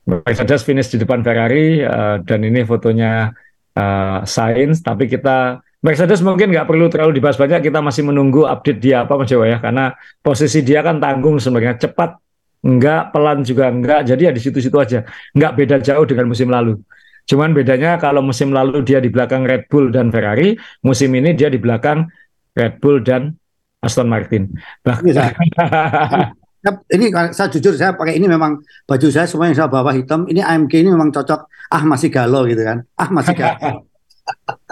Mercedes 0.07 0.63
finish 0.63 0.87
di 0.87 1.03
depan 1.03 1.19
Ferrari 1.19 1.83
uh, 1.83 2.23
dan 2.23 2.39
ini 2.47 2.63
fotonya 2.63 3.35
uh, 3.75 4.23
Sainz, 4.23 4.79
tapi 4.79 5.11
kita 5.11 5.59
Mercedes 5.87 6.19
mungkin 6.19 6.51
nggak 6.51 6.67
perlu 6.67 6.91
terlalu 6.91 7.15
dibahas 7.15 7.39
banyak, 7.39 7.71
kita 7.71 7.79
masih 7.79 8.03
menunggu 8.03 8.43
update 8.43 8.83
dia 8.83 9.07
apa 9.07 9.15
Mas 9.15 9.31
Jawa 9.31 9.47
ya, 9.47 9.57
karena 9.63 9.95
posisi 10.19 10.59
dia 10.59 10.83
kan 10.83 10.99
tanggung 10.99 11.39
sebenarnya. 11.39 11.79
Cepat, 11.79 12.19
enggak 12.67 13.15
pelan 13.15 13.39
juga 13.47 13.71
enggak, 13.71 14.03
jadi 14.03 14.21
ya 14.27 14.31
di 14.35 14.41
situ-situ 14.43 14.75
aja, 14.75 15.07
enggak 15.31 15.55
beda 15.55 15.79
jauh 15.79 16.03
dengan 16.03 16.27
musim 16.27 16.51
lalu. 16.51 16.75
Cuman 17.23 17.55
bedanya 17.55 17.95
kalau 18.03 18.19
musim 18.19 18.51
lalu 18.51 18.83
dia 18.83 18.99
di 18.99 19.07
belakang 19.07 19.47
Red 19.47 19.71
Bull 19.71 19.87
dan 19.87 20.11
Ferrari, 20.11 20.59
musim 20.83 21.07
ini 21.15 21.31
dia 21.31 21.47
di 21.47 21.55
belakang 21.55 22.03
Red 22.51 22.83
Bull 22.83 22.99
dan 22.99 23.31
Aston 23.79 24.11
Martin. 24.11 24.51
Bahkan 24.83 25.07
ini 26.99 27.05
saya 27.31 27.47
jujur 27.47 27.79
saya 27.79 27.95
pakai 27.95 28.19
ini 28.19 28.27
memang 28.27 28.59
baju 28.83 29.07
saya 29.07 29.23
semua 29.23 29.47
yang 29.47 29.55
saya 29.55 29.71
bawa 29.71 29.95
hitam. 29.95 30.27
Ini 30.27 30.43
AMG 30.43 30.83
ini 30.83 30.91
memang 30.91 31.15
cocok. 31.15 31.71
Ah 31.71 31.83
masih 31.87 32.11
galau 32.11 32.43
gitu 32.43 32.59
kan. 32.59 32.83
Ah 32.99 33.07
masih 33.07 33.35
galau 33.39 33.87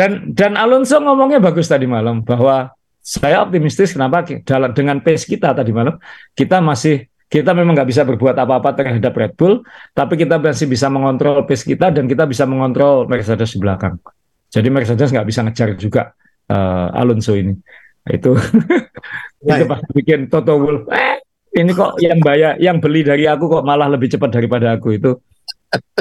Dan 0.00 0.32
dan 0.32 0.56
Alonso 0.56 0.96
ngomongnya 0.96 1.44
bagus 1.44 1.68
tadi 1.68 1.84
malam 1.84 2.24
bahwa 2.24 2.72
saya 3.04 3.44
optimistis 3.44 3.92
kenapa 3.92 4.24
dalam 4.48 4.72
dengan 4.72 4.96
pace 5.04 5.28
kita 5.28 5.52
tadi 5.52 5.76
malam 5.76 6.00
kita 6.32 6.64
masih 6.64 7.04
kita 7.28 7.52
memang 7.52 7.76
nggak 7.76 7.88
bisa 7.92 8.02
berbuat 8.08 8.32
apa-apa 8.32 8.74
terhadap 8.80 9.12
Red 9.12 9.36
Bull, 9.36 9.60
tapi 9.92 10.16
kita 10.16 10.40
masih 10.40 10.66
bisa 10.66 10.88
mengontrol 10.88 11.44
pace 11.44 11.68
kita 11.68 11.92
dan 11.92 12.08
kita 12.08 12.24
bisa 12.24 12.48
mengontrol 12.48 13.04
Mercedes 13.06 13.52
di 13.52 13.60
belakang. 13.60 14.00
Jadi 14.48 14.66
Mercedes 14.72 15.12
nggak 15.12 15.28
bisa 15.28 15.44
ngejar 15.44 15.68
juga 15.76 16.02
uh, 16.48 16.90
Alonso 16.96 17.36
ini. 17.36 17.52
Itu 18.08 18.34
itu 19.46 19.64
pasti 19.68 19.90
bikin 19.94 20.32
Toto 20.32 20.56
Wolff. 20.58 20.88
Eh, 20.90 21.20
ini 21.60 21.76
kok 21.76 22.00
yang 22.00 22.18
bayar, 22.24 22.56
yang 22.56 22.80
beli 22.80 23.04
dari 23.04 23.28
aku 23.28 23.52
kok 23.52 23.62
malah 23.68 23.86
lebih 23.86 24.10
cepat 24.10 24.32
daripada 24.32 24.72
aku 24.74 24.96
itu 24.96 25.12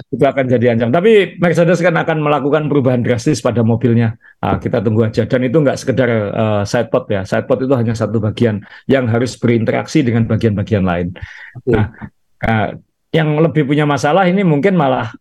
itu 0.10 0.26
akan 0.26 0.45
jadi 0.50 0.74
ancam. 0.74 0.89
Tapi 0.89 1.38
Mercedes 1.38 1.78
kan 1.80 1.93
akan 1.93 2.26
melakukan 2.26 2.66
perubahan 2.66 3.06
drastis 3.06 3.38
pada 3.38 3.62
mobilnya. 3.62 4.18
Nah, 4.41 4.58
kita 4.58 4.82
tunggu 4.82 5.06
aja. 5.06 5.30
Dan 5.30 5.45
itu 5.45 5.62
nggak 5.62 5.78
sekedar 5.78 6.10
uh, 6.34 6.64
sidepod 6.66 7.06
ya. 7.06 7.22
Sidepod 7.22 7.70
itu 7.70 7.74
hanya 7.78 7.93
satu 7.93 8.18
bagian 8.18 8.66
yang 8.89 9.06
harus 9.06 9.38
berinteraksi 9.38 10.02
dengan 10.02 10.26
bagian-bagian 10.26 10.82
lain. 10.82 11.14
Okay. 11.62 11.78
Nah, 11.78 11.86
uh, 12.45 12.68
yang 13.14 13.30
lebih 13.41 13.70
punya 13.70 13.86
masalah 13.86 14.26
ini 14.26 14.41
mungkin 14.41 14.74
malah 14.78 15.14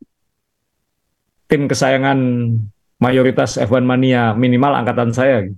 tim 1.48 1.64
kesayangan 1.68 2.16
mayoritas 3.00 3.56
F1 3.56 3.84
mania 3.84 4.36
minimal 4.36 4.76
angkatan 4.76 5.12
saya. 5.12 5.48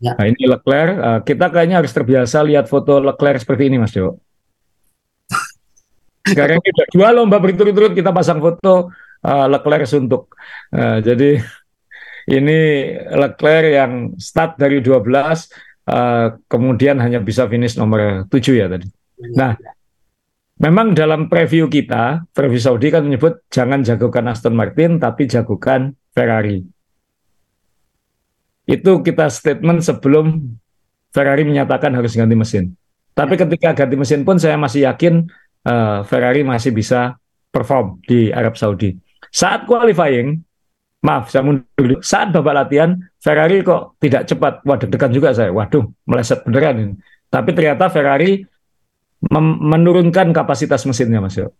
Ya. 0.00 0.12
Nah 0.16 0.26
ini 0.28 0.42
Leclerc, 0.48 0.94
uh, 1.00 1.20
kita 1.24 1.48
kayaknya 1.52 1.80
harus 1.80 1.92
terbiasa 1.92 2.44
lihat 2.44 2.68
foto 2.68 3.00
Leclerc 3.00 3.40
seperti 3.40 3.72
ini, 3.72 3.76
Mas 3.80 3.92
Dewo. 3.92 4.20
Sekarang 6.24 6.56
udah 6.56 6.86
dua 6.88 7.08
lomba 7.12 7.36
berturut-turut 7.36 7.92
kita 7.92 8.08
pasang 8.08 8.40
foto 8.40 8.88
uh, 9.24 9.46
Leclerc 9.48 9.84
suntuk. 9.84 10.32
Uh, 10.72 11.04
jadi 11.04 11.36
ini 12.32 12.58
Leclerc 13.12 13.68
yang 13.68 13.92
start 14.16 14.56
dari 14.56 14.80
12 14.80 15.04
uh, 15.04 16.40
kemudian 16.48 16.96
hanya 17.00 17.20
bisa 17.20 17.44
finish 17.44 17.76
nomor 17.76 18.24
7 18.32 18.40
ya 18.56 18.66
tadi. 18.72 18.88
Nah, 19.36 19.52
memang 20.60 20.96
dalam 20.96 21.28
preview 21.28 21.68
kita, 21.68 22.24
preview 22.32 22.60
Saudi 22.60 22.88
kan 22.88 23.04
menyebut 23.04 23.44
jangan 23.52 23.84
jagokan 23.84 24.32
Aston 24.32 24.56
Martin 24.56 24.96
tapi 24.96 25.28
jagokan 25.28 25.92
Ferrari. 26.16 26.64
Itu 28.64 29.04
kita 29.04 29.28
statement 29.28 29.84
sebelum 29.84 30.56
Ferrari 31.12 31.44
menyatakan 31.44 31.92
harus 31.92 32.16
ganti 32.16 32.32
mesin. 32.32 32.72
Tapi 33.14 33.38
ketika 33.38 33.76
ganti 33.76 33.94
mesin 33.94 34.26
pun 34.26 34.40
saya 34.40 34.58
masih 34.58 34.88
yakin 34.88 35.28
uh, 35.66 36.04
Ferrari 36.06 36.44
masih 36.44 36.70
bisa 36.70 37.16
perform 37.50 38.00
di 38.04 38.30
Arab 38.30 38.56
Saudi. 38.56 38.94
Saat 39.34 39.66
qualifying, 39.66 40.38
maaf 41.04 41.28
saya 41.28 41.44
mundur 41.44 41.68
dulu, 41.76 41.96
saat 42.00 42.32
babak 42.32 42.54
latihan 42.54 42.96
Ferrari 43.20 43.60
kok 43.60 43.98
tidak 44.00 44.24
cepat. 44.30 44.64
Wah 44.64 44.78
deg-degan 44.78 45.10
juga 45.12 45.34
saya, 45.36 45.50
waduh 45.50 45.84
meleset 46.08 46.42
beneran 46.46 46.76
ini. 46.80 46.94
Tapi 47.28 47.50
ternyata 47.50 47.90
Ferrari 47.90 48.46
menurunkan 49.42 50.30
kapasitas 50.30 50.84
mesinnya 50.84 51.18
Mas 51.18 51.34
Yo. 51.34 51.50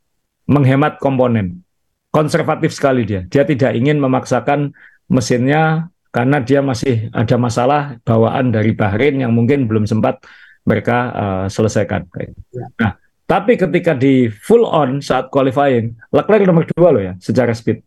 Menghemat 0.45 1.01
komponen. 1.01 1.65
Konservatif 2.13 2.77
sekali 2.77 3.03
dia. 3.09 3.27
Dia 3.27 3.43
tidak 3.43 3.75
ingin 3.75 3.99
memaksakan 3.99 4.71
mesinnya 5.11 5.91
karena 6.15 6.39
dia 6.39 6.63
masih 6.63 7.11
ada 7.11 7.35
masalah 7.35 7.99
bawaan 8.07 8.55
dari 8.55 8.71
Bahrain 8.71 9.19
yang 9.19 9.35
mungkin 9.35 9.67
belum 9.67 9.89
sempat 9.89 10.23
mereka 10.63 11.11
uh, 11.11 11.47
selesaikan. 11.51 12.07
Ya. 12.55 12.67
Nah, 12.79 12.93
tapi 13.25 13.57
ketika 13.57 13.97
di 13.97 14.29
full 14.29 14.69
on 14.69 15.01
saat 15.01 15.33
qualifying, 15.33 15.97
Leclerc 16.13 16.45
nomor 16.45 16.69
dua 16.69 16.89
loh 16.93 17.03
ya 17.03 17.13
secara 17.17 17.57
speed. 17.57 17.81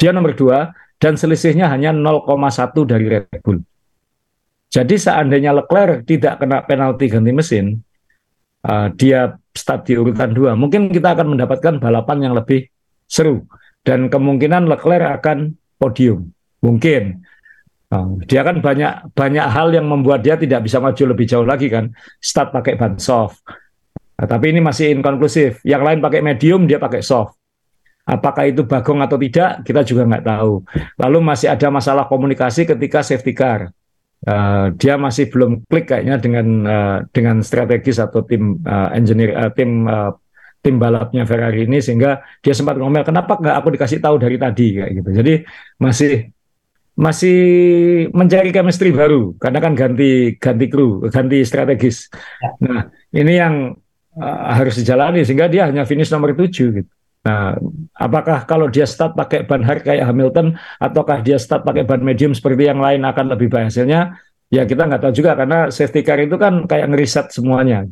Dia 0.00 0.16
nomor 0.16 0.32
dua 0.32 0.72
dan 0.96 1.20
selisihnya 1.20 1.68
hanya 1.68 1.92
0,1 1.92 2.30
dari 2.86 3.06
Red 3.10 3.42
Bull. 3.44 3.60
Jadi 4.72 4.96
seandainya 4.96 5.52
Leclerc 5.52 6.08
tidak 6.08 6.40
kena 6.40 6.64
penalti 6.64 7.12
ganti 7.12 7.32
mesin, 7.36 7.84
uh, 8.64 8.88
dia 8.96 9.36
start 9.52 9.92
di 9.92 10.00
urutan 10.00 10.32
dua, 10.32 10.56
mungkin 10.56 10.88
kita 10.88 11.12
akan 11.12 11.36
mendapatkan 11.36 11.76
balapan 11.76 12.30
yang 12.30 12.34
lebih 12.38 12.64
seru 13.04 13.44
dan 13.84 14.08
kemungkinan 14.08 14.64
Leclerc 14.64 15.20
akan 15.20 15.52
podium. 15.76 16.32
Mungkin 16.64 17.20
uh, 17.92 18.16
dia 18.24 18.40
kan 18.40 18.64
banyak 18.64 19.12
banyak 19.12 19.46
hal 19.52 19.68
yang 19.76 19.84
membuat 19.84 20.24
dia 20.24 20.40
tidak 20.40 20.64
bisa 20.64 20.80
maju 20.80 21.02
lebih 21.12 21.28
jauh 21.28 21.44
lagi 21.44 21.68
kan. 21.68 21.92
Start 22.24 22.56
pakai 22.56 22.80
ban 22.80 22.96
soft, 22.96 23.44
Nah, 24.22 24.30
tapi 24.30 24.54
ini 24.54 24.62
masih 24.62 24.94
inkonklusif. 24.94 25.58
Yang 25.66 25.82
lain 25.82 25.98
pakai 25.98 26.22
medium, 26.22 26.62
dia 26.70 26.78
pakai 26.78 27.02
soft. 27.02 27.34
Apakah 28.06 28.46
itu 28.46 28.62
bagong 28.62 29.02
atau 29.02 29.18
tidak, 29.18 29.66
kita 29.66 29.82
juga 29.82 30.06
nggak 30.06 30.22
tahu. 30.22 30.62
Lalu 31.02 31.18
masih 31.26 31.50
ada 31.50 31.66
masalah 31.74 32.06
komunikasi 32.06 32.70
ketika 32.70 33.02
safety 33.02 33.34
car. 33.34 33.74
Uh, 34.22 34.70
dia 34.78 34.94
masih 34.94 35.26
belum 35.26 35.66
klik 35.66 35.90
kayaknya 35.90 36.22
dengan 36.22 36.46
uh, 36.62 36.98
dengan 37.10 37.42
strategis 37.42 37.98
atau 37.98 38.22
tim 38.22 38.62
uh, 38.62 38.94
engineer 38.94 39.34
uh, 39.34 39.50
tim 39.50 39.82
uh, 39.90 40.14
tim 40.62 40.78
balapnya 40.78 41.26
Ferrari 41.26 41.66
ini 41.66 41.82
sehingga 41.82 42.22
dia 42.38 42.54
sempat 42.54 42.78
ngomel 42.78 43.02
kenapa 43.02 43.34
nggak 43.42 43.56
aku 43.58 43.68
dikasih 43.74 43.98
tahu 43.98 44.22
dari 44.22 44.38
tadi 44.38 44.78
kayak 44.78 44.90
gitu. 45.02 45.10
Jadi 45.10 45.34
masih 45.82 46.30
masih 46.94 47.38
mencari 48.14 48.54
chemistry 48.54 48.94
baru 48.94 49.34
karena 49.42 49.58
kan 49.58 49.74
ganti 49.74 50.38
ganti 50.38 50.66
kru, 50.70 51.02
ganti 51.10 51.42
strategis. 51.42 52.06
Ya. 52.38 52.50
Nah, 52.62 52.80
ini 53.10 53.32
yang 53.34 53.74
uh, 54.18 54.56
harus 54.56 54.76
dijalani 54.76 55.24
sehingga 55.24 55.48
dia 55.48 55.68
hanya 55.68 55.86
finish 55.88 56.10
nomor 56.12 56.34
tujuh 56.36 56.68
gitu. 56.82 56.92
Nah, 57.22 57.54
apakah 57.94 58.42
kalau 58.50 58.66
dia 58.66 58.82
start 58.82 59.14
pakai 59.14 59.46
ban 59.46 59.62
hard 59.62 59.86
kayak 59.86 60.10
Hamilton 60.10 60.58
ataukah 60.82 61.22
dia 61.22 61.38
start 61.38 61.62
pakai 61.62 61.86
ban 61.86 62.02
medium 62.02 62.34
seperti 62.34 62.66
yang 62.66 62.82
lain 62.82 63.06
akan 63.06 63.38
lebih 63.38 63.46
baik 63.46 63.70
hasilnya? 63.70 64.18
Ya 64.50 64.66
kita 64.66 64.90
nggak 64.90 65.00
tahu 65.06 65.12
juga 65.14 65.38
karena 65.38 65.70
safety 65.70 66.02
car 66.02 66.18
itu 66.18 66.34
kan 66.34 66.66
kayak 66.66 66.90
ngeriset 66.90 67.30
semuanya. 67.30 67.86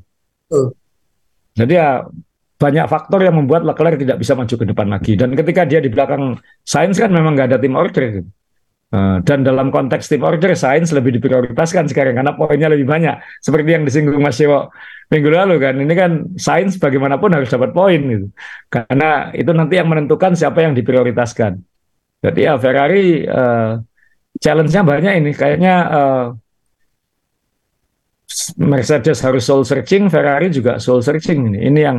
Uh. 0.51 0.75
Jadi 1.55 1.79
ya 1.79 2.05
banyak 2.61 2.87
faktor 2.91 3.25
yang 3.25 3.39
membuat 3.41 3.65
Leclerc 3.65 3.97
tidak 3.97 4.21
bisa 4.21 4.37
maju 4.37 4.55
ke 4.55 4.67
depan 4.69 4.87
lagi. 4.91 5.13
Dan 5.17 5.33
ketika 5.33 5.65
dia 5.65 5.81
di 5.81 5.89
belakang 5.89 6.37
Sainz 6.67 7.01
kan 7.01 7.09
memang 7.09 7.39
nggak 7.39 7.55
ada 7.55 7.59
tim 7.63 7.73
order. 7.79 8.21
Gitu. 8.21 8.31
Uh, 8.91 9.23
dan 9.23 9.47
dalam 9.47 9.71
konteks 9.71 10.11
tim 10.11 10.27
order, 10.27 10.51
Sainz 10.59 10.91
lebih 10.91 11.15
diprioritaskan 11.15 11.87
sekarang 11.87 12.19
karena 12.19 12.35
poinnya 12.35 12.67
lebih 12.67 12.91
banyak. 12.91 13.23
Seperti 13.39 13.69
yang 13.71 13.87
disinggung 13.87 14.19
Mas 14.19 14.35
Dewo 14.35 14.75
minggu 15.11 15.31
lalu 15.31 15.59
kan 15.59 15.75
ini 15.75 15.95
kan 15.99 16.23
sains 16.39 16.79
bagaimanapun 16.79 17.35
harus 17.35 17.51
dapat 17.51 17.75
poin 17.75 17.99
gitu 17.99 18.31
karena 18.71 19.35
itu 19.35 19.51
nanti 19.51 19.75
yang 19.75 19.91
menentukan 19.91 20.39
siapa 20.39 20.63
yang 20.63 20.71
diprioritaskan 20.71 21.67
jadi 22.21 22.41
ya 22.53 22.55
Ferrari 22.61 23.25
uh, 23.25 23.81
challenge-nya 24.41 24.83
banyak 24.85 25.13
ini. 25.25 25.31
Kayaknya 25.33 25.75
uh, 25.89 26.27
Mercedes 28.61 29.25
harus 29.25 29.43
soul 29.49 29.65
searching, 29.65 30.13
Ferrari 30.13 30.53
juga 30.53 30.77
soul 30.79 31.01
searching 31.01 31.49
ini. 31.51 31.59
Ini 31.73 31.81
yang 31.81 31.99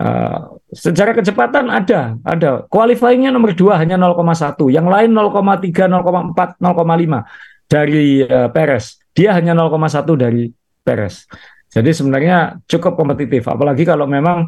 uh, 0.00 0.58
secara 0.72 1.14
kecepatan 1.14 1.70
ada, 1.70 2.18
ada. 2.26 2.66
Qualifying-nya 2.66 3.30
nomor 3.30 3.54
dua 3.54 3.78
hanya 3.78 3.94
0,1, 4.00 4.58
yang 4.72 4.88
lain 4.88 5.10
0,3, 5.12 5.90
0,4, 5.90 6.58
0,5 6.58 7.70
dari 7.70 8.22
uh, 8.24 8.48
Perez. 8.50 8.98
Dia 9.14 9.36
hanya 9.36 9.54
0,1 9.54 10.06
dari 10.18 10.50
Perez. 10.82 11.26
Jadi 11.74 11.90
sebenarnya 11.90 12.62
cukup 12.70 12.94
kompetitif, 12.94 13.50
apalagi 13.50 13.82
kalau 13.82 14.06
memang 14.06 14.46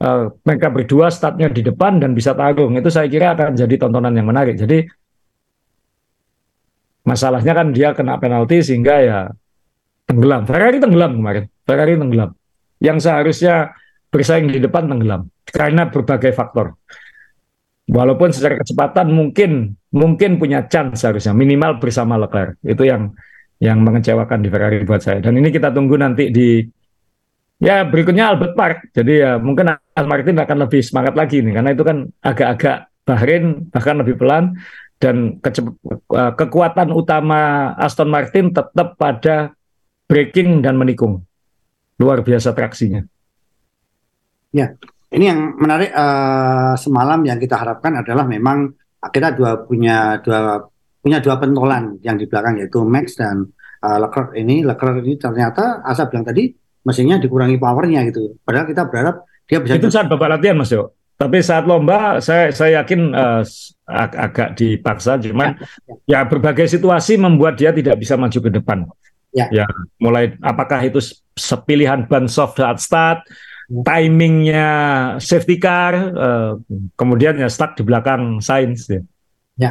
uh, 0.00 0.32
mereka 0.42 0.72
berdua 0.72 1.12
startnya 1.12 1.52
di 1.52 1.60
depan 1.60 2.00
dan 2.00 2.16
bisa 2.16 2.32
tarung. 2.32 2.72
Itu 2.76 2.88
saya 2.88 3.06
kira 3.06 3.36
akan 3.36 3.54
jadi 3.54 3.74
tontonan 3.76 4.16
yang 4.16 4.28
menarik. 4.28 4.56
Jadi 4.56 4.88
masalahnya 7.04 7.52
kan 7.52 7.74
dia 7.74 7.92
kena 7.92 8.16
penalti 8.16 8.64
sehingga 8.64 8.94
ya 9.02 9.18
tenggelam. 10.08 10.48
Ferrari 10.48 10.78
tenggelam 10.80 11.12
kemarin. 11.18 11.44
Ferrari 11.62 11.94
tenggelam. 11.98 12.30
Yang 12.82 12.98
seharusnya 13.06 13.54
bersaing 14.12 14.52
di 14.52 14.60
depan 14.60 14.92
tenggelam 14.92 15.26
karena 15.48 15.88
berbagai 15.88 16.36
faktor. 16.36 16.76
Walaupun 17.88 18.30
secara 18.30 18.60
kecepatan 18.60 19.10
mungkin 19.10 19.74
mungkin 19.90 20.38
punya 20.38 20.68
chance 20.70 21.02
seharusnya 21.02 21.34
minimal 21.34 21.80
bersama 21.80 22.20
Leclerc. 22.20 22.60
Itu 22.62 22.86
yang 22.86 23.10
yang 23.58 23.80
mengecewakan 23.82 24.44
di 24.44 24.48
Ferrari 24.52 24.84
buat 24.84 25.02
saya. 25.02 25.18
Dan 25.24 25.40
ini 25.40 25.50
kita 25.50 25.74
tunggu 25.74 25.98
nanti 25.98 26.30
di 26.30 26.62
ya 27.58 27.82
berikutnya 27.88 28.36
Albert 28.36 28.54
Park. 28.54 28.78
Jadi 28.94 29.24
ya 29.24 29.40
mungkin 29.40 29.72
Aston 29.72 30.06
Martin 30.06 30.36
akan 30.38 30.56
lebih 30.68 30.80
semangat 30.84 31.14
lagi 31.18 31.42
nih 31.42 31.52
karena 31.58 31.70
itu 31.72 31.82
kan 31.82 31.96
agak-agak 32.22 32.76
Bahrain 33.02 33.66
bahkan 33.74 33.98
lebih 33.98 34.14
pelan 34.14 34.54
dan 35.02 35.42
eh, 35.42 36.32
kekuatan 36.38 36.94
utama 36.94 37.74
Aston 37.74 38.06
Martin 38.06 38.54
tetap 38.54 38.94
pada 38.94 39.50
braking 40.06 40.62
dan 40.62 40.78
menikung. 40.78 41.26
Luar 41.98 42.22
biasa 42.22 42.54
traksinya. 42.54 43.02
Ya, 44.52 44.76
ini 45.12 45.24
yang 45.28 45.56
menarik 45.56 45.90
uh, 45.92 46.76
semalam 46.76 47.24
yang 47.24 47.40
kita 47.40 47.56
harapkan 47.56 47.96
adalah 47.96 48.28
memang 48.28 48.72
kita 49.00 49.34
dua 49.34 49.64
punya 49.64 50.20
dua 50.20 50.68
punya 51.02 51.18
dua 51.18 51.40
pentolan 51.40 51.98
yang 52.04 52.14
di 52.14 52.30
belakang 52.30 52.60
yaitu 52.62 52.84
Max 52.86 53.18
dan 53.18 53.50
uh, 53.82 53.98
Leclerc 53.98 54.36
ini 54.38 54.62
Leclerc 54.62 55.02
ini 55.02 55.18
ternyata 55.18 55.82
Asap 55.82 56.14
bilang 56.14 56.26
tadi 56.28 56.54
mesinnya 56.86 57.18
dikurangi 57.18 57.58
powernya 57.58 58.06
gitu. 58.12 58.38
Padahal 58.46 58.68
kita 58.68 58.86
berharap 58.86 59.26
dia 59.48 59.58
bisa 59.58 59.76
itu 59.80 59.90
saat 59.90 60.06
bapak 60.06 60.38
latihan 60.38 60.56
Mas 60.60 60.70
Yo. 60.70 60.94
Tapi 61.18 61.38
saat 61.38 61.64
lomba 61.68 62.18
saya 62.18 62.50
saya 62.50 62.82
yakin 62.82 63.14
uh, 63.14 63.42
ag 63.86 64.12
agak 64.16 64.48
dipaksa 64.58 65.20
cuman 65.22 65.54
ya, 65.54 65.66
ya. 66.08 66.20
ya 66.24 66.28
berbagai 66.28 66.66
situasi 66.66 67.20
membuat 67.20 67.58
dia 67.60 67.70
tidak 67.70 67.98
bisa 67.98 68.18
maju 68.18 68.38
ke 68.38 68.50
depan. 68.50 68.88
Ya. 69.32 69.48
ya, 69.48 69.66
mulai 69.96 70.36
apakah 70.44 70.76
itu 70.84 71.00
sepilihan 71.32 72.04
ban 72.04 72.28
soft 72.28 72.60
saat 72.60 72.84
start. 72.84 73.24
Timingnya 73.80 74.68
safety 75.16 75.56
car, 75.56 75.94
uh, 76.12 76.52
kemudian 76.92 77.40
ya 77.40 77.48
start 77.48 77.80
di 77.80 77.82
belakang 77.88 78.44
Sainz. 78.44 78.92
Ya. 78.92 79.00
ya, 79.56 79.70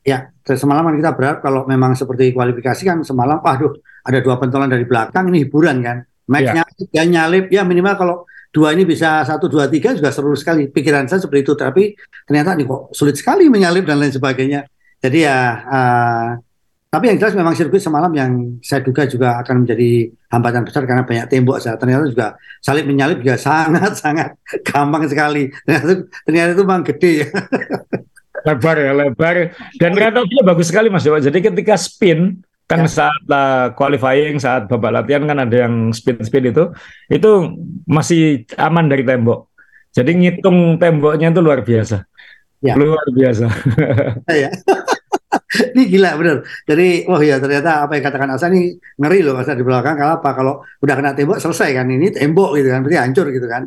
ya. 0.00 0.18
Semalam 0.56 0.88
kita 0.96 1.12
berharap 1.12 1.44
kalau 1.44 1.68
memang 1.68 1.92
seperti 1.92 2.32
kualifikasi 2.32 2.82
kan 2.88 3.04
semalam, 3.04 3.44
waduh 3.44 3.76
ada 4.08 4.18
dua 4.24 4.40
pentolan 4.40 4.72
dari 4.72 4.88
belakang 4.88 5.28
ini 5.28 5.44
hiburan 5.44 5.84
kan. 5.84 6.00
Max-nya 6.26 6.64
ya. 6.90 7.04
nyalip 7.04 7.52
ya 7.52 7.62
minimal 7.62 7.94
kalau 7.94 8.16
dua 8.50 8.72
ini 8.72 8.88
bisa 8.88 9.22
satu 9.22 9.52
dua 9.52 9.68
tiga 9.68 9.92
juga 9.92 10.08
seru 10.08 10.32
sekali. 10.32 10.72
Pikiran 10.72 11.04
saya 11.04 11.20
seperti 11.20 11.44
itu, 11.44 11.52
tapi 11.52 11.92
ternyata 12.24 12.56
ini 12.56 12.64
kok 12.64 12.96
sulit 12.96 13.20
sekali 13.20 13.52
menyalip 13.52 13.84
dan 13.84 14.00
lain 14.00 14.16
sebagainya. 14.16 14.64
Jadi 15.04 15.18
ya. 15.20 15.38
Uh, 15.68 16.28
tapi 16.96 17.12
yang 17.12 17.20
jelas 17.20 17.36
memang 17.36 17.52
sirkuit 17.52 17.84
semalam 17.84 18.08
yang 18.16 18.56
saya 18.64 18.80
duga 18.80 19.04
juga 19.04 19.36
akan 19.44 19.68
menjadi 19.68 20.08
hambatan 20.32 20.64
besar 20.64 20.88
karena 20.88 21.04
banyak 21.04 21.28
tembok. 21.28 21.60
Saya 21.60 21.76
ternyata 21.76 22.08
juga 22.08 22.40
salib 22.64 22.88
menyalip 22.88 23.20
juga 23.20 23.36
sangat 23.36 23.92
sangat 24.02 24.32
gampang 24.64 25.04
sekali. 25.04 25.52
Ternyata, 25.68 26.08
ternyata 26.24 26.50
itu 26.56 26.62
memang 26.64 26.84
gede 26.88 27.12
ya. 27.20 27.28
lebar 28.48 28.76
ya 28.78 28.92
lebar 28.94 29.36
dan 29.76 29.92
rata 29.92 30.24
bagus 30.40 30.72
sekali 30.72 30.88
mas 30.88 31.04
Jawa. 31.04 31.20
Jadi 31.20 31.44
ketika 31.44 31.76
spin 31.76 32.40
kan 32.64 32.88
ya. 32.88 32.88
saat 32.88 33.22
uh, 33.28 33.76
qualifying 33.76 34.40
saat 34.40 34.64
babak 34.64 34.96
latihan 34.96 35.28
kan 35.28 35.36
ada 35.36 35.68
yang 35.68 35.92
spin 35.92 36.16
spin 36.24 36.48
itu 36.48 36.72
itu 37.12 37.30
masih 37.84 38.48
aman 38.56 38.88
dari 38.88 39.04
tembok. 39.04 39.52
Jadi 39.92 40.16
ngitung 40.16 40.80
temboknya 40.80 41.28
itu 41.28 41.44
luar 41.44 41.60
biasa. 41.60 42.08
Ya. 42.64 42.72
Luar 42.72 43.04
biasa. 43.12 43.46
Ya. 44.32 44.48
ini 45.74 45.82
gila 45.90 46.10
bener. 46.18 46.36
Jadi, 46.64 47.06
oh 47.10 47.20
ya 47.20 47.36
ternyata 47.42 47.86
apa 47.86 47.98
yang 47.98 48.04
katakan 48.06 48.30
Asa 48.34 48.46
ini 48.50 48.74
ngeri 48.98 49.20
loh 49.26 49.34
Asa 49.38 49.58
di 49.58 49.64
belakang. 49.66 49.98
Kalau 49.98 50.12
apa? 50.22 50.30
Kalau 50.32 50.54
udah 50.82 50.94
kena 50.94 51.12
tembok 51.12 51.38
selesai 51.42 51.70
kan 51.74 51.86
ini 51.90 52.10
tembok 52.14 52.56
gitu 52.58 52.68
kan, 52.70 52.80
berarti 52.84 52.98
hancur 52.98 53.26
gitu 53.34 53.46
kan. 53.50 53.62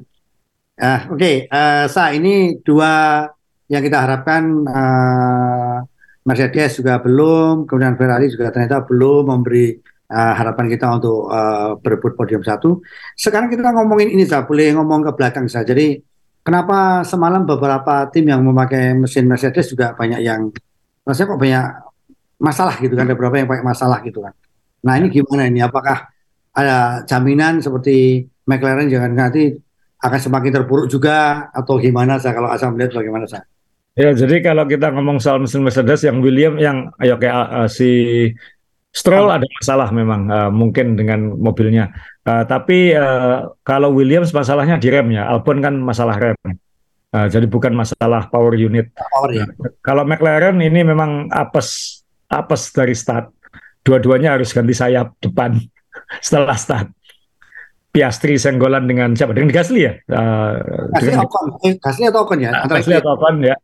Uh, 0.79 0.99
Oke, 1.11 1.19
okay. 1.19 1.35
uh, 1.51 1.85
Sa 1.91 2.15
ini 2.15 2.55
dua 2.63 3.27
yang 3.67 3.83
kita 3.83 3.99
harapkan 3.99 4.63
uh, 4.63 5.77
Mercedes 6.23 6.79
juga 6.79 7.03
belum, 7.03 7.67
kemudian 7.67 7.99
Ferrari 7.99 8.31
juga 8.31 8.47
ternyata 8.49 8.87
belum 8.87 9.27
memberi 9.27 9.75
uh, 10.09 10.33
harapan 10.39 10.65
kita 10.71 10.87
untuk 10.95 11.27
uh, 11.27 11.75
berebut 11.83 12.15
podium 12.15 12.41
satu. 12.41 12.79
Sekarang 13.13 13.51
kita 13.51 13.75
ngomongin 13.75 14.15
ini, 14.15 14.23
Sa, 14.23 14.47
boleh 14.47 14.71
ngomong 14.71 15.11
ke 15.11 15.11
belakang 15.19 15.51
saja. 15.51 15.75
Jadi 15.75 15.99
kenapa 16.41 17.03
semalam 17.03 17.43
beberapa 17.43 18.07
tim 18.09 18.31
yang 18.31 18.41
memakai 18.41 18.95
mesin 18.95 19.27
Mercedes 19.27 19.69
juga 19.69 19.91
banyak 19.93 20.23
yang 20.23 20.47
rasanya 21.09 21.27
kok 21.33 21.41
banyak 21.41 21.65
masalah 22.37 22.75
gitu 22.77 22.93
kan 22.93 23.03
ada 23.09 23.17
beberapa 23.17 23.35
yang 23.41 23.49
pakai 23.49 23.65
masalah 23.65 23.99
gitu 24.05 24.21
kan. 24.21 24.33
Nah 24.85 24.93
ini 25.01 25.09
gimana 25.09 25.49
ini? 25.49 25.59
Apakah 25.65 26.07
ada 26.53 27.03
jaminan 27.09 27.59
seperti 27.59 28.23
McLaren 28.45 28.89
jangan 28.89 29.11
nanti 29.13 29.53
akan 29.99 30.19
semakin 30.19 30.51
terpuruk 30.61 30.87
juga 30.87 31.49
atau 31.51 31.75
gimana 31.77 32.17
saya 32.17 32.33
kalau 32.35 32.49
asal 32.49 32.71
melihat 32.71 33.03
bagaimana 33.03 33.27
saya 33.27 33.43
ya 33.99 34.15
jadi 34.15 34.39
kalau 34.39 34.63
kita 34.63 34.95
ngomong 34.95 35.19
soal 35.19 35.43
mesin 35.43 35.59
Mercedes 35.59 36.07
yang 36.07 36.23
William 36.23 36.55
yang 36.55 36.87
ayo 37.03 37.19
kayak 37.19 37.35
uh, 37.35 37.67
si 37.67 37.91
Stroll 38.89 39.29
ada 39.29 39.45
masalah 39.45 39.93
memang 39.93 40.21
uh, 40.33 40.49
mungkin 40.49 40.97
dengan 40.97 41.37
mobilnya. 41.37 41.93
Uh, 42.25 42.41
tapi 42.49 42.89
uh, 42.89 43.53
kalau 43.61 43.93
Williams 43.93 44.33
masalahnya 44.33 44.81
di 44.81 44.89
rem 44.89 45.13
ya 45.13 45.29
Albon 45.29 45.61
kan 45.61 45.77
masalah 45.77 46.17
rem 46.17 46.33
Uh, 47.09 47.25
jadi 47.25 47.49
bukan 47.49 47.73
masalah 47.73 48.29
power 48.29 48.53
unit. 48.53 48.93
Power 48.93 49.29
ya. 49.33 49.45
Kalau 49.81 50.05
McLaren 50.05 50.61
ini 50.61 50.85
memang 50.85 51.25
apes 51.33 52.01
apes 52.29 52.69
dari 52.69 52.93
start. 52.93 53.33
Dua-duanya 53.81 54.37
harus 54.37 54.53
ganti 54.53 54.77
sayap 54.77 55.17
depan 55.17 55.57
setelah 56.25 56.53
start. 56.53 56.93
Piastri 57.89 58.37
senggolan 58.37 58.85
dengan 58.85 59.17
siapa? 59.17 59.33
Dengan 59.33 59.49
Gasly 59.49 59.89
ya? 59.89 59.93
Uh, 60.05 60.61
Gasly, 60.93 61.17
dengan... 61.17 61.25
Ocon. 61.25 61.45
Eh, 61.65 61.73
Gasly 61.81 62.05
atau 62.05 62.21
Ocon 62.21 62.39
ya? 62.45 62.51
Antara 62.61 62.77
Gasly 62.77 62.95
atau 63.01 63.11
Ocon 63.17 63.35
ya. 63.41 63.55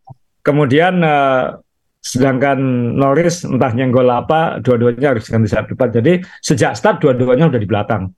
Kemudian 0.42 1.06
uh, 1.06 1.62
sedangkan 2.02 2.58
Norris 2.98 3.46
entah 3.46 3.70
nyenggol 3.70 4.10
apa, 4.10 4.58
dua-duanya 4.66 5.14
harus 5.14 5.30
ganti 5.30 5.54
sayap 5.54 5.70
depan. 5.70 5.94
Jadi 5.94 6.26
sejak 6.42 6.74
start 6.74 7.06
dua-duanya 7.06 7.54
udah 7.54 7.62
di 7.62 7.70
belakang. 7.70 8.10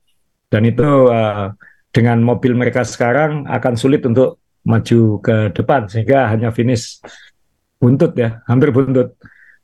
Dan 0.48 0.64
itu 0.64 1.12
uh, 1.12 1.52
dengan 1.92 2.24
mobil 2.24 2.56
mereka 2.56 2.88
sekarang 2.88 3.44
akan 3.44 3.76
sulit 3.76 4.00
untuk 4.08 4.40
maju 4.68 5.24
ke 5.24 5.36
depan 5.56 5.88
sehingga 5.88 6.28
hanya 6.28 6.52
finish 6.52 7.00
buntut 7.80 8.12
ya, 8.12 8.44
hampir 8.44 8.68
buntut. 8.68 9.16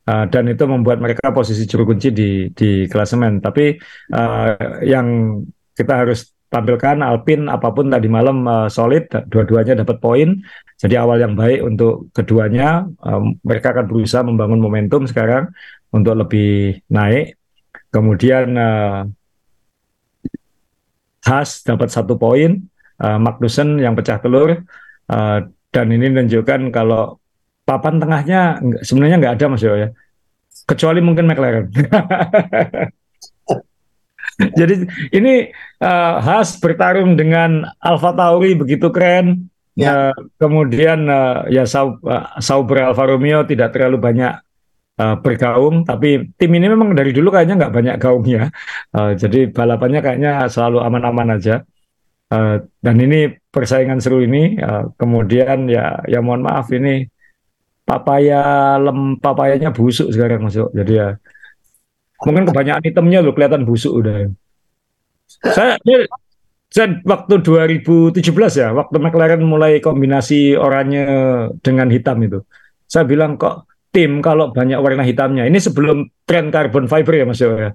Uh, 0.05 0.29
dan 0.29 0.45
itu 0.53 0.69
membuat 0.69 1.01
mereka 1.01 1.33
posisi 1.33 1.65
juru 1.65 1.89
kunci 1.89 2.13
di 2.13 2.53
di 2.53 2.85
klasemen. 2.89 3.41
Tapi 3.41 3.81
uh, 4.13 4.85
yang 4.85 5.41
kita 5.73 6.05
harus 6.05 6.29
tampilkan 6.53 7.01
Alpin 7.01 7.49
apa 7.49 7.73
pun 7.73 7.89
tadi 7.89 8.05
malam 8.07 8.45
uh, 8.45 8.69
solid, 8.69 9.09
dua-duanya 9.33 9.81
dapat 9.81 9.97
poin. 10.05 10.29
Jadi 10.77 10.95
awal 11.01 11.25
yang 11.25 11.33
baik 11.33 11.65
untuk 11.65 12.13
keduanya. 12.13 12.85
Um, 13.01 13.41
mereka 13.49 13.73
akan 13.73 13.89
berusaha 13.89 14.21
membangun 14.21 14.61
momentum 14.61 15.09
sekarang 15.09 15.49
untuk 15.89 16.15
lebih 16.21 16.85
naik. 16.93 17.41
Kemudian 17.89 18.55
uh, 18.61 19.09
Haas 21.25 21.65
dapat 21.65 21.89
satu 21.89 22.21
poin, 22.21 22.61
uh, 23.01 23.17
Magnussen 23.17 23.81
yang 23.81 23.97
pecah 23.97 24.21
telur, 24.21 24.61
Uh, 25.11 25.49
dan 25.75 25.91
ini 25.91 26.07
menunjukkan 26.13 26.71
kalau 26.71 27.19
papan 27.67 27.99
tengahnya 27.99 28.61
sebenarnya 28.85 29.17
nggak 29.21 29.35
ada 29.41 29.47
Mas 29.51 29.65
Yo 29.65 29.75
ya. 29.75 29.89
Kecuali 30.65 31.01
mungkin 31.05 31.29
McLaren. 31.29 31.69
Jadi 34.35 34.75
ini 35.15 35.47
uh, 35.83 36.15
Haas 36.19 36.59
bertarung 36.59 37.15
dengan 37.15 37.69
Alfa 37.79 38.17
Tauri 38.17 38.57
begitu 38.59 38.91
keren. 38.91 39.51
Ya. 39.75 40.15
Uh, 40.15 40.15
kemudian 40.39 41.11
uh, 41.11 41.51
ya 41.51 41.67
Sau 41.67 41.99
uh, 42.07 42.39
Sauber 42.39 42.95
Alfa 42.95 43.11
Romeo 43.11 43.43
tidak 43.43 43.75
terlalu 43.75 43.99
banyak 43.99 44.33
uh, 44.99 45.17
bergaung, 45.19 45.83
tapi 45.83 46.31
tim 46.39 46.51
ini 46.55 46.71
memang 46.71 46.95
dari 46.95 47.11
dulu 47.11 47.35
kayaknya 47.35 47.67
nggak 47.67 47.75
banyak 47.75 47.97
gaungnya. 47.99 48.43
Uh, 48.95 49.19
jadi 49.19 49.51
balapannya 49.51 50.01
kayaknya 50.03 50.47
selalu 50.47 50.79
aman-aman 50.83 51.39
aja. 51.39 51.67
Uh, 52.35 52.67
dan 52.83 52.99
ini 52.99 53.31
persaingan 53.55 54.03
seru 54.03 54.19
ini, 54.27 54.59
uh, 54.59 54.91
kemudian 54.99 55.71
ya 55.71 56.03
ya 56.11 56.19
mohon 56.19 56.43
maaf 56.43 56.67
ini 56.75 57.07
papaya 57.87 58.75
lem 58.81 59.21
papayanya 59.23 59.71
busuk 59.71 60.11
sekarang 60.11 60.43
masuk. 60.43 60.75
Jadi 60.75 60.93
ya 60.99 61.09
mungkin 62.27 62.49
kebanyakan 62.51 62.83
itemnya 62.91 63.19
loh 63.23 63.33
kelihatan 63.37 63.63
busuk 63.63 63.93
udah. 64.03 64.33
Saya, 65.45 65.79
saya 66.73 66.87
waktu 67.05 67.35
2017 67.45 68.19
ya, 68.59 68.75
waktu 68.75 68.97
McLaren 68.99 69.45
mulai 69.45 69.79
kombinasi 69.79 70.59
oranye 70.59 71.05
dengan 71.63 71.87
hitam 71.93 72.19
itu. 72.25 72.43
Saya 72.89 73.07
bilang 73.07 73.39
kok 73.39 73.69
tim 73.95 74.19
kalau 74.25 74.51
banyak 74.51 74.81
warna 74.83 75.07
hitamnya. 75.07 75.47
Ini 75.47 75.59
sebelum 75.63 76.11
tren 76.27 76.51
carbon 76.51 76.91
fiber 76.91 77.15
ya 77.15 77.25
Mas 77.29 77.39
Jawa 77.39 77.57
ya. 77.61 77.71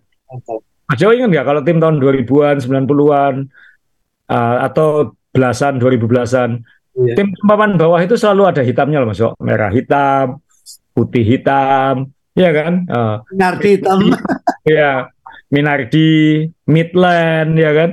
Mas 0.90 0.98
Jawa 1.00 1.12
ingat 1.16 1.30
nggak 1.32 1.46
kalau 1.48 1.62
tim 1.64 1.78
tahun 1.78 1.96
2000-an, 2.02 2.56
90-an, 2.66 3.34
uh, 4.30 4.58
atau 4.64 5.18
belasan, 5.34 5.82
2000 5.82 6.06
belasan, 6.06 6.50
yeah. 6.96 7.18
tim 7.18 7.34
papan 7.46 7.76
bawah 7.76 8.00
itu 8.00 8.16
selalu 8.16 8.50
ada 8.50 8.62
hitamnya 8.62 9.02
loh 9.02 9.10
Mas. 9.12 9.22
Merah 9.42 9.74
hitam, 9.74 10.40
putih 10.94 11.26
hitam, 11.26 12.14
ya 12.38 12.50
kan? 12.54 12.74
Uh, 12.88 13.16
Minardi 13.34 13.70
hitam. 13.78 14.00
ya, 14.78 15.10
Minardi, 15.50 16.10
Midland, 16.70 17.58
ya 17.58 17.72
kan? 17.74 17.90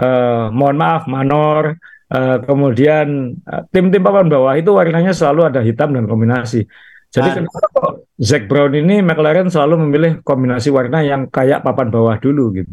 Uh, 0.00 0.48
mohon 0.54 0.80
maaf, 0.80 1.04
Manor, 1.04 1.76
uh, 2.08 2.38
kemudian 2.40 3.36
tim-tim 3.68 4.00
uh, 4.00 4.06
papan 4.08 4.26
bawah 4.32 4.54
itu 4.56 4.72
warnanya 4.72 5.12
selalu 5.12 5.52
ada 5.52 5.60
hitam 5.60 5.92
dan 5.92 6.08
kombinasi. 6.08 6.64
Jadi 7.10 7.26
nah. 7.26 7.36
kenapa 7.42 7.66
kok 7.74 7.92
Zack 8.22 8.46
Brown 8.46 8.70
ini 8.70 9.02
McLaren 9.02 9.50
selalu 9.50 9.82
memilih 9.82 10.12
kombinasi 10.22 10.70
warna 10.70 11.02
yang 11.02 11.26
kayak 11.26 11.66
papan 11.66 11.90
bawah 11.90 12.14
dulu 12.22 12.54
gitu. 12.54 12.70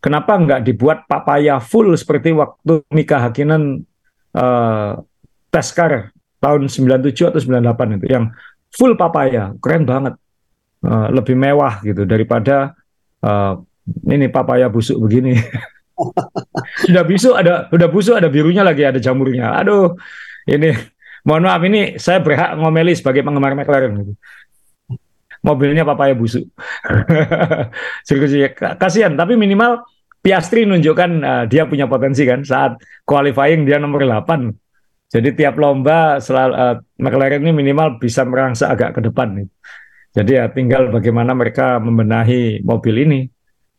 Kenapa 0.00 0.32
nggak 0.40 0.64
dibuat 0.64 1.04
papaya 1.04 1.60
full 1.60 1.92
seperti 1.92 2.32
waktu 2.32 2.80
Mika 2.88 3.20
Hakkinen 3.20 3.84
uh, 4.32 4.96
tes 5.52 5.68
car 5.76 6.08
tahun 6.40 6.72
97 6.72 7.36
atau 7.36 7.40
98 7.40 8.00
itu 8.00 8.06
yang 8.08 8.32
full 8.72 8.96
papaya, 8.96 9.52
keren 9.60 9.84
banget. 9.84 10.16
Uh, 10.80 11.12
lebih 11.12 11.36
mewah 11.36 11.84
gitu 11.84 12.08
daripada 12.08 12.72
uh, 13.20 13.60
ini 14.08 14.32
papaya 14.32 14.72
busuk 14.72 14.96
begini. 14.96 15.36
sudah 16.88 17.04
busuk 17.04 17.36
ada 17.36 17.68
udah 17.68 17.88
busuk 17.92 18.16
ada 18.16 18.32
birunya 18.32 18.64
lagi 18.64 18.88
ada 18.88 18.96
jamurnya. 18.96 19.60
Aduh, 19.60 20.00
ini 20.48 20.72
mohon 21.28 21.44
maaf 21.44 21.60
ini 21.68 22.00
saya 22.00 22.24
berhak 22.24 22.56
ngomeli 22.56 22.96
sebagai 22.96 23.20
penggemar 23.20 23.52
McLaren 23.52 23.92
gitu. 24.00 24.12
Mobilnya 25.40 25.88
papaya 25.88 26.12
busuk. 26.12 26.44
Kasihan, 28.80 29.16
tapi 29.16 29.40
minimal 29.40 29.80
Piastri 30.20 30.68
nunjukkan 30.68 31.10
uh, 31.24 31.44
dia 31.48 31.64
punya 31.64 31.88
potensi 31.88 32.28
kan 32.28 32.44
saat 32.44 32.76
qualifying 33.08 33.64
dia 33.64 33.80
nomor 33.80 34.04
8. 34.04 34.52
Jadi 35.08 35.32
tiap 35.32 35.56
lomba 35.56 36.20
selalu 36.20 36.52
uh, 36.52 36.76
McLaren 37.00 37.40
ini 37.40 37.56
minimal 37.56 37.96
bisa 37.96 38.28
merangsek 38.28 38.68
agak 38.68 39.00
ke 39.00 39.08
depan 39.08 39.40
nih. 39.40 39.48
Jadi 40.12 40.30
ya 40.36 40.44
tinggal 40.52 40.92
bagaimana 40.92 41.32
mereka 41.32 41.80
membenahi 41.80 42.60
mobil 42.60 43.08
ini 43.08 43.20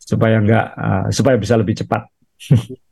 supaya 0.02 0.42
enggak 0.42 0.66
uh, 0.74 1.06
supaya 1.14 1.38
bisa 1.38 1.54
lebih 1.62 1.78
cepat. 1.78 2.10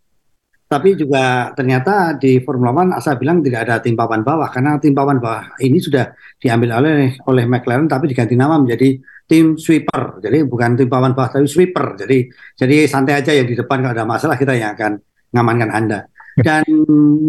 Tapi 0.70 0.94
juga 0.94 1.50
ternyata 1.58 2.14
di 2.14 2.46
Formula 2.46 2.70
One 2.70 2.94
Asa 2.94 3.18
bilang 3.18 3.42
tidak 3.42 3.66
ada 3.66 3.82
tim 3.82 3.98
papan 3.98 4.22
bawah 4.22 4.54
karena 4.54 4.78
tim 4.78 4.94
papan 4.94 5.18
bawah 5.18 5.58
ini 5.66 5.82
sudah 5.82 6.14
diambil 6.38 6.78
oleh 6.78 7.18
oleh 7.26 7.50
McLaren 7.50 7.90
tapi 7.90 8.06
diganti 8.06 8.38
nama 8.38 8.62
menjadi 8.62 9.02
tim 9.26 9.58
sweeper. 9.58 10.22
Jadi 10.22 10.46
bukan 10.46 10.78
tim 10.78 10.86
papan 10.86 11.18
bawah 11.18 11.34
tapi 11.34 11.50
sweeper. 11.50 11.98
Jadi 11.98 12.30
jadi 12.54 12.86
santai 12.86 13.18
aja 13.18 13.34
yang 13.34 13.50
di 13.50 13.58
depan 13.58 13.82
kalau 13.82 13.98
ada 13.98 14.06
masalah 14.06 14.38
kita 14.38 14.54
yang 14.54 14.78
akan 14.78 15.02
ngamankan 15.34 15.72
Anda. 15.74 16.00
Dan 16.38 16.70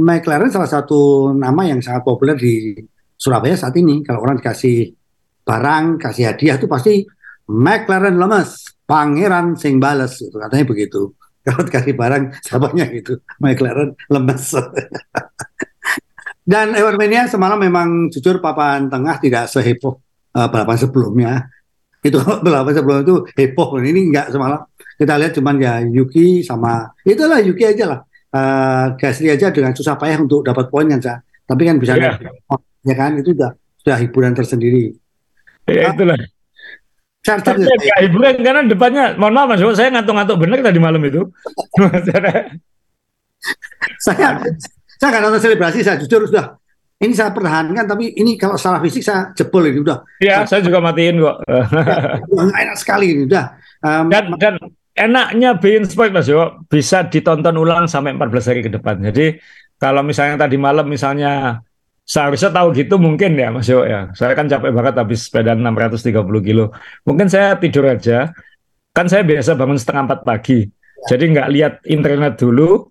McLaren 0.04 0.52
salah 0.52 0.68
satu 0.68 1.32
nama 1.32 1.64
yang 1.64 1.80
sangat 1.80 2.04
populer 2.04 2.36
di 2.36 2.76
Surabaya 3.16 3.56
saat 3.56 3.72
ini. 3.80 4.04
Kalau 4.04 4.20
orang 4.20 4.36
dikasih 4.36 4.92
barang, 5.48 5.96
kasih 5.96 6.28
hadiah 6.28 6.60
itu 6.60 6.68
pasti 6.68 7.08
McLaren 7.48 8.20
lemes, 8.20 8.76
pangeran 8.84 9.56
sing 9.56 9.80
bales 9.80 10.18
gitu 10.18 10.36
katanya 10.36 10.66
begitu 10.66 11.16
kalau 11.46 11.62
dikasih 11.64 11.94
barang 11.96 12.24
siapanya 12.44 12.84
gitu. 12.92 13.20
McLaren 13.40 13.96
lemes. 14.12 14.54
Dan 16.44 16.74
Evermania 16.74 17.30
semalam 17.30 17.60
memang 17.60 18.10
jujur 18.10 18.42
papan 18.42 18.90
tengah 18.90 19.22
tidak 19.22 19.46
seheboh 19.46 20.02
uh, 20.34 20.48
balapan 20.50 20.76
sebelumnya. 20.76 21.32
Itu 22.00 22.20
balapan 22.46 22.72
sebelum 22.74 22.98
itu 23.04 23.14
heboh 23.36 23.78
ini 23.80 24.10
enggak 24.12 24.32
semalam. 24.32 24.66
Kita 25.00 25.16
lihat 25.16 25.32
cuman 25.36 25.54
ya 25.56 25.80
Yuki 25.80 26.44
sama 26.44 26.92
itulah 27.04 27.40
Yuki 27.40 27.64
aja 27.64 27.84
lah. 27.96 28.00
Uh, 28.30 28.94
Gasly 28.94 29.26
aja 29.26 29.50
dengan 29.50 29.74
susah 29.74 29.98
payah 29.98 30.22
untuk 30.22 30.46
dapat 30.46 30.70
poin 30.70 30.86
kan 30.86 31.02
tapi 31.50 31.66
kan 31.66 31.82
bisa 31.82 31.98
yeah. 31.98 32.14
ya 32.86 32.94
kan 32.94 33.18
itu 33.18 33.34
sudah 33.34 33.50
sudah 33.82 33.96
hiburan 33.98 34.38
tersendiri. 34.38 34.94
Ya, 35.66 35.90
itulah 35.90 36.14
Charter 37.20 37.52
ya, 37.60 37.96
hiburan 38.00 38.40
karena 38.40 38.64
depannya, 38.64 39.04
mohon 39.20 39.36
maaf 39.36 39.52
mas, 39.52 39.60
saya 39.76 39.92
ngantuk-ngantuk 39.92 40.40
bener 40.40 40.64
tadi 40.64 40.80
malam 40.80 41.04
itu. 41.04 41.28
saya 44.04 44.40
saya 44.96 45.08
nggak 45.12 45.22
nonton 45.28 45.40
selebrasi, 45.40 45.84
saya 45.84 46.00
jujur 46.00 46.24
sudah 46.32 46.60
ini 47.00 47.16
saya 47.16 47.32
pertahankan, 47.32 47.88
tapi 47.88 48.12
ini 48.12 48.36
kalau 48.36 48.60
secara 48.60 48.76
fisik 48.84 49.00
saya 49.00 49.32
jebol 49.32 49.64
ini 49.64 49.80
udah. 49.80 50.04
Iya, 50.20 50.44
saya 50.44 50.60
juga 50.60 50.84
matiin 50.84 51.16
kok. 51.16 51.36
ya, 51.48 51.64
enak 52.60 52.76
sekali 52.76 53.16
ini 53.16 53.22
udah. 53.24 53.44
Um, 53.80 54.12
dan, 54.12 54.24
dan 54.36 54.54
enaknya 54.92 55.56
Bein 55.56 55.88
Sport 55.88 56.12
Mas 56.12 56.28
Yo 56.28 56.60
bisa 56.68 57.08
ditonton 57.08 57.56
ulang 57.56 57.88
sampai 57.88 58.12
14 58.12 58.48
hari 58.52 58.60
ke 58.68 58.70
depan. 58.76 59.00
Jadi 59.00 59.40
kalau 59.80 60.04
misalnya 60.04 60.44
tadi 60.44 60.60
malam 60.60 60.84
misalnya 60.84 61.64
seharusnya 62.10 62.50
tahu 62.50 62.74
gitu 62.74 62.98
mungkin 62.98 63.38
ya 63.38 63.54
Mas 63.54 63.70
Yo 63.70 63.86
ya. 63.86 64.10
Saya 64.18 64.34
kan 64.34 64.50
capek 64.50 64.74
banget 64.74 64.94
habis 64.98 65.30
sepeda 65.30 65.54
630 65.54 66.10
kilo. 66.42 66.74
Mungkin 67.06 67.30
saya 67.30 67.54
tidur 67.54 67.86
aja. 67.86 68.34
Kan 68.90 69.06
saya 69.06 69.22
biasa 69.22 69.54
bangun 69.54 69.78
setengah 69.78 70.10
empat 70.10 70.20
pagi. 70.26 70.66
Jadi 71.06 71.24
nggak 71.30 71.48
lihat 71.54 71.74
internet 71.86 72.34
dulu, 72.42 72.90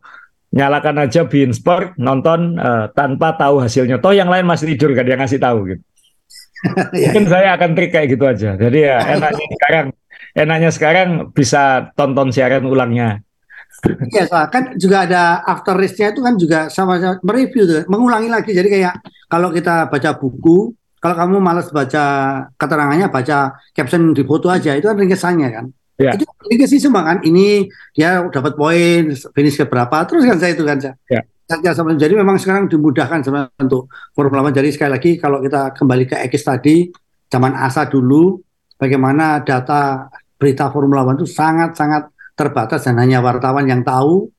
nyalakan 0.55 1.03
aja 1.03 1.27
Bein 1.27 1.51
Sport, 1.51 1.99
nonton 1.99 2.55
uh, 2.55 2.87
tanpa 2.95 3.35
tahu 3.35 3.59
hasilnya. 3.59 3.99
Toh 3.99 4.15
yang 4.15 4.31
lain 4.31 4.47
masih 4.47 4.73
tidur, 4.73 4.95
gak 4.95 5.05
dia 5.05 5.19
ngasih 5.19 5.43
tahu 5.43 5.75
gitu. 5.75 5.83
Ya, 6.91 7.15
Mungkin 7.15 7.25
ya. 7.27 7.31
saya 7.31 7.47
akan 7.55 7.69
trik 7.71 7.91
kayak 7.95 8.07
gitu 8.19 8.25
aja. 8.27 8.59
Jadi 8.59 8.79
ya 8.83 8.99
enaknya 9.15 9.47
sekarang, 9.55 9.87
enaknya 10.35 10.69
sekarang 10.75 11.09
bisa 11.31 11.87
tonton 11.95 12.35
siaran 12.35 12.67
ulangnya. 12.67 13.23
Iya, 13.87 14.27
kan 14.51 14.75
juga 14.75 15.07
ada 15.07 15.39
after 15.47 15.75
race-nya 15.79 16.11
itu 16.11 16.19
kan 16.19 16.35
juga 16.35 16.67
sama-sama 16.67 17.15
mereview 17.23 17.63
tuh, 17.63 17.87
mengulangi 17.87 18.27
lagi. 18.27 18.51
Jadi 18.51 18.67
kayak 18.67 18.99
kalau 19.31 19.55
kita 19.55 19.87
baca 19.87 20.09
buku, 20.19 20.75
kalau 20.99 21.15
kamu 21.15 21.39
malas 21.39 21.71
baca 21.71 22.05
keterangannya, 22.59 23.07
baca 23.07 23.55
caption 23.71 24.11
di 24.11 24.23
foto 24.27 24.51
aja, 24.51 24.75
itu 24.75 24.83
kan 24.91 24.99
ringkesannya 24.99 25.47
kan. 25.47 25.65
Ya. 25.99 26.11
Itu 26.15 26.27
ringkesnya 26.47 26.79
semua 26.79 27.07
kan. 27.07 27.23
Ini 27.23 27.71
dia 27.95 28.23
dapat 28.27 28.59
poin, 28.59 29.15
finish 29.31 29.55
ke 29.55 29.63
berapa, 29.63 30.03
terus 30.07 30.27
kan 30.27 30.35
saya 30.39 30.55
itu 30.55 30.67
kan. 30.67 30.79
Ya. 31.07 31.23
Ya, 31.49 31.73
jadi 31.73 32.13
memang 32.13 32.37
sekarang 32.37 32.69
dimudahkan 32.69 33.25
sebenarnya 33.25 33.57
untuk 33.57 33.89
Formula 34.13 34.45
One. 34.45 34.53
Jadi 34.53 34.69
sekali 34.69 34.91
lagi 34.93 35.11
kalau 35.17 35.41
kita 35.41 35.73
kembali 35.73 36.05
ke 36.05 36.15
X 36.29 36.45
tadi, 36.45 36.85
zaman 37.25 37.57
ASA 37.57 37.89
dulu, 37.89 38.37
bagaimana 38.77 39.41
data 39.41 40.13
berita 40.37 40.69
Formula 40.69 41.01
One 41.01 41.17
itu 41.17 41.25
sangat-sangat 41.25 42.18
terbatas 42.39 42.87
dan 42.87 42.95
hanya 43.03 43.19
wartawan 43.19 43.67
yang 43.67 43.83
tahu. 43.83 44.31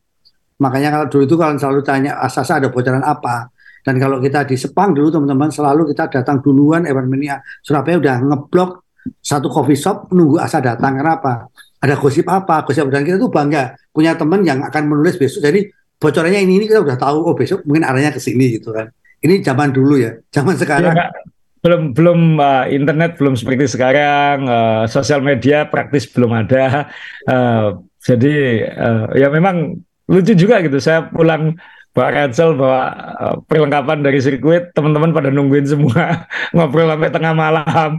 Makanya 0.57 0.89
kalau 0.97 1.07
dulu 1.13 1.23
itu 1.29 1.37
kalau 1.37 1.53
selalu 1.61 1.81
tanya 1.85 2.17
asasa 2.25 2.57
ada 2.57 2.73
bocoran 2.73 3.05
apa. 3.05 3.53
Dan 3.85 3.97
kalau 4.01 4.21
kita 4.21 4.45
di 4.49 4.57
Sepang 4.57 4.93
dulu 4.97 5.13
teman-teman 5.13 5.53
selalu 5.53 5.93
kita 5.93 6.09
datang 6.21 6.41
duluan 6.41 6.85
Evermania 6.85 7.41
Surabaya 7.65 7.97
udah 7.97 8.17
ngeblok 8.21 8.85
satu 9.25 9.49
coffee 9.49 9.77
shop 9.77 10.13
nunggu 10.13 10.37
asa 10.37 10.61
datang 10.61 11.01
kenapa? 11.01 11.49
Ada 11.81 11.97
gosip 11.97 12.29
apa? 12.29 12.61
Gosip 12.69 12.93
dan 12.93 13.05
kita 13.09 13.17
tuh 13.17 13.33
bangga 13.33 13.73
punya 13.89 14.13
teman 14.17 14.45
yang 14.45 14.61
akan 14.61 14.83
menulis 14.85 15.17
besok. 15.17 15.45
Jadi 15.45 15.73
bocorannya 15.97 16.45
ini 16.45 16.61
ini 16.61 16.65
kita 16.69 16.85
udah 16.85 16.97
tahu 17.01 17.25
oh 17.25 17.33
besok 17.33 17.65
mungkin 17.65 17.89
arahnya 17.89 18.13
ke 18.13 18.21
sini 18.21 18.61
gitu 18.61 18.73
kan. 18.77 18.93
Ini 19.21 19.41
zaman 19.45 19.73
dulu 19.73 20.01
ya, 20.01 20.17
zaman 20.33 20.57
sekarang. 20.57 20.97
Ya, 20.97 21.13
belum 21.61 21.93
belum 21.93 22.21
uh, 22.41 22.65
internet 22.73 23.21
belum 23.21 23.37
seperti 23.37 23.77
sekarang, 23.77 24.49
uh, 24.49 24.85
sosial 24.89 25.21
media 25.21 25.69
praktis 25.69 26.09
belum 26.09 26.33
ada. 26.33 26.89
Uh, 27.29 27.85
jadi 28.01 28.65
uh, 28.73 29.07
ya 29.13 29.29
memang 29.29 29.77
lucu 30.09 30.33
juga 30.35 30.65
gitu. 30.65 30.81
Saya 30.81 31.07
pulang 31.07 31.55
bawa 31.91 32.09
ransel, 32.15 32.55
bawa 32.55 32.83
uh, 33.19 33.37
perlengkapan 33.45 34.01
dari 34.01 34.19
sirkuit, 34.23 34.73
teman-teman 34.73 35.13
pada 35.13 35.29
nungguin 35.29 35.67
semua 35.67 36.27
ngobrol 36.55 36.91
sampai 36.91 37.11
tengah 37.13 37.35
malam, 37.35 37.99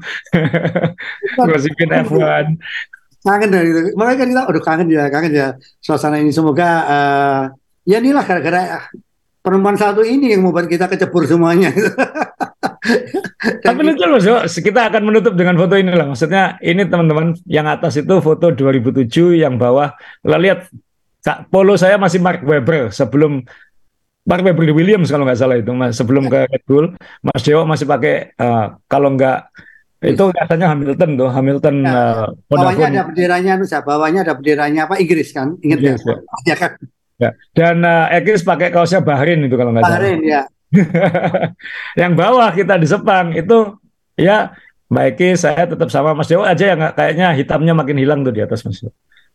gosipin 1.47 1.91
F1. 1.91 2.57
Kangen 3.21 3.49
dari 3.53 3.69
itu. 3.69 3.79
Makanya 3.93 4.17
kan 4.17 4.27
kita 4.33 4.43
udah 4.49 4.63
kangen 4.65 4.87
ya, 4.89 5.05
kangen 5.13 5.33
ya 5.35 5.47
suasana 5.77 6.17
ini. 6.17 6.33
Semoga 6.33 6.69
uh, 6.89 7.41
ya 7.85 8.01
inilah 8.01 8.25
gara-gara 8.25 8.89
perempuan 9.45 9.77
satu 9.77 10.01
ini 10.01 10.33
yang 10.33 10.41
membuat 10.41 10.65
kita 10.65 10.89
kecebur 10.89 11.29
semuanya. 11.29 11.69
Tapi 13.65 13.79
lucu 13.85 14.05
loh, 14.09 14.21
kita 14.49 14.89
akan 14.89 15.01
menutup 15.05 15.33
dengan 15.37 15.53
foto 15.53 15.77
ini 15.77 15.93
lah. 15.93 16.09
Maksudnya 16.09 16.57
ini 16.65 16.81
teman-teman 16.89 17.37
yang 17.45 17.69
atas 17.69 18.01
itu 18.01 18.17
foto 18.21 18.49
2007, 18.49 19.37
yang 19.37 19.61
bawah. 19.61 19.93
Lo 20.25 20.37
lihat 20.41 20.65
polo 21.53 21.77
saya 21.77 22.01
masih 22.01 22.17
Mark 22.17 22.41
Webber 22.41 22.89
sebelum 22.89 23.45
pakai 24.25 24.53
Bradley 24.53 24.73
Williams 24.73 25.09
kalau 25.09 25.25
nggak 25.25 25.37
salah 25.37 25.57
itu 25.57 25.73
mas 25.73 25.97
sebelum 25.97 26.25
ke 26.29 26.49
Red 26.49 26.63
Bull. 26.65 26.85
Mas 27.21 27.41
Dewo 27.45 27.65
masih 27.65 27.85
pakai 27.85 28.33
uh, 28.37 28.77
kalau 28.89 29.13
nggak 29.13 29.49
itu 30.01 30.33
katanya 30.33 30.73
Hamilton 30.73 31.09
tuh 31.13 31.29
Hamilton 31.29 31.75
ya, 31.85 31.93
uh, 31.93 32.27
bawahnya 32.49 32.87
ada 32.89 33.03
benderanya 33.05 33.51
Nusa 33.61 33.85
bawahnya 33.85 34.25
ada 34.25 34.33
benderanya 34.33 34.89
apa? 34.89 34.97
Inggris 34.97 35.29
kan? 35.29 35.57
Ingat 35.61 35.77
yes, 35.77 36.01
ya? 36.01 36.17
ya 36.49 36.55
kan? 36.57 36.71
Ya. 37.21 37.29
dan 37.53 37.85
uh, 37.85 38.09
Ekis 38.09 38.41
pakai 38.41 38.73
kaosnya 38.73 39.05
Bahrain 39.05 39.37
itu 39.45 39.53
kalau 39.53 39.69
nggak 39.77 39.85
salah. 39.85 40.01
Bahrain 40.01 40.21
ya 40.25 40.41
yang 42.01 42.13
bawah 42.15 42.49
kita 42.55 42.79
di 42.79 42.87
Sepang 42.87 43.35
itu 43.35 43.75
ya 44.15 44.55
Eki 44.91 45.39
saya 45.39 45.63
tetap 45.63 45.87
sama 45.87 46.11
Mas 46.11 46.27
Dewo 46.27 46.43
aja 46.43 46.75
yang 46.75 46.79
kayaknya 46.91 47.31
hitamnya 47.31 47.71
makin 47.71 47.95
hilang 47.95 48.27
tuh 48.27 48.35
di 48.35 48.43
atas 48.43 48.67
Mas 48.67 48.83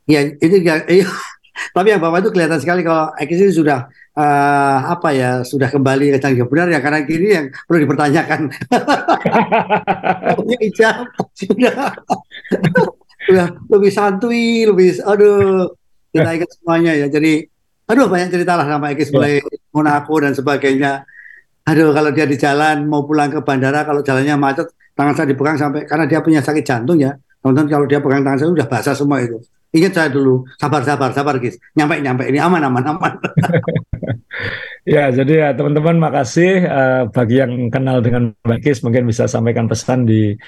Iya 0.06 0.36
itu 0.38 0.56
ya 0.62 0.84
iya. 0.86 1.08
tapi 1.76 1.88
yang 1.92 2.00
bawah 2.04 2.20
itu 2.20 2.28
kelihatan 2.28 2.60
sekali 2.60 2.84
kalau 2.84 3.10
Eki 3.16 3.34
ini 3.40 3.52
sudah 3.56 3.88
uh, 4.16 4.78
apa 4.92 5.08
ya 5.16 5.30
sudah 5.42 5.72
kembali 5.72 6.16
ke 6.16 6.18
canggih 6.20 6.44
benar 6.48 6.68
ya 6.68 6.80
karena 6.84 7.00
kini 7.08 7.28
yang 7.32 7.46
perlu 7.64 7.78
dipertanyakan. 7.88 8.40
Hijab 10.60 10.96
sudah. 11.32 11.96
Sudah 13.26 13.46
lebih 13.72 13.90
santuy 13.90 14.68
lebih 14.68 15.00
aduh 15.02 15.72
kita 16.12 16.30
ingat 16.36 16.50
semuanya 16.60 16.92
ya. 16.94 17.06
Jadi 17.08 17.48
aduh 17.88 18.06
banyak 18.06 18.28
cerita 18.30 18.60
lah 18.60 18.66
sama 18.68 18.92
Eki 18.92 19.04
mulai 19.16 19.40
Monaco 19.72 20.14
dan 20.20 20.32
sebagainya 20.36 21.08
aduh 21.66 21.90
kalau 21.90 22.10
dia 22.14 22.26
di 22.30 22.38
jalan 22.38 22.86
mau 22.86 23.02
pulang 23.02 23.28
ke 23.28 23.42
bandara 23.42 23.82
kalau 23.82 24.00
jalannya 24.00 24.38
macet 24.38 24.70
tangan 24.96 25.12
saya 25.12 25.26
dipegang 25.30 25.58
sampai 25.60 25.84
karena 25.84 26.06
dia 26.08 26.24
punya 26.24 26.40
sakit 26.40 26.64
jantung 26.64 26.98
ya. 26.98 27.12
Teman-teman 27.42 27.68
kalau 27.68 27.86
dia 27.86 27.98
pegang 28.00 28.22
tangan 28.24 28.38
saya 28.40 28.50
udah 28.50 28.66
basah 28.66 28.94
semua 28.96 29.18
itu. 29.22 29.38
Ingat 29.76 29.92
saya 29.92 30.08
dulu 30.08 30.46
sabar 30.56 30.80
sabar 30.86 31.10
sabar 31.12 31.36
guys 31.36 31.60
nyampe 31.76 32.00
nyampe. 32.00 32.24
Ini 32.30 32.38
aman 32.40 32.62
aman 32.64 32.84
aman. 32.96 33.12
Ya 34.86 35.10
jadi 35.10 35.32
ya 35.42 35.48
teman-teman 35.58 35.98
makasih. 35.98 36.62
Uh, 36.62 37.02
bagi 37.10 37.42
yang 37.42 37.74
kenal 37.74 37.98
dengan 37.98 38.30
Mbak 38.46 38.60
Kis 38.62 38.86
mungkin 38.86 39.10
bisa 39.10 39.26
sampaikan 39.26 39.66
pesan 39.66 40.06
di 40.06 40.38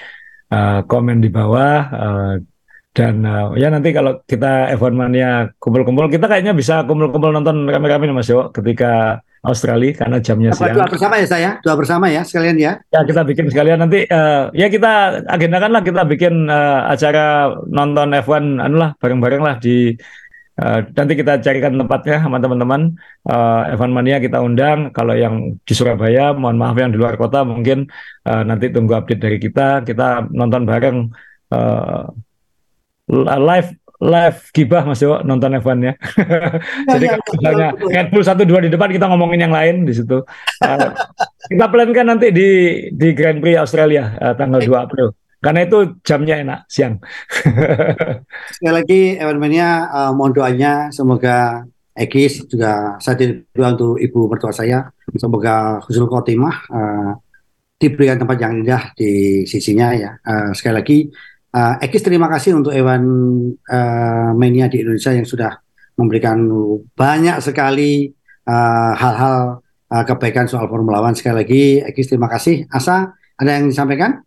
uh, 0.47 0.79
komen 0.87 1.19
di 1.19 1.27
bawah. 1.27 1.79
Uh, 1.91 2.33
dan 2.95 3.19
uh, 3.27 3.51
ya 3.59 3.67
nanti 3.67 3.91
kalau 3.91 4.23
kita 4.23 4.71
F1 4.79 4.95
Mania 4.95 5.51
kumpul-kumpul 5.59 6.07
kita 6.07 6.31
kayaknya 6.31 6.55
bisa 6.55 6.87
kumpul-kumpul 6.87 7.35
nonton 7.35 7.67
rame-rame 7.67 8.07
nih 8.07 8.15
Mas 8.15 8.31
Yo 8.31 8.47
ketika 8.55 9.19
Australia 9.39 9.95
karena 9.95 10.17
jamnya 10.19 10.51
siang. 10.51 10.75
Dua 10.75 10.87
bersama 10.91 11.15
ya 11.15 11.27
saya, 11.27 11.49
dua 11.63 11.75
bersama 11.79 12.05
ya 12.11 12.21
sekalian 12.27 12.57
ya. 12.59 12.71
Ya 12.91 13.01
kita 13.07 13.23
bikin 13.23 13.47
sekalian 13.47 13.79
nanti 13.79 14.03
uh, 14.11 14.51
ya 14.51 14.67
kita 14.67 15.23
agendakan 15.31 15.71
lah 15.71 15.81
kita 15.83 16.01
bikin 16.03 16.51
uh, 16.51 16.91
acara 16.91 17.55
nonton 17.71 18.11
F1 18.19 18.59
anu 18.59 18.75
lah 18.75 18.91
bareng-bareng 18.99 19.39
lah 19.39 19.55
di 19.63 19.95
uh, 20.59 20.79
nanti 20.91 21.13
kita 21.15 21.39
carikan 21.39 21.79
tempatnya 21.79 22.19
sama 22.19 22.43
teman-teman 22.43 22.99
uh, 23.31 23.71
F1 23.79 23.89
Mania 23.95 24.19
kita 24.19 24.43
undang 24.43 24.91
kalau 24.91 25.15
yang 25.15 25.55
di 25.63 25.73
Surabaya 25.73 26.35
mohon 26.35 26.59
maaf 26.59 26.75
yang 26.75 26.91
di 26.91 26.99
luar 26.99 27.15
kota 27.15 27.47
mungkin 27.47 27.87
uh, 28.27 28.43
nanti 28.43 28.67
tunggu 28.75 28.91
update 28.99 29.23
dari 29.23 29.37
kita 29.39 29.87
kita 29.87 30.27
nonton 30.35 30.67
bareng 30.67 31.15
uh, 31.55 32.11
live 33.39 33.73
live 33.99 34.39
gibah 34.55 34.87
Mas 34.87 35.03
Dewo 35.03 35.19
nonton 35.27 35.59
F1 35.59 35.77
ya. 35.83 35.93
Jadi 36.95 37.05
ya, 37.05 37.19
kalau 37.19 37.35
misalnya 37.35 37.69
Red 37.75 38.07
Bull 38.15 38.23
satu 38.23 38.47
dua 38.47 38.63
di 38.63 38.71
depan 38.71 38.87
kita 38.95 39.11
ngomongin 39.11 39.47
yang 39.47 39.53
lain 39.53 39.83
di 39.83 39.91
situ. 39.91 40.23
Uh, 40.63 40.89
kita 41.51 41.67
plankan 41.67 42.15
nanti 42.15 42.31
di 42.31 42.49
di 42.95 43.11
Grand 43.11 43.43
Prix 43.43 43.59
Australia 43.59 44.15
uh, 44.15 44.33
tanggal 44.39 44.63
2 44.63 44.71
April. 44.71 45.11
Karena 45.39 45.63
itu 45.63 45.99
jamnya 46.03 46.35
enak 46.39 46.59
siang. 46.67 46.99
Sekali 48.55 48.73
lagi 48.75 49.01
Evan 49.19 49.39
uh, 49.39 50.11
mohon 50.15 50.31
doanya 50.35 50.91
semoga 50.91 51.63
Ekis 51.99 52.47
juga 52.47 52.95
saya 53.03 53.43
doa 53.51 53.75
untuk 53.75 53.99
ibu 53.99 54.31
mertua 54.31 54.55
saya 54.55 54.87
semoga 55.19 55.83
Husnul 55.83 56.07
Khotimah 56.07 56.55
uh, 56.71 57.11
diberikan 57.75 58.15
tempat 58.15 58.39
yang 58.39 58.63
indah 58.63 58.95
di 58.95 59.43
sisinya 59.43 59.91
ya. 59.91 60.15
Uh, 60.23 60.55
sekali 60.55 60.75
lagi 60.79 60.97
Uh, 61.49 61.81
Ekis 61.81 62.05
terima 62.05 62.29
kasih 62.29 62.53
untuk 62.53 62.69
Ewan 62.69 63.01
uh, 63.57 64.31
Mania 64.37 64.69
di 64.69 64.85
Indonesia 64.85 65.09
yang 65.09 65.25
sudah 65.25 65.57
memberikan 65.97 66.37
banyak 66.93 67.41
sekali 67.41 68.13
uh, 68.45 68.93
hal-hal 68.93 69.57
uh, 69.89 70.03
kebaikan 70.05 70.45
soal 70.45 70.69
Formula 70.69 71.01
One. 71.01 71.17
Sekali 71.17 71.35
lagi, 71.41 71.63
Ekis 71.81 72.13
terima 72.13 72.29
kasih. 72.29 72.69
Asa, 72.69 73.17
ada 73.33 73.49
yang 73.49 73.65
disampaikan? 73.65 74.21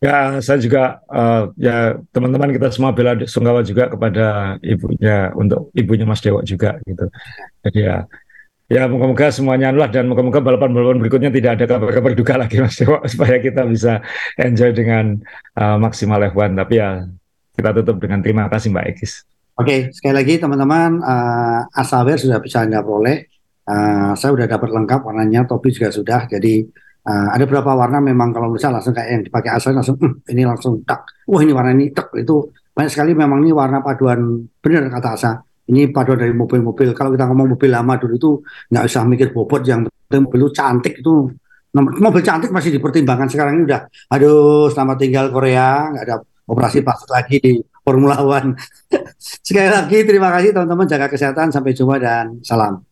Ya, 0.00 0.40
saya 0.40 0.56
juga 0.56 1.04
uh, 1.12 1.52
ya 1.60 2.00
teman-teman 2.10 2.56
kita 2.56 2.72
semua 2.72 2.90
bela 2.90 3.12
sungkawa 3.28 3.60
juga 3.60 3.86
kepada 3.92 4.56
ibunya 4.64 5.28
untuk 5.36 5.68
ibunya 5.76 6.08
Mas 6.08 6.24
Dewa 6.24 6.40
juga 6.40 6.80
gitu. 6.88 7.04
Jadi 7.62 7.78
ya 7.84 8.08
Ya, 8.70 8.86
moga-moga 8.86 9.34
semuanya 9.34 9.74
lah 9.74 9.90
dan 9.90 10.06
moga-moga 10.06 10.38
balapan-balapan 10.38 11.02
berikutnya 11.02 11.34
tidak 11.34 11.58
ada 11.58 11.74
kabar-kabar 11.74 12.14
duka 12.14 12.38
lagi 12.38 12.62
Mas 12.62 12.78
Dewa 12.78 13.02
supaya 13.10 13.42
kita 13.42 13.66
bisa 13.66 13.98
enjoy 14.38 14.70
dengan 14.70 15.18
uh, 15.58 15.74
maksimal 15.74 16.22
F1. 16.30 16.54
Tapi 16.54 16.78
ya 16.78 17.02
kita 17.58 17.74
tutup 17.82 17.98
dengan 17.98 18.22
terima 18.22 18.46
kasih 18.46 18.70
Mbak 18.70 18.86
Ekis. 18.94 19.26
Oke, 19.58 19.90
sekali 19.90 20.14
lagi 20.14 20.38
teman-teman 20.38 21.02
uh, 21.02 21.66
Asawer 21.82 22.14
sudah 22.14 22.38
bisa 22.38 22.62
Anda 22.62 22.78
peroleh. 22.78 23.26
Uh, 23.66 24.14
saya 24.14 24.38
sudah 24.38 24.46
dapat 24.46 24.70
lengkap 24.70 25.02
warnanya, 25.02 25.50
topi 25.50 25.74
juga 25.74 25.90
sudah. 25.90 26.30
Jadi 26.30 26.62
uh, 27.10 27.28
ada 27.34 27.42
beberapa 27.50 27.74
warna 27.74 27.98
memang 27.98 28.30
kalau 28.30 28.54
misalnya 28.54 28.78
langsung 28.78 28.94
kayak 28.94 29.18
yang 29.18 29.22
dipakai 29.26 29.50
Asa 29.50 29.74
langsung 29.74 29.98
hm, 29.98 30.30
ini 30.30 30.46
langsung 30.46 30.78
tak. 30.86 31.10
Wah, 31.26 31.42
ini 31.42 31.50
warna 31.50 31.74
ini 31.74 31.90
tak 31.90 32.14
itu 32.14 32.54
banyak 32.70 32.94
sekali 32.94 33.18
memang 33.18 33.42
ini 33.42 33.50
warna 33.50 33.82
paduan 33.82 34.46
benar 34.62 34.86
kata 34.94 35.10
Asa 35.18 35.32
ini 35.68 35.92
paduan 35.92 36.18
dari 36.18 36.32
mobil-mobil. 36.32 36.96
Kalau 36.96 37.12
kita 37.12 37.28
ngomong 37.28 37.54
mobil 37.54 37.70
lama 37.70 37.94
dulu 38.00 38.14
itu 38.16 38.30
nggak 38.72 38.84
usah 38.88 39.02
mikir 39.04 39.28
bobot, 39.30 39.62
yang 39.68 39.84
penting 39.84 40.24
mobil 40.24 40.38
itu 40.46 40.50
cantik 40.56 40.94
itu. 41.04 41.28
Mobil 41.76 42.22
cantik 42.26 42.50
masih 42.50 42.74
dipertimbangkan 42.74 43.30
sekarang 43.30 43.62
ini 43.62 43.62
udah, 43.70 43.86
aduh 44.10 44.66
selamat 44.74 44.96
tinggal 44.98 45.30
Korea, 45.30 45.94
nggak 45.94 46.04
ada 46.08 46.16
operasi 46.50 46.82
plastik 46.82 47.10
lagi 47.14 47.36
di 47.38 47.52
Formula 47.86 48.18
One. 48.18 48.58
Sekali 49.46 49.70
lagi 49.70 50.02
terima 50.02 50.34
kasih 50.34 50.50
teman-teman 50.50 50.90
jaga 50.90 51.06
kesehatan, 51.06 51.54
sampai 51.54 51.70
jumpa 51.70 52.02
dan 52.02 52.42
salam. 52.42 52.89